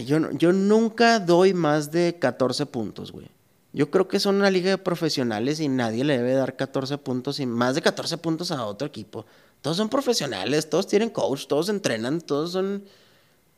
yo, 0.06 0.32
yo 0.32 0.52
nunca 0.52 1.20
doy 1.20 1.54
más 1.54 1.92
de 1.92 2.18
14 2.20 2.66
puntos, 2.66 3.12
güey. 3.12 3.30
Yo 3.74 3.92
creo 3.92 4.08
que 4.08 4.20
son 4.20 4.36
una 4.36 4.50
liga 4.50 4.72
de 4.72 4.78
profesionales 4.78 5.60
y 5.60 5.68
nadie 5.68 6.04
le 6.04 6.18
debe 6.18 6.34
dar 6.34 6.56
14 6.56 6.98
puntos 6.98 7.40
y 7.40 7.46
más 7.46 7.76
de 7.76 7.82
14 7.82 8.18
puntos 8.18 8.52
a 8.52 8.66
otro 8.66 8.88
equipo. 8.88 9.26
Todos 9.62 9.78
son 9.78 9.90
profesionales, 9.90 10.70
todos 10.70 10.88
tienen 10.88 11.10
coach, 11.10 11.48
todos 11.48 11.70
entrenan, 11.70 12.22
todos 12.22 12.54
son 12.54 12.84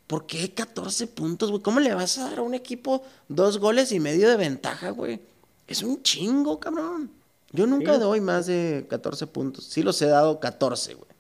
¿Por 0.10 0.26
qué 0.26 0.52
14 0.52 1.06
puntos, 1.06 1.52
güey? 1.52 1.62
¿Cómo 1.62 1.80
le 1.80 1.94
vas 1.94 2.18
a 2.18 2.32
dar 2.32 2.40
a 2.40 2.42
un 2.42 2.56
equipo 2.56 3.04
dos 3.28 3.60
goles 3.60 3.92
y 3.92 4.00
medio 4.00 4.28
de 4.28 4.38
ventaja, 4.38 4.90
güey? 4.90 5.20
Es 5.68 5.84
un 5.84 6.02
chingo, 6.02 6.60
cabrón. 6.60 7.12
Yo 7.52 7.68
nunca 7.68 8.00
doy 8.00 8.20
más 8.20 8.48
de 8.48 8.88
14 8.90 9.28
puntos. 9.28 9.66
Sí 9.66 9.84
los 9.84 10.02
he 10.02 10.08
dado 10.08 10.40
14, 10.40 10.96
güey. 10.96 11.12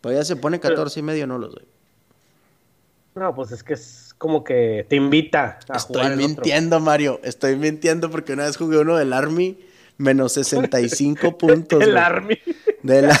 Pero 0.00 0.16
ya 0.16 0.24
se 0.24 0.34
pone 0.34 0.58
14 0.58 0.98
y 0.98 1.02
medio, 1.04 1.28
no 1.28 1.38
los 1.38 1.54
doy. 1.54 1.64
No, 3.14 3.32
pues 3.32 3.52
es 3.52 3.62
que 3.62 3.74
es 3.74 4.12
como 4.18 4.42
que 4.42 4.86
te 4.88 4.96
invita 4.96 5.60
a 5.68 5.76
Estoy 5.76 6.16
mintiendo, 6.16 6.80
Mario. 6.80 7.20
Estoy 7.22 7.54
mintiendo 7.54 8.10
porque 8.10 8.32
una 8.32 8.46
vez 8.46 8.56
jugué 8.56 8.78
uno 8.78 8.96
del 8.96 9.12
Army 9.12 9.56
menos 9.98 10.32
65 10.32 11.38
puntos. 11.38 11.80
El 11.80 11.96
Army. 11.96 12.40
De 12.82 13.02
la... 13.02 13.20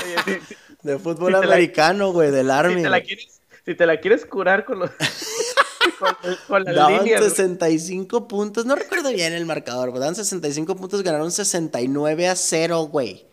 de 0.82 0.98
fútbol 0.98 1.34
americano, 1.34 2.10
güey, 2.10 2.30
del 2.30 2.50
Army. 2.50 2.76
Si 2.76 2.82
te 2.84 2.88
la 2.88 3.02
quieres 3.02 3.39
si 3.64 3.74
te 3.74 3.86
la 3.86 4.00
quieres 4.00 4.24
curar 4.24 4.64
con 4.64 4.80
los. 4.80 4.90
con, 6.48 6.64
las 6.64 6.74
daban 6.74 7.06
65 7.06 8.28
puntos. 8.28 8.66
No 8.66 8.74
recuerdo 8.74 9.10
bien 9.10 9.32
el 9.32 9.46
marcador, 9.46 9.92
daban 9.92 10.14
65 10.14 10.76
puntos, 10.76 11.02
ganaron 11.02 11.30
69 11.30 12.28
a 12.28 12.36
0, 12.36 12.82
güey. 12.90 13.26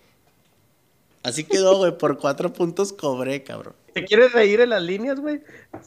Así 1.24 1.44
quedó, 1.44 1.78
güey. 1.78 1.98
Por 1.98 2.18
4 2.18 2.54
puntos 2.54 2.94
cobré, 2.94 3.44
cabrón. 3.44 3.74
¿Te 3.94 4.06
quieres 4.06 4.32
reír 4.32 4.62
en 4.62 4.70
las 4.70 4.84
líneas, 4.84 5.20
güey? 5.20 5.42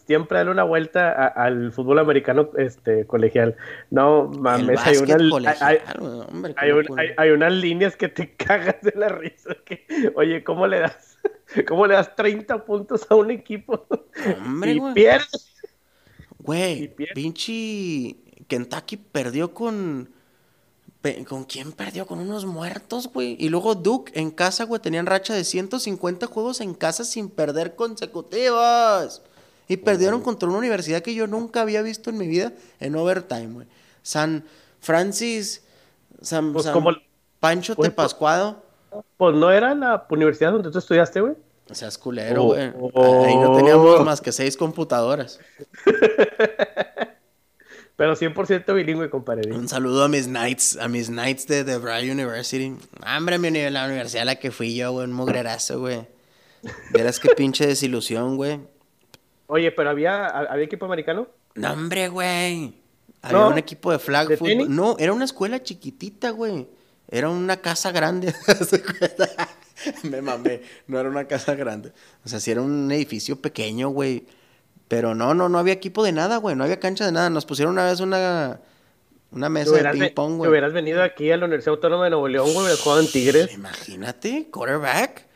Siempre 0.04 0.38
dale 0.38 0.50
una 0.50 0.64
vuelta 0.64 1.28
al 1.28 1.70
fútbol 1.70 2.00
americano 2.00 2.50
este, 2.58 3.06
colegial. 3.06 3.56
No 3.90 4.26
mames, 4.26 4.80
hay, 4.84 4.96
unas, 4.96 5.62
hay, 5.62 5.78
hay, 7.16 7.30
unas 7.30 7.52
líneas 7.52 7.96
que 7.96 8.08
te 8.08 8.34
cagas 8.36 8.82
de 8.82 8.92
la 8.96 9.08
risa. 9.10 9.56
Que, 9.64 9.86
oye, 10.16 10.42
¿cómo 10.42 10.66
le 10.66 10.80
das? 10.80 11.18
¿Cómo 11.68 11.86
le 11.86 11.94
das 11.94 12.14
30 12.16 12.64
puntos 12.64 13.06
a 13.08 13.14
un 13.14 13.30
equipo? 13.30 13.86
Hombre, 14.38 14.72
y 14.74 14.80
pierdes. 14.94 15.46
Güey, 16.38 16.94
pinche 17.14 18.16
Kentucky 18.48 18.96
perdió 18.96 19.52
con... 19.54 20.10
¿Con 21.26 21.44
quién 21.44 21.72
perdió? 21.72 22.06
Con 22.06 22.18
unos 22.18 22.44
muertos, 22.44 23.10
güey. 23.10 23.34
Y 23.40 23.48
luego 23.48 23.74
Duke 23.74 24.12
en 24.14 24.30
casa, 24.30 24.64
güey, 24.64 24.82
tenían 24.82 25.06
racha 25.06 25.32
de 25.32 25.44
150 25.44 26.26
juegos 26.26 26.60
en 26.60 26.74
casa 26.74 27.04
sin 27.04 27.30
perder 27.30 27.74
consecutivas. 27.74 29.22
Y 29.66 29.78
perdieron 29.78 30.20
contra 30.20 30.50
una 30.50 30.58
universidad 30.58 31.00
que 31.00 31.14
yo 31.14 31.26
nunca 31.26 31.62
había 31.62 31.80
visto 31.80 32.10
en 32.10 32.18
mi 32.18 32.26
vida 32.26 32.52
en 32.80 32.96
overtime, 32.96 33.46
güey. 33.46 33.66
San 34.02 34.44
Francis, 34.80 35.62
San, 36.20 36.52
pues 36.52 36.66
Pancho 37.38 37.74
pues, 37.76 37.88
Tepascuado 37.88 38.69
pues 39.16 39.34
no 39.36 39.50
era 39.50 39.74
la 39.74 40.06
universidad 40.10 40.52
donde 40.52 40.70
tú 40.70 40.78
estudiaste, 40.78 41.20
güey. 41.20 41.34
O 41.70 41.74
sea, 41.74 41.88
es 41.88 41.98
culero, 41.98 42.42
Oh, 42.42 42.46
güey. 42.46 42.72
oh. 42.94 43.24
Ahí 43.24 43.36
no 43.36 43.54
teníamos 43.56 44.04
más 44.04 44.20
que 44.20 44.32
seis 44.32 44.56
computadoras. 44.56 45.38
Pero 47.96 48.14
100% 48.16 48.74
bilingüe, 48.74 49.10
compadre. 49.10 49.52
Un 49.52 49.68
saludo 49.68 50.04
a 50.04 50.08
mis 50.08 50.26
Knights, 50.26 50.78
a 50.80 50.88
mis 50.88 51.08
Knights 51.08 51.46
de 51.46 51.64
The 51.64 51.76
Bry 51.76 52.10
University. 52.10 52.74
Hombre, 53.06 53.38
mi 53.38 53.48
uni- 53.48 53.68
la 53.70 53.84
universidad 53.84 54.22
a 54.22 54.24
la 54.24 54.36
que 54.36 54.50
fui 54.50 54.74
yo, 54.74 54.92
güey, 54.92 55.04
un 55.06 55.12
mugrerazo, 55.12 55.80
güey. 55.80 56.06
Verás 56.92 57.20
qué 57.20 57.28
pinche 57.36 57.66
desilusión, 57.66 58.36
güey. 58.36 58.58
Oye, 59.48 59.70
pero 59.72 59.90
había, 59.90 60.26
había 60.28 60.64
equipo 60.64 60.86
americano. 60.86 61.28
No, 61.54 61.72
hombre, 61.72 62.08
güey. 62.08 62.74
Había 63.20 63.38
¿No? 63.38 63.48
un 63.48 63.58
equipo 63.58 63.92
de 63.92 63.98
flag 63.98 64.28
¿De 64.28 64.36
football. 64.38 64.56
tenis? 64.58 64.68
No, 64.70 64.96
era 64.98 65.12
una 65.12 65.26
escuela 65.26 65.62
chiquitita, 65.62 66.30
güey. 66.30 66.68
Era 67.10 67.28
una 67.28 67.56
casa 67.58 67.90
grande. 67.92 68.34
Me 70.04 70.20
mamé. 70.22 70.62
No 70.86 71.00
era 71.00 71.08
una 71.08 71.24
casa 71.26 71.54
grande. 71.54 71.92
O 72.24 72.28
sea, 72.28 72.38
sí 72.40 72.50
era 72.50 72.62
un 72.62 72.90
edificio 72.92 73.40
pequeño, 73.40 73.88
güey. 73.88 74.26
Pero 74.88 75.14
no, 75.14 75.34
no, 75.34 75.48
no 75.48 75.58
había 75.58 75.72
equipo 75.72 76.04
de 76.04 76.12
nada, 76.12 76.36
güey. 76.36 76.54
No 76.56 76.64
había 76.64 76.78
cancha 76.80 77.04
de 77.06 77.12
nada. 77.12 77.30
Nos 77.30 77.46
pusieron 77.46 77.72
una 77.74 77.84
vez 77.86 78.00
una, 78.00 78.60
una 79.30 79.48
mesa 79.48 79.70
de 79.70 79.76
hubieras, 79.76 79.98
ve- 79.98 80.06
ping 80.08 80.14
pong, 80.14 80.32
te 80.32 80.36
güey. 80.38 80.50
hubieras 80.50 80.72
venido 80.72 81.02
aquí 81.02 81.30
a 81.30 81.36
la 81.36 81.46
Universidad 81.46 81.74
Autónoma 81.74 82.04
de 82.04 82.10
Nuevo 82.10 82.28
León, 82.28 82.52
güey, 82.52 82.66
en 83.00 83.06
Tigres. 83.10 83.52
Imagínate, 83.54 84.48
quarterback. 84.50 85.26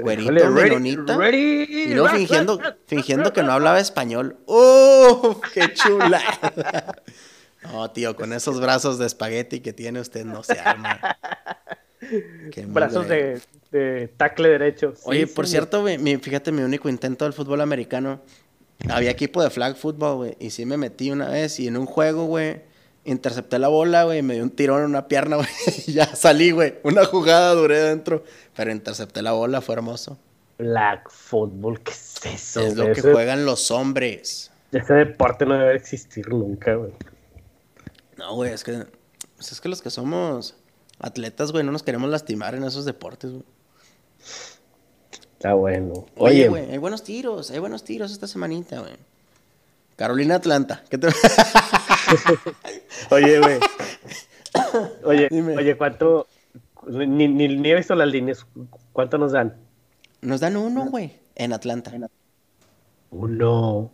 Güerito, 0.00 0.32
Híjole, 0.32 0.44
ready- 0.44 0.68
menonita. 0.68 1.16
ready, 1.16 1.62
Y 1.70 1.94
luego 1.94 2.08
fingiendo, 2.10 2.60
fingiendo 2.86 3.32
que 3.32 3.42
no 3.42 3.52
hablaba 3.52 3.80
español. 3.80 4.36
¡Oh! 4.46 5.40
¡Qué 5.54 5.72
chula! 5.74 6.22
No, 7.62 7.90
tío, 7.90 8.14
con 8.16 8.32
esos 8.32 8.60
brazos 8.60 8.98
de 8.98 9.06
espagueti 9.06 9.60
que 9.60 9.72
tiene 9.72 10.00
usted 10.00 10.24
no 10.24 10.42
se 10.42 10.58
arma. 10.58 11.00
Qué 12.52 12.64
Brazos 12.66 13.08
de, 13.08 13.40
de 13.72 14.08
tackle 14.16 14.48
derecho. 14.50 14.94
Sí, 14.94 15.02
Oye, 15.04 15.26
por 15.26 15.46
cierto, 15.48 15.80
güey, 15.82 15.98
mi- 15.98 16.16
fíjate, 16.16 16.52
mi 16.52 16.62
único 16.62 16.88
intento 16.88 17.24
del 17.24 17.34
fútbol 17.34 17.60
americano, 17.60 18.20
había 18.88 19.10
equipo 19.10 19.42
de 19.42 19.50
flag 19.50 19.76
football, 19.76 20.16
güey, 20.16 20.36
y 20.38 20.50
sí 20.50 20.64
me 20.64 20.76
metí 20.76 21.10
una 21.10 21.28
vez 21.28 21.58
y 21.58 21.66
en 21.66 21.76
un 21.76 21.86
juego, 21.86 22.26
güey, 22.26 22.62
intercepté 23.04 23.58
la 23.58 23.66
bola, 23.68 24.04
güey, 24.04 24.20
y 24.20 24.22
me 24.22 24.34
dio 24.34 24.44
un 24.44 24.50
tirón 24.50 24.80
en 24.80 24.86
una 24.90 25.08
pierna, 25.08 25.36
güey, 25.38 25.48
y 25.86 25.92
ya 25.94 26.06
salí, 26.14 26.52
güey. 26.52 26.74
Una 26.84 27.04
jugada 27.04 27.52
duré 27.54 27.80
dentro, 27.80 28.22
pero 28.56 28.70
intercepté 28.70 29.20
la 29.20 29.32
bola, 29.32 29.60
fue 29.60 29.74
hermoso. 29.74 30.16
Black 30.58 31.10
football, 31.10 31.80
¿qué 31.80 31.90
es 31.92 32.20
eso? 32.26 32.60
es 32.60 32.76
lo 32.76 32.92
que 32.92 33.02
juegan 33.02 33.44
los 33.44 33.70
hombres. 33.72 34.50
Ese 34.70 34.94
deporte 34.94 35.46
no 35.46 35.58
debe 35.58 35.74
existir 35.74 36.28
nunca, 36.28 36.74
güey. 36.74 36.92
No, 38.18 38.34
güey, 38.34 38.52
es 38.52 38.64
que, 38.64 38.84
pues 39.36 39.52
es 39.52 39.60
que 39.60 39.68
los 39.68 39.80
que 39.80 39.90
somos 39.90 40.56
atletas, 40.98 41.52
güey, 41.52 41.64
no 41.64 41.70
nos 41.70 41.84
queremos 41.84 42.10
lastimar 42.10 42.56
en 42.56 42.64
esos 42.64 42.84
deportes, 42.84 43.30
güey. 43.30 43.44
Está 45.34 45.54
bueno. 45.54 46.06
Oye, 46.16 46.18
Oye, 46.40 46.48
güey, 46.48 46.70
hay 46.72 46.78
buenos 46.78 47.04
tiros, 47.04 47.52
hay 47.52 47.60
buenos 47.60 47.84
tiros 47.84 48.10
esta 48.10 48.26
semanita, 48.26 48.80
güey. 48.80 48.96
Carolina 49.94 50.34
Atlanta, 50.34 50.82
¿qué 50.90 50.98
te... 50.98 51.06
oye, 53.10 53.38
güey. 53.38 53.60
Oye, 55.04 55.28
Dime. 55.30 55.56
oye, 55.56 55.76
¿cuánto? 55.76 56.26
Ni, 56.88 57.28
ni, 57.28 57.48
ni 57.48 57.70
he 57.70 57.74
visto 57.76 57.94
las 57.94 58.08
líneas. 58.08 58.46
¿Cuánto 58.92 59.18
nos 59.18 59.32
dan? 59.32 59.56
Nos 60.22 60.40
dan 60.40 60.56
uno, 60.56 60.86
güey, 60.86 61.16
en 61.36 61.52
Atlanta. 61.52 61.92
Uno. 63.10 63.90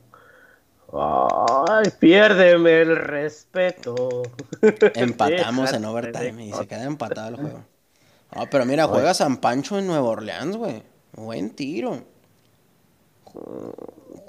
Ay, 0.96 1.90
piérdeme 1.98 2.82
el 2.82 2.96
respeto. 2.96 4.22
Empatamos 4.94 5.72
en 5.72 5.84
overtime 5.84 6.46
y 6.46 6.52
se 6.52 6.66
queda 6.66 6.84
empatado 6.84 7.30
el 7.30 7.36
juego. 7.36 7.64
Ah, 8.30 8.46
pero 8.50 8.64
mira, 8.64 8.86
juega 8.86 9.14
San 9.14 9.38
Pancho 9.38 9.78
en 9.78 9.86
Nueva 9.86 10.08
Orleans, 10.08 10.56
güey. 10.56 10.82
Buen 11.16 11.50
tiro. 11.50 12.02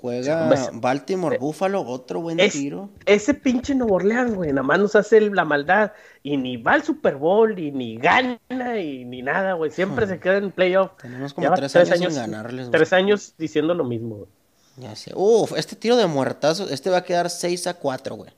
Juega 0.01 0.49
Baltimore 0.74 1.38
Buffalo, 1.38 1.82
otro 1.82 2.22
buen 2.22 2.39
Es- 2.39 2.53
tiro. 2.53 2.89
ese 3.05 3.34
pinche 3.34 3.74
Nuevo 3.76 3.95
Orleans, 3.95 4.34
güey, 4.36 4.49
nada 4.51 4.63
más 4.63 4.80
nos 4.80 4.95
hace 4.95 5.22
la 5.22 5.45
maldad 5.45 5.93
y 6.24 6.38
ni 6.38 6.57
va 6.57 6.74
al 6.74 6.84
Super 6.84 7.16
Bowl 7.16 7.57
y 7.57 7.72
ni 7.72 7.97
gana 7.97 8.39
y 8.80 9.05
ni 9.05 9.22
nada, 9.22 9.53
güey. 9.53 9.72
Siempre 9.72 10.07
se 10.07 10.20
queda 10.20 10.38
en 10.38 10.51
playoff. 10.51 10.91
Tenemos 11.01 11.34
como 11.34 11.53
tres 11.53 11.76
años 11.76 12.13
sin 12.13 12.22
ganarles, 12.22 12.68
güey. 12.70 12.72
Tres 12.72 12.93
años 12.93 13.34
diciendo 13.38 13.74
lo 13.74 13.84
mismo, 13.84 14.16
güey. 14.16 14.30
Ya 14.78 14.96
sé. 14.96 15.12
Uf, 15.16 15.54
este 15.58 15.76
tiro 15.76 15.96
de 15.96 16.06
muertazo, 16.06 16.68
este 16.70 16.90
va 16.90 16.98
a 16.98 17.04
quedar 17.04 17.30
6 17.30 17.68
a 17.68 17.74
4, 17.76 18.16
güey. 18.16 18.32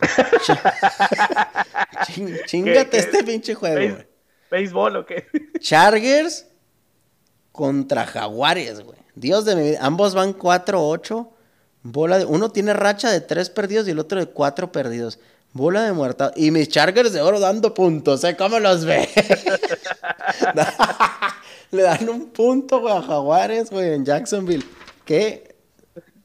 Ching- 2.06 2.44
Chingate 2.46 2.90
qué? 2.90 2.98
este 2.98 3.24
pinche 3.24 3.54
juego, 3.54 3.76
¿Béis- 3.78 3.92
güey. 3.94 4.06
¿Béisbol 4.50 4.96
o 4.96 5.06
qué? 5.06 5.26
Chargers 5.60 6.46
contra 7.52 8.06
Jaguares, 8.06 8.80
güey. 8.80 8.98
Dios 9.14 9.44
de 9.44 9.56
mi 9.56 9.62
vida. 9.70 9.78
Ambos 9.82 10.14
van 10.14 10.34
4-8. 10.36 11.28
Bola 11.82 12.18
de... 12.18 12.24
Uno 12.24 12.50
tiene 12.50 12.72
racha 12.74 13.10
de 13.10 13.20
3 13.20 13.50
perdidos 13.50 13.88
y 13.88 13.92
el 13.92 13.98
otro 13.98 14.18
de 14.18 14.26
4 14.26 14.72
perdidos. 14.72 15.18
Bola 15.52 15.82
de 15.82 15.92
muerta. 15.92 16.32
Y 16.36 16.50
mis 16.50 16.68
Chargers 16.68 17.12
de 17.12 17.20
oro 17.20 17.40
dando 17.40 17.74
puntos, 17.74 18.22
¿eh? 18.24 18.36
¿Cómo 18.36 18.58
los 18.60 18.84
ve? 18.84 19.08
Le 21.72 21.82
dan 21.82 22.08
un 22.08 22.30
punto, 22.30 22.80
güey, 22.80 22.94
a 22.96 23.02
Jaguares, 23.02 23.70
güey, 23.70 23.94
en 23.94 24.04
Jacksonville. 24.04 24.64
Qué 25.04 25.49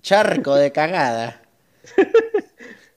charco 0.06 0.56
de 0.56 0.72
cagada. 0.72 1.42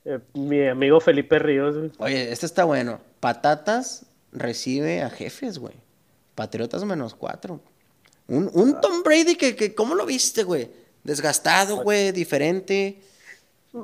Eh, 0.04 0.20
mi 0.32 0.66
amigo 0.66 1.00
Felipe 1.00 1.38
Ríos, 1.38 1.76
güey. 1.76 1.90
Oye, 1.98 2.32
este 2.32 2.46
está 2.46 2.64
bueno. 2.64 2.98
Patatas 3.20 4.06
recibe 4.32 5.02
a 5.02 5.10
jefes, 5.10 5.58
güey. 5.58 5.74
Patriotas 6.34 6.82
menos 6.84 7.14
cuatro. 7.14 7.60
Un, 8.26 8.50
un 8.54 8.80
Tom 8.80 9.02
Brady 9.02 9.34
que, 9.34 9.54
que, 9.54 9.74
¿cómo 9.74 9.94
lo 9.94 10.06
viste, 10.06 10.44
güey? 10.44 10.70
Desgastado, 11.04 11.82
güey, 11.82 12.12
diferente. 12.12 13.02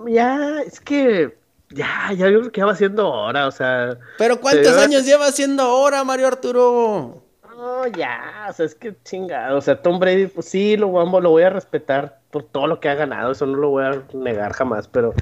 Ya, 0.08 0.62
es 0.66 0.80
que. 0.80 1.36
Ya, 1.68 2.10
ya 2.16 2.26
creo 2.28 2.50
que 2.50 2.60
ya 2.60 2.66
va 2.66 2.74
siendo 2.74 3.10
hora, 3.10 3.46
o 3.46 3.50
sea. 3.50 3.98
Pero 4.16 4.40
¿cuántos 4.40 4.74
se- 4.76 4.80
años 4.80 5.04
lleva 5.04 5.26
haciendo 5.26 5.62
ahora, 5.62 6.04
Mario 6.04 6.28
Arturo? 6.28 7.22
No, 7.54 7.86
ya, 7.88 8.46
o 8.48 8.52
sea, 8.54 8.64
es 8.64 8.74
que 8.74 8.94
chingado. 9.04 9.58
O 9.58 9.60
sea, 9.60 9.82
Tom 9.82 9.98
Brady, 9.98 10.28
pues 10.28 10.46
sí, 10.48 10.78
lo 10.78 10.86
lo 11.20 11.30
voy 11.30 11.42
a 11.42 11.50
respetar 11.50 12.23
por 12.34 12.42
todo 12.42 12.66
lo 12.66 12.80
que 12.80 12.88
ha 12.88 12.96
ganado, 12.96 13.30
eso 13.30 13.46
no 13.46 13.56
lo 13.56 13.70
voy 13.70 13.84
a 13.84 14.02
negar 14.12 14.54
jamás, 14.54 14.88
pero 14.88 15.14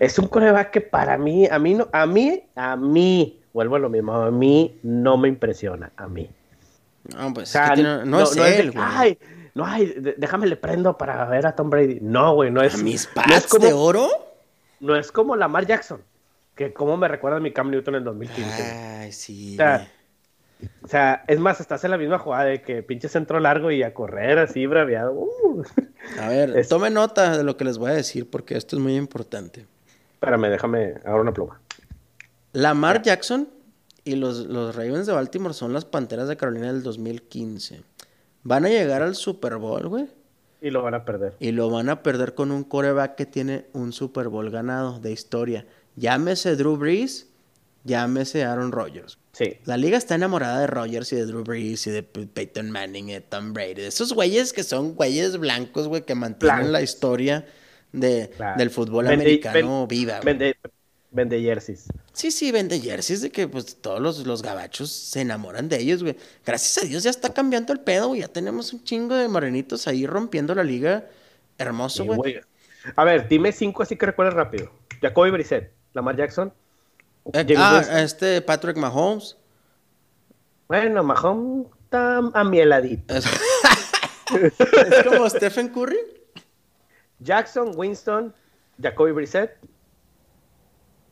es 0.00 0.18
un 0.18 0.28
coreback 0.28 0.70
que 0.70 0.80
para 0.82 1.16
mí, 1.16 1.46
a 1.50 1.58
mí 1.58 1.72
no, 1.72 1.88
a 1.92 2.04
mí, 2.04 2.44
a 2.54 2.76
mí, 2.76 3.40
vuelvo 3.54 3.76
a 3.76 3.78
lo 3.78 3.88
mismo, 3.88 4.14
a 4.14 4.30
mí 4.30 4.78
no 4.82 5.16
me 5.16 5.28
impresiona, 5.28 5.92
a 5.96 6.08
mí. 6.08 6.28
No, 7.16 7.32
pues 7.32 7.48
O 7.48 7.52
sea, 7.52 7.64
es 7.64 7.70
que 7.70 7.74
tiene- 7.76 8.04
no, 8.04 8.20
es 8.20 8.36
él, 8.36 8.72
güey. 8.72 8.84
Ay, 8.86 9.18
no, 9.54 9.64
ay, 9.64 9.94
déjame 10.18 10.46
le 10.46 10.56
prendo 10.56 10.98
para 10.98 11.24
ver 11.24 11.46
a 11.46 11.56
Tom 11.56 11.70
Brady. 11.70 12.00
No, 12.02 12.34
güey, 12.34 12.50
no 12.50 12.60
es. 12.60 12.74
¿A 12.74 12.76
mis 12.78 13.08
no 13.16 13.22
es 13.22 13.28
Pats 13.28 13.46
como, 13.46 13.64
de 13.66 13.72
oro? 13.72 14.08
no 14.80 14.94
es 14.94 15.10
como 15.10 15.34
Lamar 15.36 15.64
Jackson, 15.64 16.02
que 16.54 16.74
como 16.74 16.98
me 16.98 17.08
recuerda 17.08 17.38
a 17.38 17.40
mi 17.40 17.50
Cam 17.50 17.70
Newton 17.70 17.94
en 17.94 17.98
el 18.00 18.04
2015. 18.04 18.62
Ay, 18.62 19.12
sí. 19.12 19.54
O 19.54 19.56
sea. 19.56 19.88
O 20.82 20.88
sea, 20.88 21.24
es 21.28 21.38
más, 21.38 21.60
estás 21.60 21.84
en 21.84 21.90
la 21.92 21.98
misma 21.98 22.18
jugada 22.18 22.44
de 22.44 22.62
que 22.62 22.82
pinche 22.82 23.08
centro 23.08 23.40
largo 23.40 23.70
y 23.70 23.82
a 23.82 23.94
correr 23.94 24.38
así 24.38 24.66
braviado. 24.66 25.12
Uh. 25.12 25.62
A 26.20 26.28
ver, 26.28 26.56
es- 26.56 26.68
tome 26.68 26.90
nota 26.90 27.36
de 27.36 27.44
lo 27.44 27.56
que 27.56 27.64
les 27.64 27.78
voy 27.78 27.90
a 27.90 27.94
decir 27.94 28.28
porque 28.30 28.56
esto 28.56 28.76
es 28.76 28.82
muy 28.82 28.96
importante. 28.96 29.66
Espérame, 30.14 30.48
déjame 30.50 30.94
ahora 31.04 31.22
una 31.22 31.32
pluma. 31.32 31.60
Lamar 32.52 33.02
Jackson 33.02 33.48
y 34.04 34.16
los, 34.16 34.46
los 34.46 34.74
Ravens 34.76 35.06
de 35.06 35.12
Baltimore 35.12 35.54
son 35.54 35.72
las 35.72 35.84
Panteras 35.84 36.28
de 36.28 36.36
Carolina 36.36 36.72
del 36.72 36.82
2015. 36.82 37.82
Van 38.42 38.64
a 38.64 38.68
llegar 38.68 39.02
al 39.02 39.14
Super 39.14 39.56
Bowl, 39.56 39.88
güey. 39.88 40.08
Y 40.60 40.70
lo 40.70 40.82
van 40.82 40.94
a 40.94 41.04
perder. 41.04 41.34
Y 41.40 41.52
lo 41.52 41.70
van 41.70 41.88
a 41.88 42.02
perder 42.02 42.34
con 42.34 42.50
un 42.52 42.62
coreback 42.64 43.14
que 43.16 43.26
tiene 43.26 43.66
un 43.72 43.92
Super 43.92 44.28
Bowl 44.28 44.50
ganado 44.50 45.00
de 45.00 45.10
historia. 45.12 45.66
Llámese 45.96 46.54
Drew 46.56 46.76
Brees, 46.76 47.28
llámese 47.84 48.44
Aaron 48.44 48.72
Rodgers. 48.72 49.18
Sí. 49.32 49.58
La 49.64 49.76
liga 49.76 49.96
está 49.96 50.14
enamorada 50.14 50.60
de 50.60 50.66
Rodgers 50.66 51.12
y 51.12 51.16
de 51.16 51.24
Drew 51.26 51.42
Brees 51.42 51.86
y 51.86 51.90
de 51.90 52.02
Peyton 52.02 52.70
Manning 52.70 53.08
y 53.08 53.12
de 53.14 53.20
Tom 53.22 53.52
Brady. 53.54 53.74
De 53.74 53.86
esos 53.86 54.12
güeyes 54.12 54.52
que 54.52 54.62
son 54.62 54.94
güeyes 54.94 55.38
blancos, 55.38 55.88
güey, 55.88 56.02
que 56.02 56.14
mantienen 56.14 56.56
Blancos. 56.56 56.72
la 56.72 56.82
historia 56.82 57.46
de, 57.92 58.30
Claro. 58.36 58.58
del 58.58 58.70
fútbol 58.70 59.06
Vende- 59.06 59.14
americano 59.14 59.86
viva. 59.86 60.20
Vende, 60.22 60.56
vende 61.10 61.40
jerseys. 61.40 61.86
Sí, 62.12 62.30
sí, 62.30 62.52
vende 62.52 62.78
jerseys 62.78 63.22
de 63.22 63.30
que 63.30 63.48
pues 63.48 63.76
todos 63.80 64.00
los, 64.00 64.26
los 64.26 64.42
gabachos 64.42 64.90
se 64.92 65.22
enamoran 65.22 65.68
de 65.70 65.78
ellos, 65.80 66.02
güey. 66.02 66.16
Gracias 66.44 66.84
a 66.84 66.86
Dios 66.86 67.02
ya 67.02 67.10
está 67.10 67.32
cambiando 67.32 67.72
el 67.72 67.80
pedo, 67.80 68.08
güey. 68.08 68.20
Ya 68.20 68.28
tenemos 68.28 68.72
un 68.74 68.84
chingo 68.84 69.14
de 69.16 69.28
morenitos 69.28 69.86
ahí 69.88 70.06
rompiendo 70.06 70.54
la 70.54 70.62
liga. 70.64 71.06
Hermoso, 71.58 72.02
Sí, 72.02 72.06
güey. 72.06 72.18
güey. 72.18 72.40
A 72.96 73.04
ver, 73.04 73.28
dime 73.28 73.52
cinco 73.52 73.82
así 73.82 73.96
que 73.96 74.04
recuerdes 74.06 74.34
rápido. 74.34 74.70
Jacoby 75.00 75.30
Brissett, 75.30 75.72
Lamar 75.94 76.16
Jackson. 76.16 76.52
Eh, 77.32 77.54
ah, 77.56 77.82
este 78.00 78.40
Patrick 78.42 78.76
Mahomes. 78.76 79.36
Bueno, 80.68 81.02
Mahomes 81.02 81.66
está 81.84 82.18
amieladito. 82.34 83.14
Es, 83.14 83.24
es 84.34 85.04
como 85.04 85.28
Stephen 85.28 85.68
Curry. 85.68 85.98
Jackson, 87.20 87.72
Winston, 87.76 88.34
Jacoby 88.80 89.12
Brissett. 89.12 89.56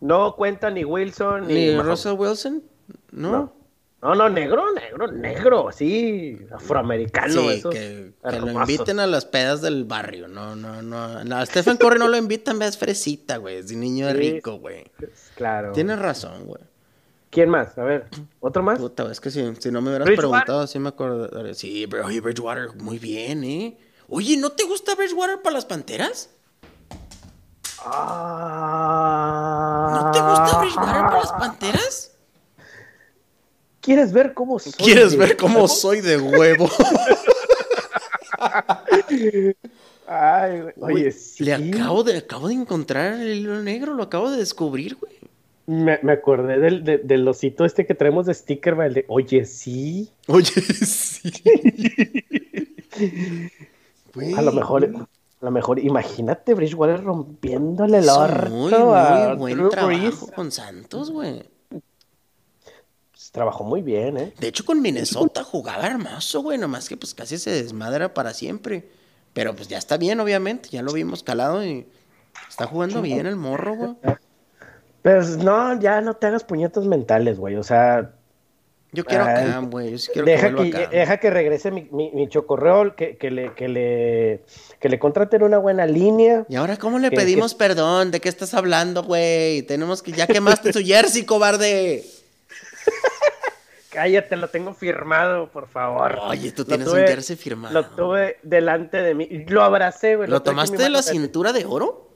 No 0.01 0.35
cuenta 0.35 0.71
ni 0.71 0.85
Wilson 0.85 1.47
ni, 1.47 1.67
Ni. 1.69 1.77
Russell 1.77 2.15
Wilson. 2.15 2.63
¿No? 3.13 3.31
No. 3.31 3.60
No, 4.03 4.15
no, 4.15 4.31
negro, 4.31 4.65
negro, 4.73 5.09
negro, 5.13 5.69
sí, 5.73 6.39
afroamericano. 6.55 7.43
Sí, 7.43 7.49
esos 7.51 7.75
que, 7.75 8.13
que 8.31 8.41
lo 8.41 8.51
inviten 8.51 8.99
a 8.99 9.07
las 9.07 9.27
pedas 9.27 9.61
del 9.61 9.85
barrio. 9.85 10.27
No, 10.27 10.57
no, 10.57 10.81
no. 10.81 11.23
no, 11.23 11.37
A 11.37 11.45
Stephen 11.45 11.77
Curry 11.77 11.99
no 11.99 12.09
lo 12.09 12.17
invitan, 12.17 12.59
ves 12.59 12.79
fresita, 12.79 13.37
güey. 13.37 13.57
Es 13.57 13.71
un 13.71 13.81
niño 13.81 14.09
Sí. 14.09 14.15
rico, 14.15 14.55
güey. 14.59 14.91
Claro. 15.35 15.73
Tienes 15.73 15.99
razón, 15.99 16.47
güey. 16.47 16.63
¿Quién 17.29 17.51
más? 17.51 17.77
A 17.79 17.85
ver, 17.85 18.07
¿otro 18.41 18.63
más? 18.63 18.79
Puta, 18.79 19.11
es 19.13 19.21
que 19.21 19.31
si, 19.31 19.55
si 19.57 19.71
no 19.71 19.83
me 19.83 19.91
hubieras 19.91 20.09
preguntado, 20.09 20.67
sí 20.67 20.79
me 20.79 20.89
acordaría. 20.89 21.53
Sí, 21.55 21.87
pero 21.87 22.07
oye, 22.07 22.21
Bridgewater, 22.23 22.75
muy 22.77 22.99
bien, 22.99 23.45
¿eh? 23.45 23.77
Oye, 24.09 24.37
¿no 24.39 24.51
te 24.51 24.65
gusta 24.65 24.95
Bridgewater 24.95 25.43
para 25.43 25.53
las 25.55 25.67
panteras? 25.67 26.31
Ah. 27.85 29.91
¿No 29.95 30.11
te 30.11 30.21
gusta 30.21 30.59
Bridgewater 30.61 31.03
para 31.03 31.19
las 31.19 31.33
panteras? 31.33 32.10
¿Quieres 33.81 34.13
ver 34.13 34.35
cómo 34.35 34.59
soy? 34.59 34.73
¿Quieres 34.73 35.13
de- 35.13 35.17
ver 35.19 35.37
cómo 35.37 35.67
soy 35.69 36.01
de 36.01 36.19
huevo? 36.19 36.69
Ay, 40.07 40.61
güey. 40.61 40.75
Oye, 40.97 41.13
sí. 41.13 41.45
Le 41.45 41.55
acabo 41.55 42.03
de, 42.03 42.19
acabo 42.19 42.49
de 42.49 42.55
encontrar 42.55 43.15
el 43.21 43.39
hilo 43.39 43.63
negro, 43.63 43.95
lo 43.95 44.03
acabo 44.03 44.31
de 44.31 44.39
descubrir, 44.39 44.97
güey. 45.01 45.13
Me, 45.67 46.01
me 46.03 46.13
acordé 46.13 46.59
del, 46.59 46.83
de- 46.83 46.99
del 46.99 47.27
osito 47.29 47.65
este 47.65 47.87
que 47.87 47.95
traemos 47.95 48.27
de 48.27 48.35
sticker, 48.35 48.79
va, 48.79 48.87
el 48.87 48.95
de, 48.95 49.05
oye, 49.09 49.45
sí. 49.45 50.11
Oye, 50.27 50.51
sí. 50.51 51.33
Güey, 54.15 54.35
A 54.35 54.43
lo 54.43 54.51
mejor, 54.53 54.85
a 54.85 55.45
lo 55.45 55.51
mejor, 55.53 55.79
imagínate 55.79 56.55
Bridgewater 56.55 57.05
rompiéndole 57.05 57.99
el 57.99 58.09
orto 58.09 58.51
muy, 58.51 58.73
a 58.75 59.29
muy 59.29 59.39
buen 59.39 59.57
Drew 59.59 59.71
trabajo 59.71 60.31
con 60.35 60.51
Santos, 60.51 61.11
güey. 61.13 61.45
Trabajó 63.33 63.63
muy 63.63 63.81
bien, 63.83 64.17
¿eh? 64.17 64.33
De 64.39 64.49
hecho, 64.49 64.65
con 64.65 64.83
Minnesota 64.83 65.45
jugaba 65.45 65.87
hermoso, 65.87 66.43
güey. 66.43 66.59
Nomás 66.59 66.89
que 66.89 66.97
pues 66.97 67.15
casi 67.15 67.39
se 67.39 67.51
desmadra 67.51 68.13
para 68.13 68.35
siempre. 68.35 68.89
Pero 69.33 69.55
pues 69.55 69.69
ya 69.69 69.79
está 69.79 69.97
bien, 69.97 70.19
obviamente. 70.19 70.69
Ya 70.71 70.83
lo 70.83 70.93
vimos 70.93 71.23
calado 71.23 71.65
y 71.65 71.87
está 72.49 72.67
jugando 72.67 73.01
bien 73.03 73.27
el 73.27 73.37
morro, 73.37 73.75
güey. 73.77 73.97
Pues 75.03 75.37
no, 75.39 75.79
ya 75.81 76.01
no 76.01 76.15
te 76.15 76.27
hagas 76.27 76.43
puñetas 76.45 76.85
mentales, 76.87 77.39
güey. 77.39 77.55
O 77.55 77.63
sea, 77.63 78.13
Yo 78.93 79.05
quiero 79.05 79.25
Ay, 79.25 79.47
a 79.47 79.53
Cam, 79.53 79.71
güey. 79.71 79.93
Yo 79.93 79.99
sí 79.99 80.11
quiero 80.13 80.27
deja 80.27 80.53
que 80.53 80.71
que, 80.73 80.87
deja 80.89 81.17
que 81.19 81.31
regrese 81.31 81.71
mi, 81.71 81.89
mi, 81.93 82.11
mi 82.11 82.29
chocorrol, 82.29 82.97
que, 82.97 83.17
que 83.17 83.31
le, 83.31 83.55
que 83.55 83.69
le, 83.69 84.45
que 84.81 84.89
le 84.89 84.99
contraten 84.99 85.45
una 85.45 85.59
buena 85.59 85.87
línea. 85.87 86.45
¿Y 86.49 86.57
ahora 86.57 86.77
cómo 86.77 86.99
le 86.99 87.13
pedimos 87.13 87.55
perdón? 87.55 88.11
¿De 88.11 88.21
qué 88.21 88.29
estás 88.29 88.53
hablando, 88.55 89.05
güey? 89.05 89.63
Tenemos 89.63 90.03
que... 90.03 90.11
Ya 90.11 90.27
quemaste 90.27 90.73
su 90.73 90.81
jersey, 90.85 91.25
cobarde. 91.25 92.05
Cállate, 93.91 94.37
lo 94.37 94.49
tengo 94.49 94.73
firmado, 94.73 95.49
por 95.49 95.67
favor. 95.69 96.19
Oye, 96.23 96.53
tú 96.53 96.65
tienes 96.65 96.87
tuve- 96.89 97.03
un 97.03 97.07
jersey 97.09 97.37
firmado. 97.37 97.75
Lo 97.75 97.87
tuve 97.87 98.39
delante 98.43 98.99
de 98.99 99.15
mí. 99.15 99.27
Lo 99.49 99.63
abracé, 99.65 100.17
güey. 100.17 100.29
¿Lo 100.29 100.43
tomaste 100.43 100.77
de 100.77 100.91
la 100.91 101.03
cintura 101.03 101.53
de 101.53 101.65
oro? 101.67 102.09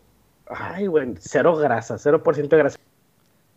Ay, 0.47 0.87
güey, 0.87 1.14
cero 1.18 1.57
grasa, 1.57 1.99
cero 1.99 2.22
por 2.22 2.35
ciento 2.37 2.55
de 2.57 2.62
grasa. 2.62 2.79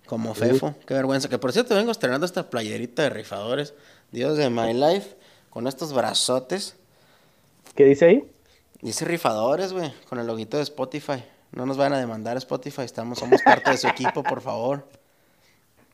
Como 0.08 0.34
Fefo, 0.34 0.74
qué 0.86 0.94
vergüenza. 0.94 1.28
Que 1.30 1.38
por 1.38 1.52
cierto 1.52 1.76
vengo 1.76 1.92
estrenando 1.92 2.26
esta 2.26 2.50
playerita 2.50 3.04
de 3.04 3.10
rifadores. 3.10 3.74
Dios 4.12 4.38
de 4.38 4.50
my 4.50 4.74
life. 4.74 5.16
Con 5.50 5.68
estos 5.68 5.94
brazotes. 5.94 6.76
¿Qué 7.76 7.84
dice 7.86 8.06
ahí? 8.06 8.32
Dice 8.82 9.06
rifadores, 9.06 9.74
güey. 9.74 9.94
Con 10.08 10.20
el 10.20 10.28
loguito 10.28 10.58
de 10.58 10.64
Spotify. 10.64 11.24
No 11.52 11.66
nos 11.66 11.78
van 11.78 11.94
a 11.94 12.00
demandar 12.00 12.38
Spotify. 12.38 12.84
Estamos, 12.84 13.20
somos 13.20 13.42
parte 13.42 13.72
de 13.72 13.78
su 13.78 13.88
equipo, 13.88 14.24
por 14.24 14.42
favor. 14.42 14.88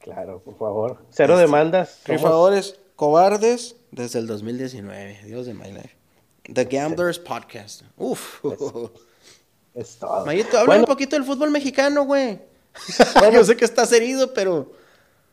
Claro, 0.04 0.42
por 0.44 0.58
favor. 0.58 0.98
Cero 1.12 1.36
Este, 1.36 1.46
demandas. 1.46 2.02
Rifadores 2.06 2.78
cobardes 2.98 3.78
desde 3.92 4.20
el 4.20 4.28
2019. 4.28 5.22
Dios 5.24 5.46
de 5.46 5.54
my 5.54 5.72
life. 5.72 5.96
The 6.54 6.66
Gamblers 6.66 7.18
Podcast. 7.20 7.84
Uf. 7.96 8.44
Es 9.74 9.98
todo. 9.98 10.26
Mayito, 10.26 10.58
habla 10.58 10.66
Bueno, 10.66 10.82
un 10.82 10.88
poquito 10.88 11.16
del 11.16 11.24
fútbol 11.24 11.52
mexicano, 11.52 12.04
güey. 12.04 12.42
Yo 13.34 13.46
sé 13.46 13.56
que 13.56 13.64
estás 13.64 13.94
herido, 13.94 14.34
pero. 14.34 14.74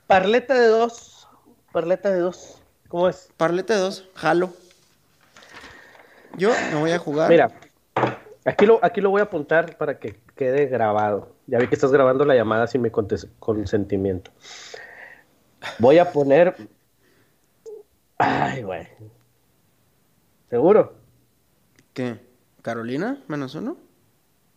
Parleta 0.06 0.54
de 0.54 0.68
dos. 0.68 1.26
Parleta 1.72 2.10
de 2.10 2.20
dos. 2.20 2.62
¿Cómo 2.86 3.08
es? 3.08 3.28
Parlete 3.36 3.74
dos, 3.74 4.08
jalo. 4.14 4.52
Yo 6.38 6.50
me 6.72 6.78
voy 6.78 6.92
a 6.92 6.98
jugar. 7.00 7.28
Mira, 7.28 7.50
aquí 8.44 8.66
lo, 8.66 8.78
aquí 8.82 9.00
lo 9.00 9.10
voy 9.10 9.20
a 9.20 9.24
apuntar 9.24 9.76
para 9.76 9.98
que 9.98 10.20
quede 10.36 10.66
grabado. 10.66 11.34
Ya 11.50 11.58
vi 11.58 11.66
que 11.66 11.74
estás 11.74 11.90
grabando 11.90 12.24
la 12.24 12.36
llamada 12.36 12.68
sin 12.68 12.80
mi 12.80 12.90
consentimiento. 12.90 14.30
Voy 15.80 15.98
a 15.98 16.12
poner. 16.12 16.54
Ay, 18.18 18.62
güey. 18.62 18.86
¿Seguro? 20.48 20.94
¿Qué? 21.92 22.20
¿Carolina? 22.62 23.20
¿Menos 23.26 23.56
uno? 23.56 23.76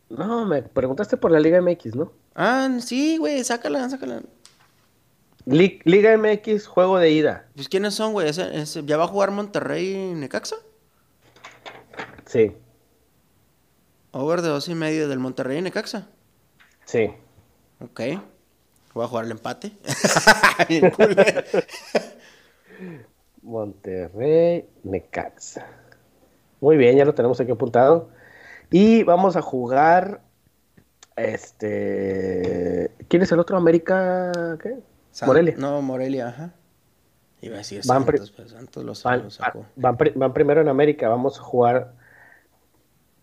No, 0.10 0.46
me 0.46 0.62
preguntaste 0.62 1.18
por 1.18 1.32
la 1.32 1.40
Liga 1.40 1.60
MX, 1.62 1.96
¿no? 1.96 2.12
Ah, 2.36 2.70
sí, 2.80 3.18
güey, 3.18 3.44
sácala, 3.44 3.90
sácala. 3.90 4.22
Li- 5.46 5.80
Liga 5.86 6.16
MX, 6.16 6.68
juego 6.68 7.00
de 7.00 7.10
ida. 7.10 7.48
Pues 7.56 7.70
¿quiénes 7.70 7.96
son, 7.96 8.14
güey? 8.14 8.30
¿Ese- 8.30 8.56
ese- 8.56 8.84
¿Ya 8.86 8.98
va 8.98 9.06
a 9.06 9.08
jugar 9.08 9.32
Monterrey 9.32 9.94
y 9.94 10.14
Necaxa? 10.14 10.58
Sí, 12.26 12.56
Over 14.12 14.42
de 14.44 14.50
dos 14.50 14.70
y 14.70 14.76
medio 14.76 15.08
del 15.10 15.18
Monterrey 15.20 15.58
y 15.58 15.62
Necaxa. 15.64 16.08
Sí. 16.86 17.12
Ok. 17.80 18.02
Voy 18.94 19.06
a 19.06 19.08
jugar 19.08 19.26
el 19.26 19.32
empate. 19.32 19.72
Eh. 20.70 20.92
Monterrey, 23.42 24.66
Necaxa. 24.84 25.66
Muy 26.62 26.78
bien, 26.78 26.96
ya 26.96 27.04
lo 27.04 27.14
tenemos 27.14 27.42
aquí 27.42 27.52
apuntado. 27.52 28.10
Y 28.72 29.04
vamos 29.04 29.36
a 29.36 29.42
jugar. 29.42 30.22
Este. 31.16 32.92
¿Quién 33.08 33.22
es 33.22 33.32
el 33.32 33.40
otro? 33.40 33.58
¿América? 33.58 34.32
¿Qué? 34.62 34.78
Morelia. 35.26 35.56
No, 35.58 35.82
Morelia, 35.82 36.30
ajá. 36.30 36.54
Iba 37.42 37.56
a 37.56 37.58
decir 37.58 37.82
van 37.86 38.06
Santos, 38.06 38.34
pero 38.36 38.50
Santos 38.50 38.84
los, 38.84 39.04
van, 39.04 39.98
van, 40.16 40.34
primero 40.34 40.62
en 40.62 40.70
América. 40.70 41.10
Vamos 41.10 41.38
a 41.38 41.42
jugar. 41.42 41.94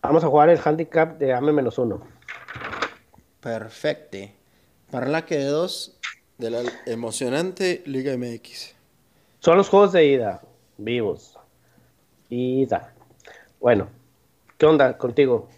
Vamos 0.02 0.22
a 0.22 0.28
jugar 0.28 0.50
el 0.50 0.60
handicap 0.62 1.18
de 1.18 1.32
AM-1. 1.32 2.00
Perfecte. 3.40 4.34
Parla 4.90 5.24
que 5.24 5.38
de 5.38 5.46
dos 5.46 5.96
de 6.38 6.50
la 6.50 6.62
emocionante 6.86 7.82
Liga 7.86 8.16
MX. 8.16 8.74
Son 9.40 9.56
los 9.56 9.68
juegos 9.68 9.92
de 9.92 10.04
ida, 10.04 10.42
vivos. 10.76 11.38
Ida. 12.28 12.92
Bueno, 13.60 13.88
¿qué 14.58 14.66
onda 14.66 14.96
contigo? 14.98 15.48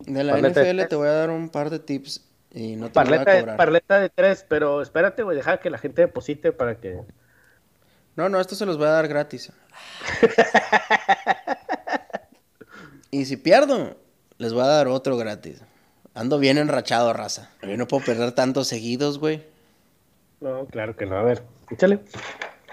De 0.00 0.24
la 0.24 0.38
NFL 0.38 0.86
te 0.88 0.96
voy 0.96 1.08
a 1.08 1.12
dar 1.12 1.30
un 1.30 1.48
par 1.48 1.70
de 1.70 1.78
tips 1.78 2.24
y 2.52 2.76
no 2.76 2.86
te 2.86 2.92
parleta, 2.92 3.32
a 3.32 3.40
cobrar. 3.40 3.56
Parleta 3.56 4.00
de 4.00 4.08
tres, 4.08 4.44
pero 4.48 4.82
espérate, 4.82 5.22
voy 5.22 5.34
a 5.34 5.38
dejar 5.38 5.60
que 5.60 5.70
la 5.70 5.78
gente 5.78 6.02
deposite 6.02 6.52
para 6.52 6.78
que... 6.78 7.00
No, 8.16 8.28
no, 8.28 8.40
esto 8.40 8.54
se 8.54 8.66
los 8.66 8.76
voy 8.76 8.86
a 8.86 8.90
dar 8.90 9.08
gratis. 9.08 9.52
y 13.10 13.24
si 13.24 13.36
pierdo, 13.36 13.96
les 14.38 14.52
voy 14.52 14.62
a 14.62 14.66
dar 14.66 14.88
otro 14.88 15.16
gratis. 15.16 15.62
Ando 16.14 16.38
bien 16.38 16.58
enrachado, 16.58 17.12
raza. 17.12 17.50
Yo 17.62 17.76
no 17.76 17.86
puedo 17.86 18.04
perder 18.04 18.32
tantos 18.32 18.66
seguidos, 18.68 19.18
güey. 19.18 19.44
No, 20.40 20.66
claro 20.66 20.96
que 20.96 21.06
no. 21.06 21.16
A 21.16 21.22
ver, 21.22 21.42
échale. 21.70 22.00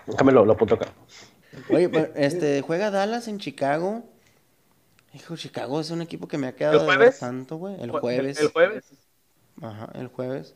Déjame 0.05 0.31
lo, 0.31 0.49
apunto 0.51 0.75
acá. 0.75 0.87
Oye, 1.69 1.89
pues, 1.89 2.09
este, 2.15 2.61
juega 2.61 2.91
Dallas 2.91 3.27
en 3.27 3.39
Chicago. 3.39 4.03
Hijo, 5.13 5.35
Chicago 5.35 5.79
es 5.79 5.89
un 5.91 6.01
equipo 6.01 6.27
que 6.27 6.37
me 6.37 6.47
ha 6.47 6.55
quedado 6.55 6.75
¿El 6.75 6.81
de 6.81 6.87
ver 6.87 6.97
jueves? 6.97 7.19
tanto, 7.19 7.57
güey. 7.57 7.81
El 7.81 7.91
Jue- 7.91 7.99
jueves. 8.01 8.39
El 8.39 8.47
jueves 8.49 8.85
Ajá, 9.61 9.89
el 9.95 10.07
jueves. 10.07 10.55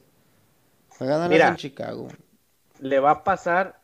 Juega 0.98 1.16
Dallas 1.18 1.30
Mira. 1.32 1.48
en 1.50 1.56
Chicago. 1.56 2.08
le 2.80 3.00
va 3.00 3.12
a 3.12 3.24
pasar. 3.24 3.80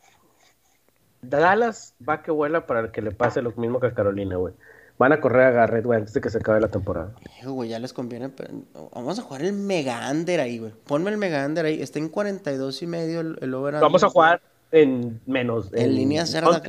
Dallas 1.21 1.95
va 2.07 2.21
que 2.21 2.31
vuela 2.31 2.67
para 2.67 2.91
que 2.91 3.01
le 3.01 3.11
pase 3.11 3.41
lo 3.41 3.51
mismo 3.53 3.79
que 3.79 3.87
a 3.87 3.93
Carolina, 3.93 4.35
güey. 4.37 4.53
Van 4.99 5.11
a 5.11 5.21
correr 5.21 5.45
a 5.47 5.51
Garrett, 5.51 5.85
güey, 5.85 5.99
antes 5.99 6.13
de 6.13 6.21
que 6.21 6.29
se 6.31 6.39
acabe 6.39 6.59
la 6.59 6.69
temporada. 6.69 7.13
Güey, 7.43 7.69
ya 7.69 7.77
les 7.79 7.93
conviene. 7.93 8.29
pero- 8.29 8.51
Vamos 8.93 9.19
a 9.19 9.21
jugar 9.21 9.43
el 9.43 9.53
Mega 9.53 10.09
Under 10.11 10.39
ahí, 10.39 10.57
güey. 10.57 10.71
Ponme 10.85 11.11
el 11.11 11.17
Mega 11.17 11.45
Under 11.45 11.65
ahí. 11.65 11.81
Está 11.81 11.99
en 11.99 12.09
42 12.09 12.81
y 12.81 12.87
medio 12.87 13.19
el, 13.21 13.37
el 13.41 13.53
over 13.53 13.75
Vamos 13.75 14.03
a 14.03 14.09
jugar 14.09 14.41
en 14.71 15.21
menos. 15.27 15.69
En 15.73 15.93
línea 15.93 16.25
cerda. 16.25 16.61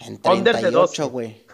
En 0.00 0.14
under 0.24 0.54
de 0.54 0.60
38, 0.60 0.72
12. 0.72 1.02
güey. 1.04 1.44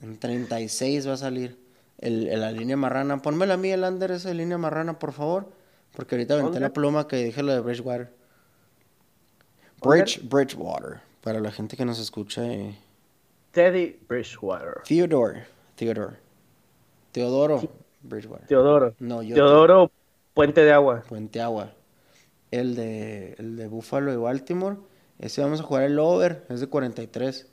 En 0.00 0.16
36 0.18 1.08
va 1.08 1.14
a 1.14 1.16
salir 1.16 1.58
el, 1.98 2.28
el- 2.28 2.40
la 2.40 2.52
línea 2.52 2.76
marrana. 2.76 3.20
Pónmela 3.20 3.54
a 3.54 3.56
mí 3.56 3.70
el 3.70 3.82
under 3.82 4.12
esa 4.12 4.32
línea 4.32 4.58
marrana, 4.58 4.98
por 5.00 5.12
favor. 5.12 5.48
Porque 5.96 6.14
ahorita 6.14 6.34
aventé 6.34 6.60
la 6.60 6.72
pluma 6.72 7.08
que 7.08 7.16
dije 7.16 7.42
lo 7.42 7.52
de 7.52 7.60
Bridgewater. 7.60 8.12
Bridge, 9.82 10.20
Bridgewater. 10.28 11.00
Para 11.22 11.40
la 11.40 11.50
gente 11.50 11.76
que 11.76 11.84
nos 11.84 11.98
escucha. 11.98 12.44
eh, 12.46 12.78
Teddy 13.58 13.98
Bridgewater. 14.08 14.82
Theodore. 14.86 15.42
Theodore. 15.74 16.16
Teodoro 17.10 17.60
Bridgewater. 18.02 18.46
Teodoro. 18.46 18.94
No, 19.00 19.20
yo- 19.24 19.34
Teodoro 19.34 19.90
Puente 20.32 20.64
de 20.64 20.70
Agua. 20.70 21.02
Puente 21.08 21.40
Agua. 21.40 21.72
El 22.52 22.76
de, 22.76 23.34
el 23.36 23.56
de 23.56 23.66
Buffalo 23.66 24.12
y 24.12 24.16
Baltimore. 24.16 24.76
Ese 25.18 25.40
vamos 25.42 25.58
a 25.58 25.64
jugar 25.64 25.82
el 25.82 25.98
over, 25.98 26.44
es 26.48 26.60
de 26.60 26.68
43. 26.68 27.48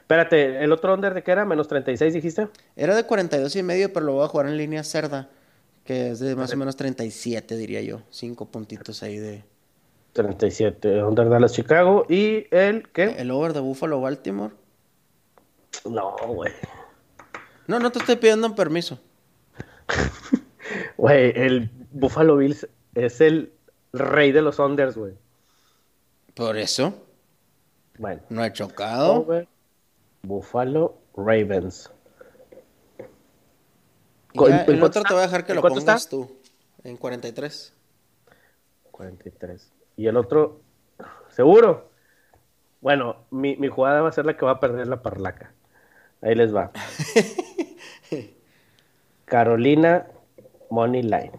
Espérate, 0.00 0.64
¿el 0.64 0.72
otro 0.72 0.94
under 0.94 1.12
de 1.12 1.22
qué 1.22 1.30
era? 1.32 1.44
¿Menos 1.44 1.68
36 1.68 2.14
dijiste? 2.14 2.48
Era 2.74 2.96
de 2.96 3.04
42 3.04 3.54
y 3.54 3.62
medio, 3.62 3.92
pero 3.92 4.06
lo 4.06 4.14
voy 4.14 4.24
a 4.24 4.28
jugar 4.28 4.46
en 4.46 4.56
línea 4.56 4.82
cerda, 4.82 5.28
que 5.84 6.12
es 6.12 6.20
de 6.20 6.34
más 6.36 6.54
o 6.54 6.56
menos 6.56 6.74
37, 6.76 7.54
diría 7.58 7.82
yo. 7.82 8.00
Cinco 8.08 8.46
puntitos 8.46 9.02
ahí 9.02 9.18
de... 9.18 9.44
37, 10.14 11.02
under 11.04 11.28
Dallas 11.28 11.52
Chicago. 11.52 12.06
¿Y 12.08 12.46
el 12.50 12.88
qué? 12.88 13.16
El 13.18 13.30
over 13.30 13.52
de 13.52 13.60
Buffalo 13.60 14.00
Baltimore. 14.00 14.54
No, 15.84 16.16
güey. 16.28 16.52
No, 17.66 17.78
no 17.78 17.90
te 17.92 17.98
estoy 17.98 18.16
pidiendo 18.16 18.46
un 18.46 18.54
permiso. 18.54 18.98
Güey, 20.96 21.32
el 21.36 21.70
Buffalo 21.92 22.36
Bills 22.36 22.66
es 22.94 23.20
el 23.20 23.52
rey 23.92 24.32
de 24.32 24.42
los 24.42 24.58
unders, 24.58 24.96
güey. 24.96 25.14
Por 26.34 26.56
eso, 26.56 26.92
Bueno. 27.98 28.20
no 28.30 28.44
he 28.44 28.52
chocado. 28.52 29.14
Over 29.14 29.46
Buffalo 30.22 30.98
Ravens. 31.16 31.90
Y 34.32 34.38
¿Cu- 34.38 34.48
ya, 34.48 34.64
en 34.64 34.74
el 34.74 34.82
otro 34.82 35.02
te 35.02 35.12
voy 35.14 35.20
a 35.22 35.26
dejar 35.26 35.44
que 35.46 35.52
¿En 35.52 35.56
lo 35.56 35.62
pongas 35.62 36.02
está? 36.02 36.10
tú. 36.10 36.36
En 36.82 36.96
43. 36.96 37.72
43. 38.90 39.72
Y 39.96 40.08
el 40.08 40.16
otro, 40.16 40.60
seguro. 41.30 41.90
Bueno, 42.80 43.16
mi, 43.30 43.56
mi 43.56 43.68
jugada 43.68 44.02
va 44.02 44.08
a 44.08 44.12
ser 44.12 44.26
la 44.26 44.36
que 44.36 44.44
va 44.44 44.52
a 44.52 44.60
perder 44.60 44.88
la 44.88 45.00
parlaca. 45.02 45.52
Ahí 46.22 46.34
les 46.34 46.54
va. 46.54 46.70
Carolina 49.24 50.06
Money 50.70 51.02
Line. 51.02 51.32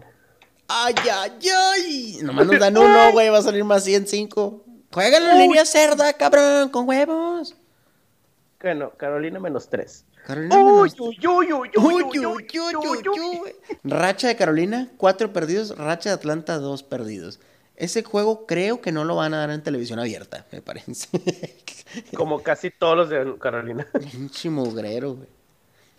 ¡Ay, 0.68 0.94
ay, 1.10 1.32
ay! 1.50 2.18
Nomás 2.22 2.46
nos 2.46 2.58
dan 2.60 2.76
uno, 2.76 3.12
güey. 3.12 3.30
Va 3.30 3.38
a 3.38 3.42
salir 3.42 3.64
más 3.64 3.84
105. 3.84 4.64
Juegan 4.92 5.22
en 5.22 5.38
línea 5.38 5.64
cerda, 5.64 6.12
cabrón, 6.12 6.68
con 6.68 6.86
huevos. 6.88 7.56
Bueno, 8.60 8.90
Carolina 8.96 9.38
menos 9.40 9.68
3. 9.70 10.04
Carolina 10.26 10.56
Uy, 10.56 10.64
menos- 10.90 11.00
uy, 11.00 11.18
uy, 11.26 11.52
uy, 11.52 11.70
Uy, 11.76 12.02
uy, 12.02 12.18
uy, 12.18 12.26
uy, 12.26 12.48
uy, 12.58 12.76
uy, 12.76 13.08
uy, 13.08 13.40
uy. 13.40 13.52
Racha 13.84 14.28
de 14.28 14.36
Carolina, 14.36 14.88
cuatro 14.98 15.32
perdidos. 15.32 15.76
Racha 15.78 16.10
de 16.10 16.14
Atlanta, 16.16 16.58
dos 16.58 16.82
perdidos. 16.82 17.40
Ese 17.78 18.02
juego 18.02 18.44
creo 18.44 18.80
que 18.80 18.90
no 18.90 19.04
lo 19.04 19.14
van 19.14 19.34
a 19.34 19.38
dar 19.38 19.50
en 19.50 19.62
televisión 19.62 20.00
abierta, 20.00 20.46
me 20.50 20.60
parece. 20.60 21.06
Como 22.16 22.42
casi 22.42 22.70
todos 22.72 22.96
los 22.96 23.08
de 23.08 23.38
Carolina. 23.38 23.86
Pinche 24.10 24.50
mugrero, 24.50 25.14
güey. 25.14 25.28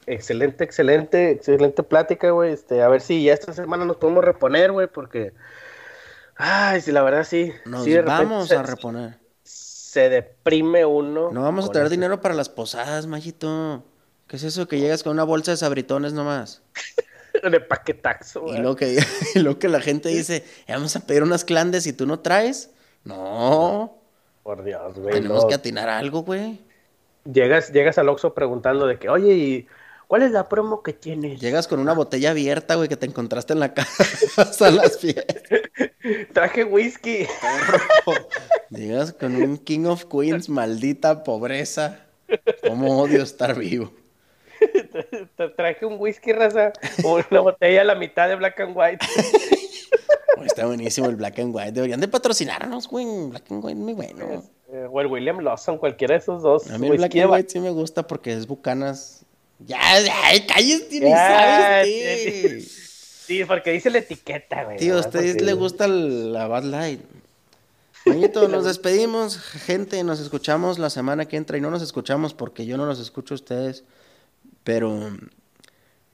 Excelente, 0.05 0.65
excelente, 0.65 1.32
excelente 1.32 1.82
plática, 1.84 2.32
güey. 2.32 2.51
Este, 2.51 2.82
a 2.82 2.89
ver 2.89 2.99
si 2.99 3.23
ya 3.23 3.34
esta 3.34 3.53
semana 3.53 3.86
nos 3.86 3.95
podemos 3.95 4.25
reponer, 4.25 4.73
güey, 4.73 4.88
porque. 4.88 5.32
Ay, 6.36 6.82
sí, 6.82 6.91
la 6.91 7.01
verdad 7.01 7.23
sí. 7.23 7.53
Nos 7.63 7.86
sí, 7.86 7.91
de 7.91 8.01
repente 8.01 8.23
vamos 8.25 8.47
se, 8.49 8.55
a 8.55 8.63
reponer. 8.63 9.17
Se 9.43 10.09
deprime 10.09 10.86
uno. 10.86 11.32
No 11.32 11.43
vamos 11.43 11.69
a 11.73 11.80
ese- 11.82 11.89
dinero 11.89 12.19
para 12.21 12.36
las 12.36 12.49
posadas, 12.49 13.07
Majito. 13.07 13.86
¿Qué 14.27 14.36
es 14.36 14.43
eso 14.43 14.67
que 14.67 14.80
llegas 14.80 15.01
con 15.01 15.13
una 15.13 15.23
bolsa 15.23 15.51
de 15.51 15.57
sabritones 15.57 16.11
nomás? 16.11 16.61
De 17.51 17.59
paquetaxo, 17.59 18.53
Y 18.55 18.57
lo 18.59 18.75
que, 18.75 18.99
y 19.36 19.39
lo 19.39 19.59
que 19.59 19.67
la 19.69 19.82
gente 19.82 20.09
dice, 20.09 20.38
"Eh, 20.67 20.73
vamos 20.73 20.95
a 20.95 21.01
pedir 21.01 21.23
unas 21.23 21.43
clandes 21.45 21.86
y 21.88 21.93
tú 21.93 22.05
no 22.05 22.19
traes. 22.19 22.71
No, 23.03 23.97
Por 24.43 24.63
Dios, 24.63 24.97
güey. 24.97 25.13
tenemos 25.13 25.43
no. 25.43 25.47
que 25.49 25.55
atinar 25.55 25.89
algo, 25.89 26.23
güey. 26.23 26.59
Llegas, 27.32 27.71
llegas 27.71 27.97
al 27.97 28.09
Oxxo 28.09 28.34
preguntando 28.34 28.88
de 28.88 28.97
que, 28.97 29.09
oye, 29.09 29.34
¿y 29.36 29.67
cuál 30.07 30.23
es 30.23 30.32
la 30.32 30.49
promo 30.49 30.82
que 30.84 30.93
tienes? 30.93 31.39
Llegas 31.39 31.67
con 31.67 31.80
una 31.80 31.93
botella 31.93 32.32
abierta, 32.32 32.75
güey, 32.75 32.89
que 32.89 32.97
te 32.97 33.05
encontraste 33.05 33.53
en 33.53 33.59
la 33.59 33.73
casa 33.75 34.67
a 34.67 34.71
las 34.71 34.97
fiestas. 34.97 35.43
Traje 36.34 36.63
whisky. 36.63 37.27
Llegas 38.69 39.13
con 39.13 39.36
un 39.36 39.57
King 39.57 39.86
of 39.86 40.05
Queens, 40.05 40.49
maldita 40.49 41.23
pobreza. 41.23 41.99
¿Cómo 42.67 43.01
odio 43.01 43.23
estar 43.23 43.57
vivo? 43.57 43.91
Traje 45.56 45.86
un 45.86 45.96
whisky, 46.00 46.34
raza. 46.34 46.74
Una 47.04 47.40
botella 47.42 47.82
a 47.82 47.84
la 47.86 47.96
mitad 47.96 48.28
de 48.28 48.36
black 48.36 48.60
and 48.60 48.76
white. 48.76 49.06
Está 50.46 50.66
buenísimo 50.66 51.08
el 51.10 51.16
Black 51.18 51.38
and 51.40 51.54
White. 51.54 51.74
Deberían 51.74 52.00
de 52.00 52.08
patrocinarnos, 52.08 52.88
güey. 52.88 53.06
Black 53.30 53.52
and 53.52 53.64
White 53.64 53.78
muy 53.80 53.94
bueno. 53.94 54.44
Eh, 54.72 54.88
o 54.90 55.02
el 55.02 55.08
William 55.08 55.40
Lawson, 55.40 55.78
cualquiera 55.78 56.14
de 56.14 56.20
esos 56.20 56.42
dos. 56.42 56.70
A 56.72 56.78
mí 56.78 56.88
el 56.88 56.98
Black 56.98 57.16
and 57.18 57.30
White 57.32 57.50
sí 57.50 57.60
me 57.60 57.70
gusta 57.72 58.08
porque 58.08 58.32
es 58.34 58.48
bucanas. 58.48 59.26
Ya, 59.60 59.78
ya, 60.00 60.14
cállate, 60.48 61.00
ni 61.02 61.12
sabes, 61.12 62.72
sí, 63.26 63.44
porque 63.44 63.72
dice 63.72 63.90
la 63.90 63.98
etiqueta, 63.98 64.64
güey. 64.64 64.78
Tío, 64.78 64.96
a 64.96 65.00
ustedes 65.02 65.34
porque- 65.34 65.44
le 65.46 65.54
gusta 65.54 65.88
la 65.90 66.48
Bad 66.48 66.64
Light. 66.64 67.02
Mañito, 68.06 68.48
nos 68.48 68.64
despedimos, 68.72 69.38
gente. 69.38 70.02
Nos 70.06 70.22
escuchamos 70.22 70.80
la 70.80 70.90
semana 70.90 71.26
que 71.26 71.36
entra. 71.36 71.58
Y 71.58 71.62
no 71.62 71.70
nos 71.70 71.82
escuchamos 71.82 72.34
porque 72.34 72.66
yo 72.66 72.78
no 72.78 72.86
los 72.86 73.00
escucho 73.02 73.34
a 73.34 73.36
ustedes. 73.36 73.84
Pero 74.70 75.09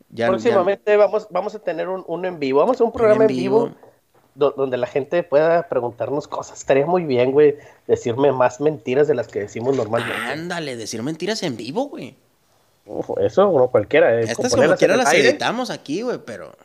ya. 0.09 0.27
Próximamente 0.27 0.95
vamos, 0.95 1.27
vamos 1.29 1.55
a 1.55 1.59
tener 1.59 1.89
un, 1.89 2.03
un 2.07 2.23
en 2.25 2.39
vivo. 2.39 2.59
Vamos 2.59 2.79
a 2.79 2.83
un 2.85 2.91
programa 2.93 3.23
en 3.23 3.27
vivo, 3.27 3.71
do- 4.33 4.51
donde 4.55 4.77
la 4.77 4.87
gente 4.87 5.23
pueda 5.23 5.67
preguntarnos 5.67 6.27
cosas. 6.27 6.59
Estaría 6.59 6.85
muy 6.85 7.03
bien, 7.03 7.31
güey, 7.33 7.55
decirme 7.85 8.31
más 8.31 8.61
mentiras 8.61 9.07
de 9.09 9.15
las 9.15 9.27
que 9.27 9.39
decimos 9.41 9.75
normalmente. 9.75 10.15
Ándale, 10.31 10.77
decir 10.77 11.03
mentiras 11.03 11.43
en 11.43 11.57
vivo, 11.57 11.89
güey. 11.89 12.15
Eso, 13.19 13.51
no 13.51 13.67
cualquiera. 13.69 14.13
eh, 14.21 14.25
Estas 14.25 14.55
como 14.55 14.75
quiera 14.75 14.95
las 14.95 15.07
aire, 15.09 15.29
editamos 15.29 15.69
aquí, 15.69 16.01
güey, 16.03 16.19
pero. 16.25 16.55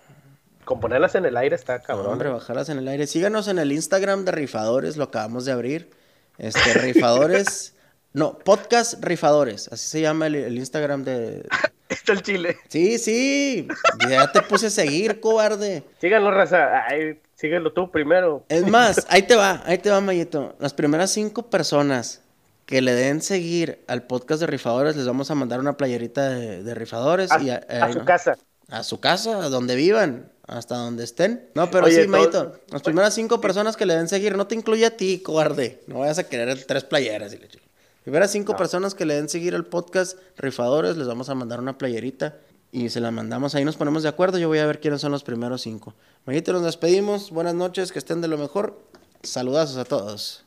Componerlas 0.64 1.14
en 1.16 1.24
el 1.24 1.36
aire 1.36 1.56
está 1.56 1.80
cabrón. 1.80 2.12
Hombre, 2.12 2.28
bajarlas 2.28 2.68
en 2.68 2.78
el 2.78 2.86
aire. 2.86 3.06
Síganos 3.08 3.48
en 3.48 3.58
el 3.58 3.72
Instagram 3.72 4.24
de 4.24 4.30
Rifadores, 4.32 4.96
lo 4.96 5.04
acabamos 5.04 5.44
de 5.44 5.52
abrir. 5.52 5.90
Este, 6.38 6.74
Rifadores. 6.74 7.74
no, 8.12 8.38
Podcast 8.38 9.02
Rifadores. 9.02 9.66
Así 9.72 9.88
se 9.88 10.00
llama 10.02 10.26
el, 10.28 10.36
el 10.36 10.56
Instagram 10.58 11.02
de. 11.04 11.48
Está 11.90 12.12
el 12.12 12.22
chile. 12.22 12.56
Sí, 12.68 12.98
sí. 12.98 13.68
Ya 14.08 14.30
te 14.32 14.42
puse 14.42 14.68
a 14.68 14.70
seguir, 14.70 15.20
cobarde. 15.20 15.82
Síganlo, 16.00 16.30
raza. 16.30 16.86
Ay, 16.86 17.18
síguelo 17.34 17.72
tú 17.72 17.90
primero. 17.90 18.44
Es 18.48 18.66
más, 18.66 19.06
ahí 19.10 19.22
te 19.22 19.34
va, 19.36 19.62
ahí 19.66 19.78
te 19.78 19.90
va, 19.90 20.00
Mayito. 20.00 20.54
Las 20.58 20.72
primeras 20.72 21.10
cinco 21.10 21.50
personas 21.50 22.22
que 22.66 22.80
le 22.80 22.94
den 22.94 23.20
seguir 23.20 23.80
al 23.88 24.04
podcast 24.04 24.40
de 24.40 24.46
Rifadores, 24.46 24.94
les 24.96 25.06
vamos 25.06 25.30
a 25.30 25.34
mandar 25.34 25.58
una 25.60 25.76
playerita 25.76 26.28
de, 26.30 26.62
de 26.62 26.74
Rifadores. 26.74 27.32
A, 27.32 27.40
y 27.42 27.50
a 27.50 27.60
ahí, 27.68 27.92
su 27.92 27.98
¿no? 27.98 28.04
casa. 28.04 28.36
A 28.68 28.84
su 28.84 29.00
casa, 29.00 29.38
a 29.44 29.48
donde 29.48 29.74
vivan, 29.74 30.30
hasta 30.46 30.76
donde 30.76 31.02
estén. 31.02 31.48
No, 31.56 31.68
pero 31.72 31.86
Oye, 31.86 32.02
sí, 32.02 32.08
Mayito. 32.08 32.30
todo- 32.30 32.60
Las 32.70 32.82
primeras 32.82 33.14
cinco 33.14 33.40
personas 33.40 33.76
que 33.76 33.84
le 33.86 33.96
den 33.96 34.06
seguir, 34.08 34.36
no 34.36 34.46
te 34.46 34.54
incluye 34.54 34.86
a 34.86 34.96
ti, 34.96 35.18
cobarde. 35.20 35.80
No 35.88 35.98
vayas 35.98 36.20
a 36.20 36.28
querer 36.28 36.62
tres 36.64 36.84
playeras 36.84 37.32
y 37.32 37.38
le 37.38 37.48
chico. 37.48 37.64
Primeras 38.02 38.32
cinco 38.32 38.56
personas 38.56 38.94
que 38.94 39.04
le 39.04 39.14
den 39.14 39.28
seguir 39.28 39.54
el 39.54 39.66
podcast 39.66 40.18
Rifadores, 40.38 40.96
les 40.96 41.06
vamos 41.06 41.28
a 41.28 41.34
mandar 41.34 41.60
una 41.60 41.76
playerita 41.76 42.38
y 42.72 42.88
se 42.88 43.00
la 43.00 43.10
mandamos. 43.10 43.54
Ahí 43.54 43.64
nos 43.64 43.76
ponemos 43.76 44.02
de 44.02 44.08
acuerdo. 44.08 44.38
Yo 44.38 44.48
voy 44.48 44.58
a 44.58 44.66
ver 44.66 44.80
quiénes 44.80 45.00
son 45.02 45.12
los 45.12 45.22
primeros 45.22 45.62
cinco. 45.62 45.94
Mayito, 46.24 46.52
nos 46.52 46.62
despedimos. 46.62 47.30
Buenas 47.30 47.54
noches, 47.54 47.92
que 47.92 47.98
estén 47.98 48.20
de 48.20 48.28
lo 48.28 48.38
mejor. 48.38 48.80
Saludazos 49.22 49.76
a 49.76 49.84
todos. 49.84 50.44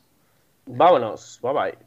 Vámonos. 0.66 1.38
Bye 1.42 1.52
bye. 1.52 1.78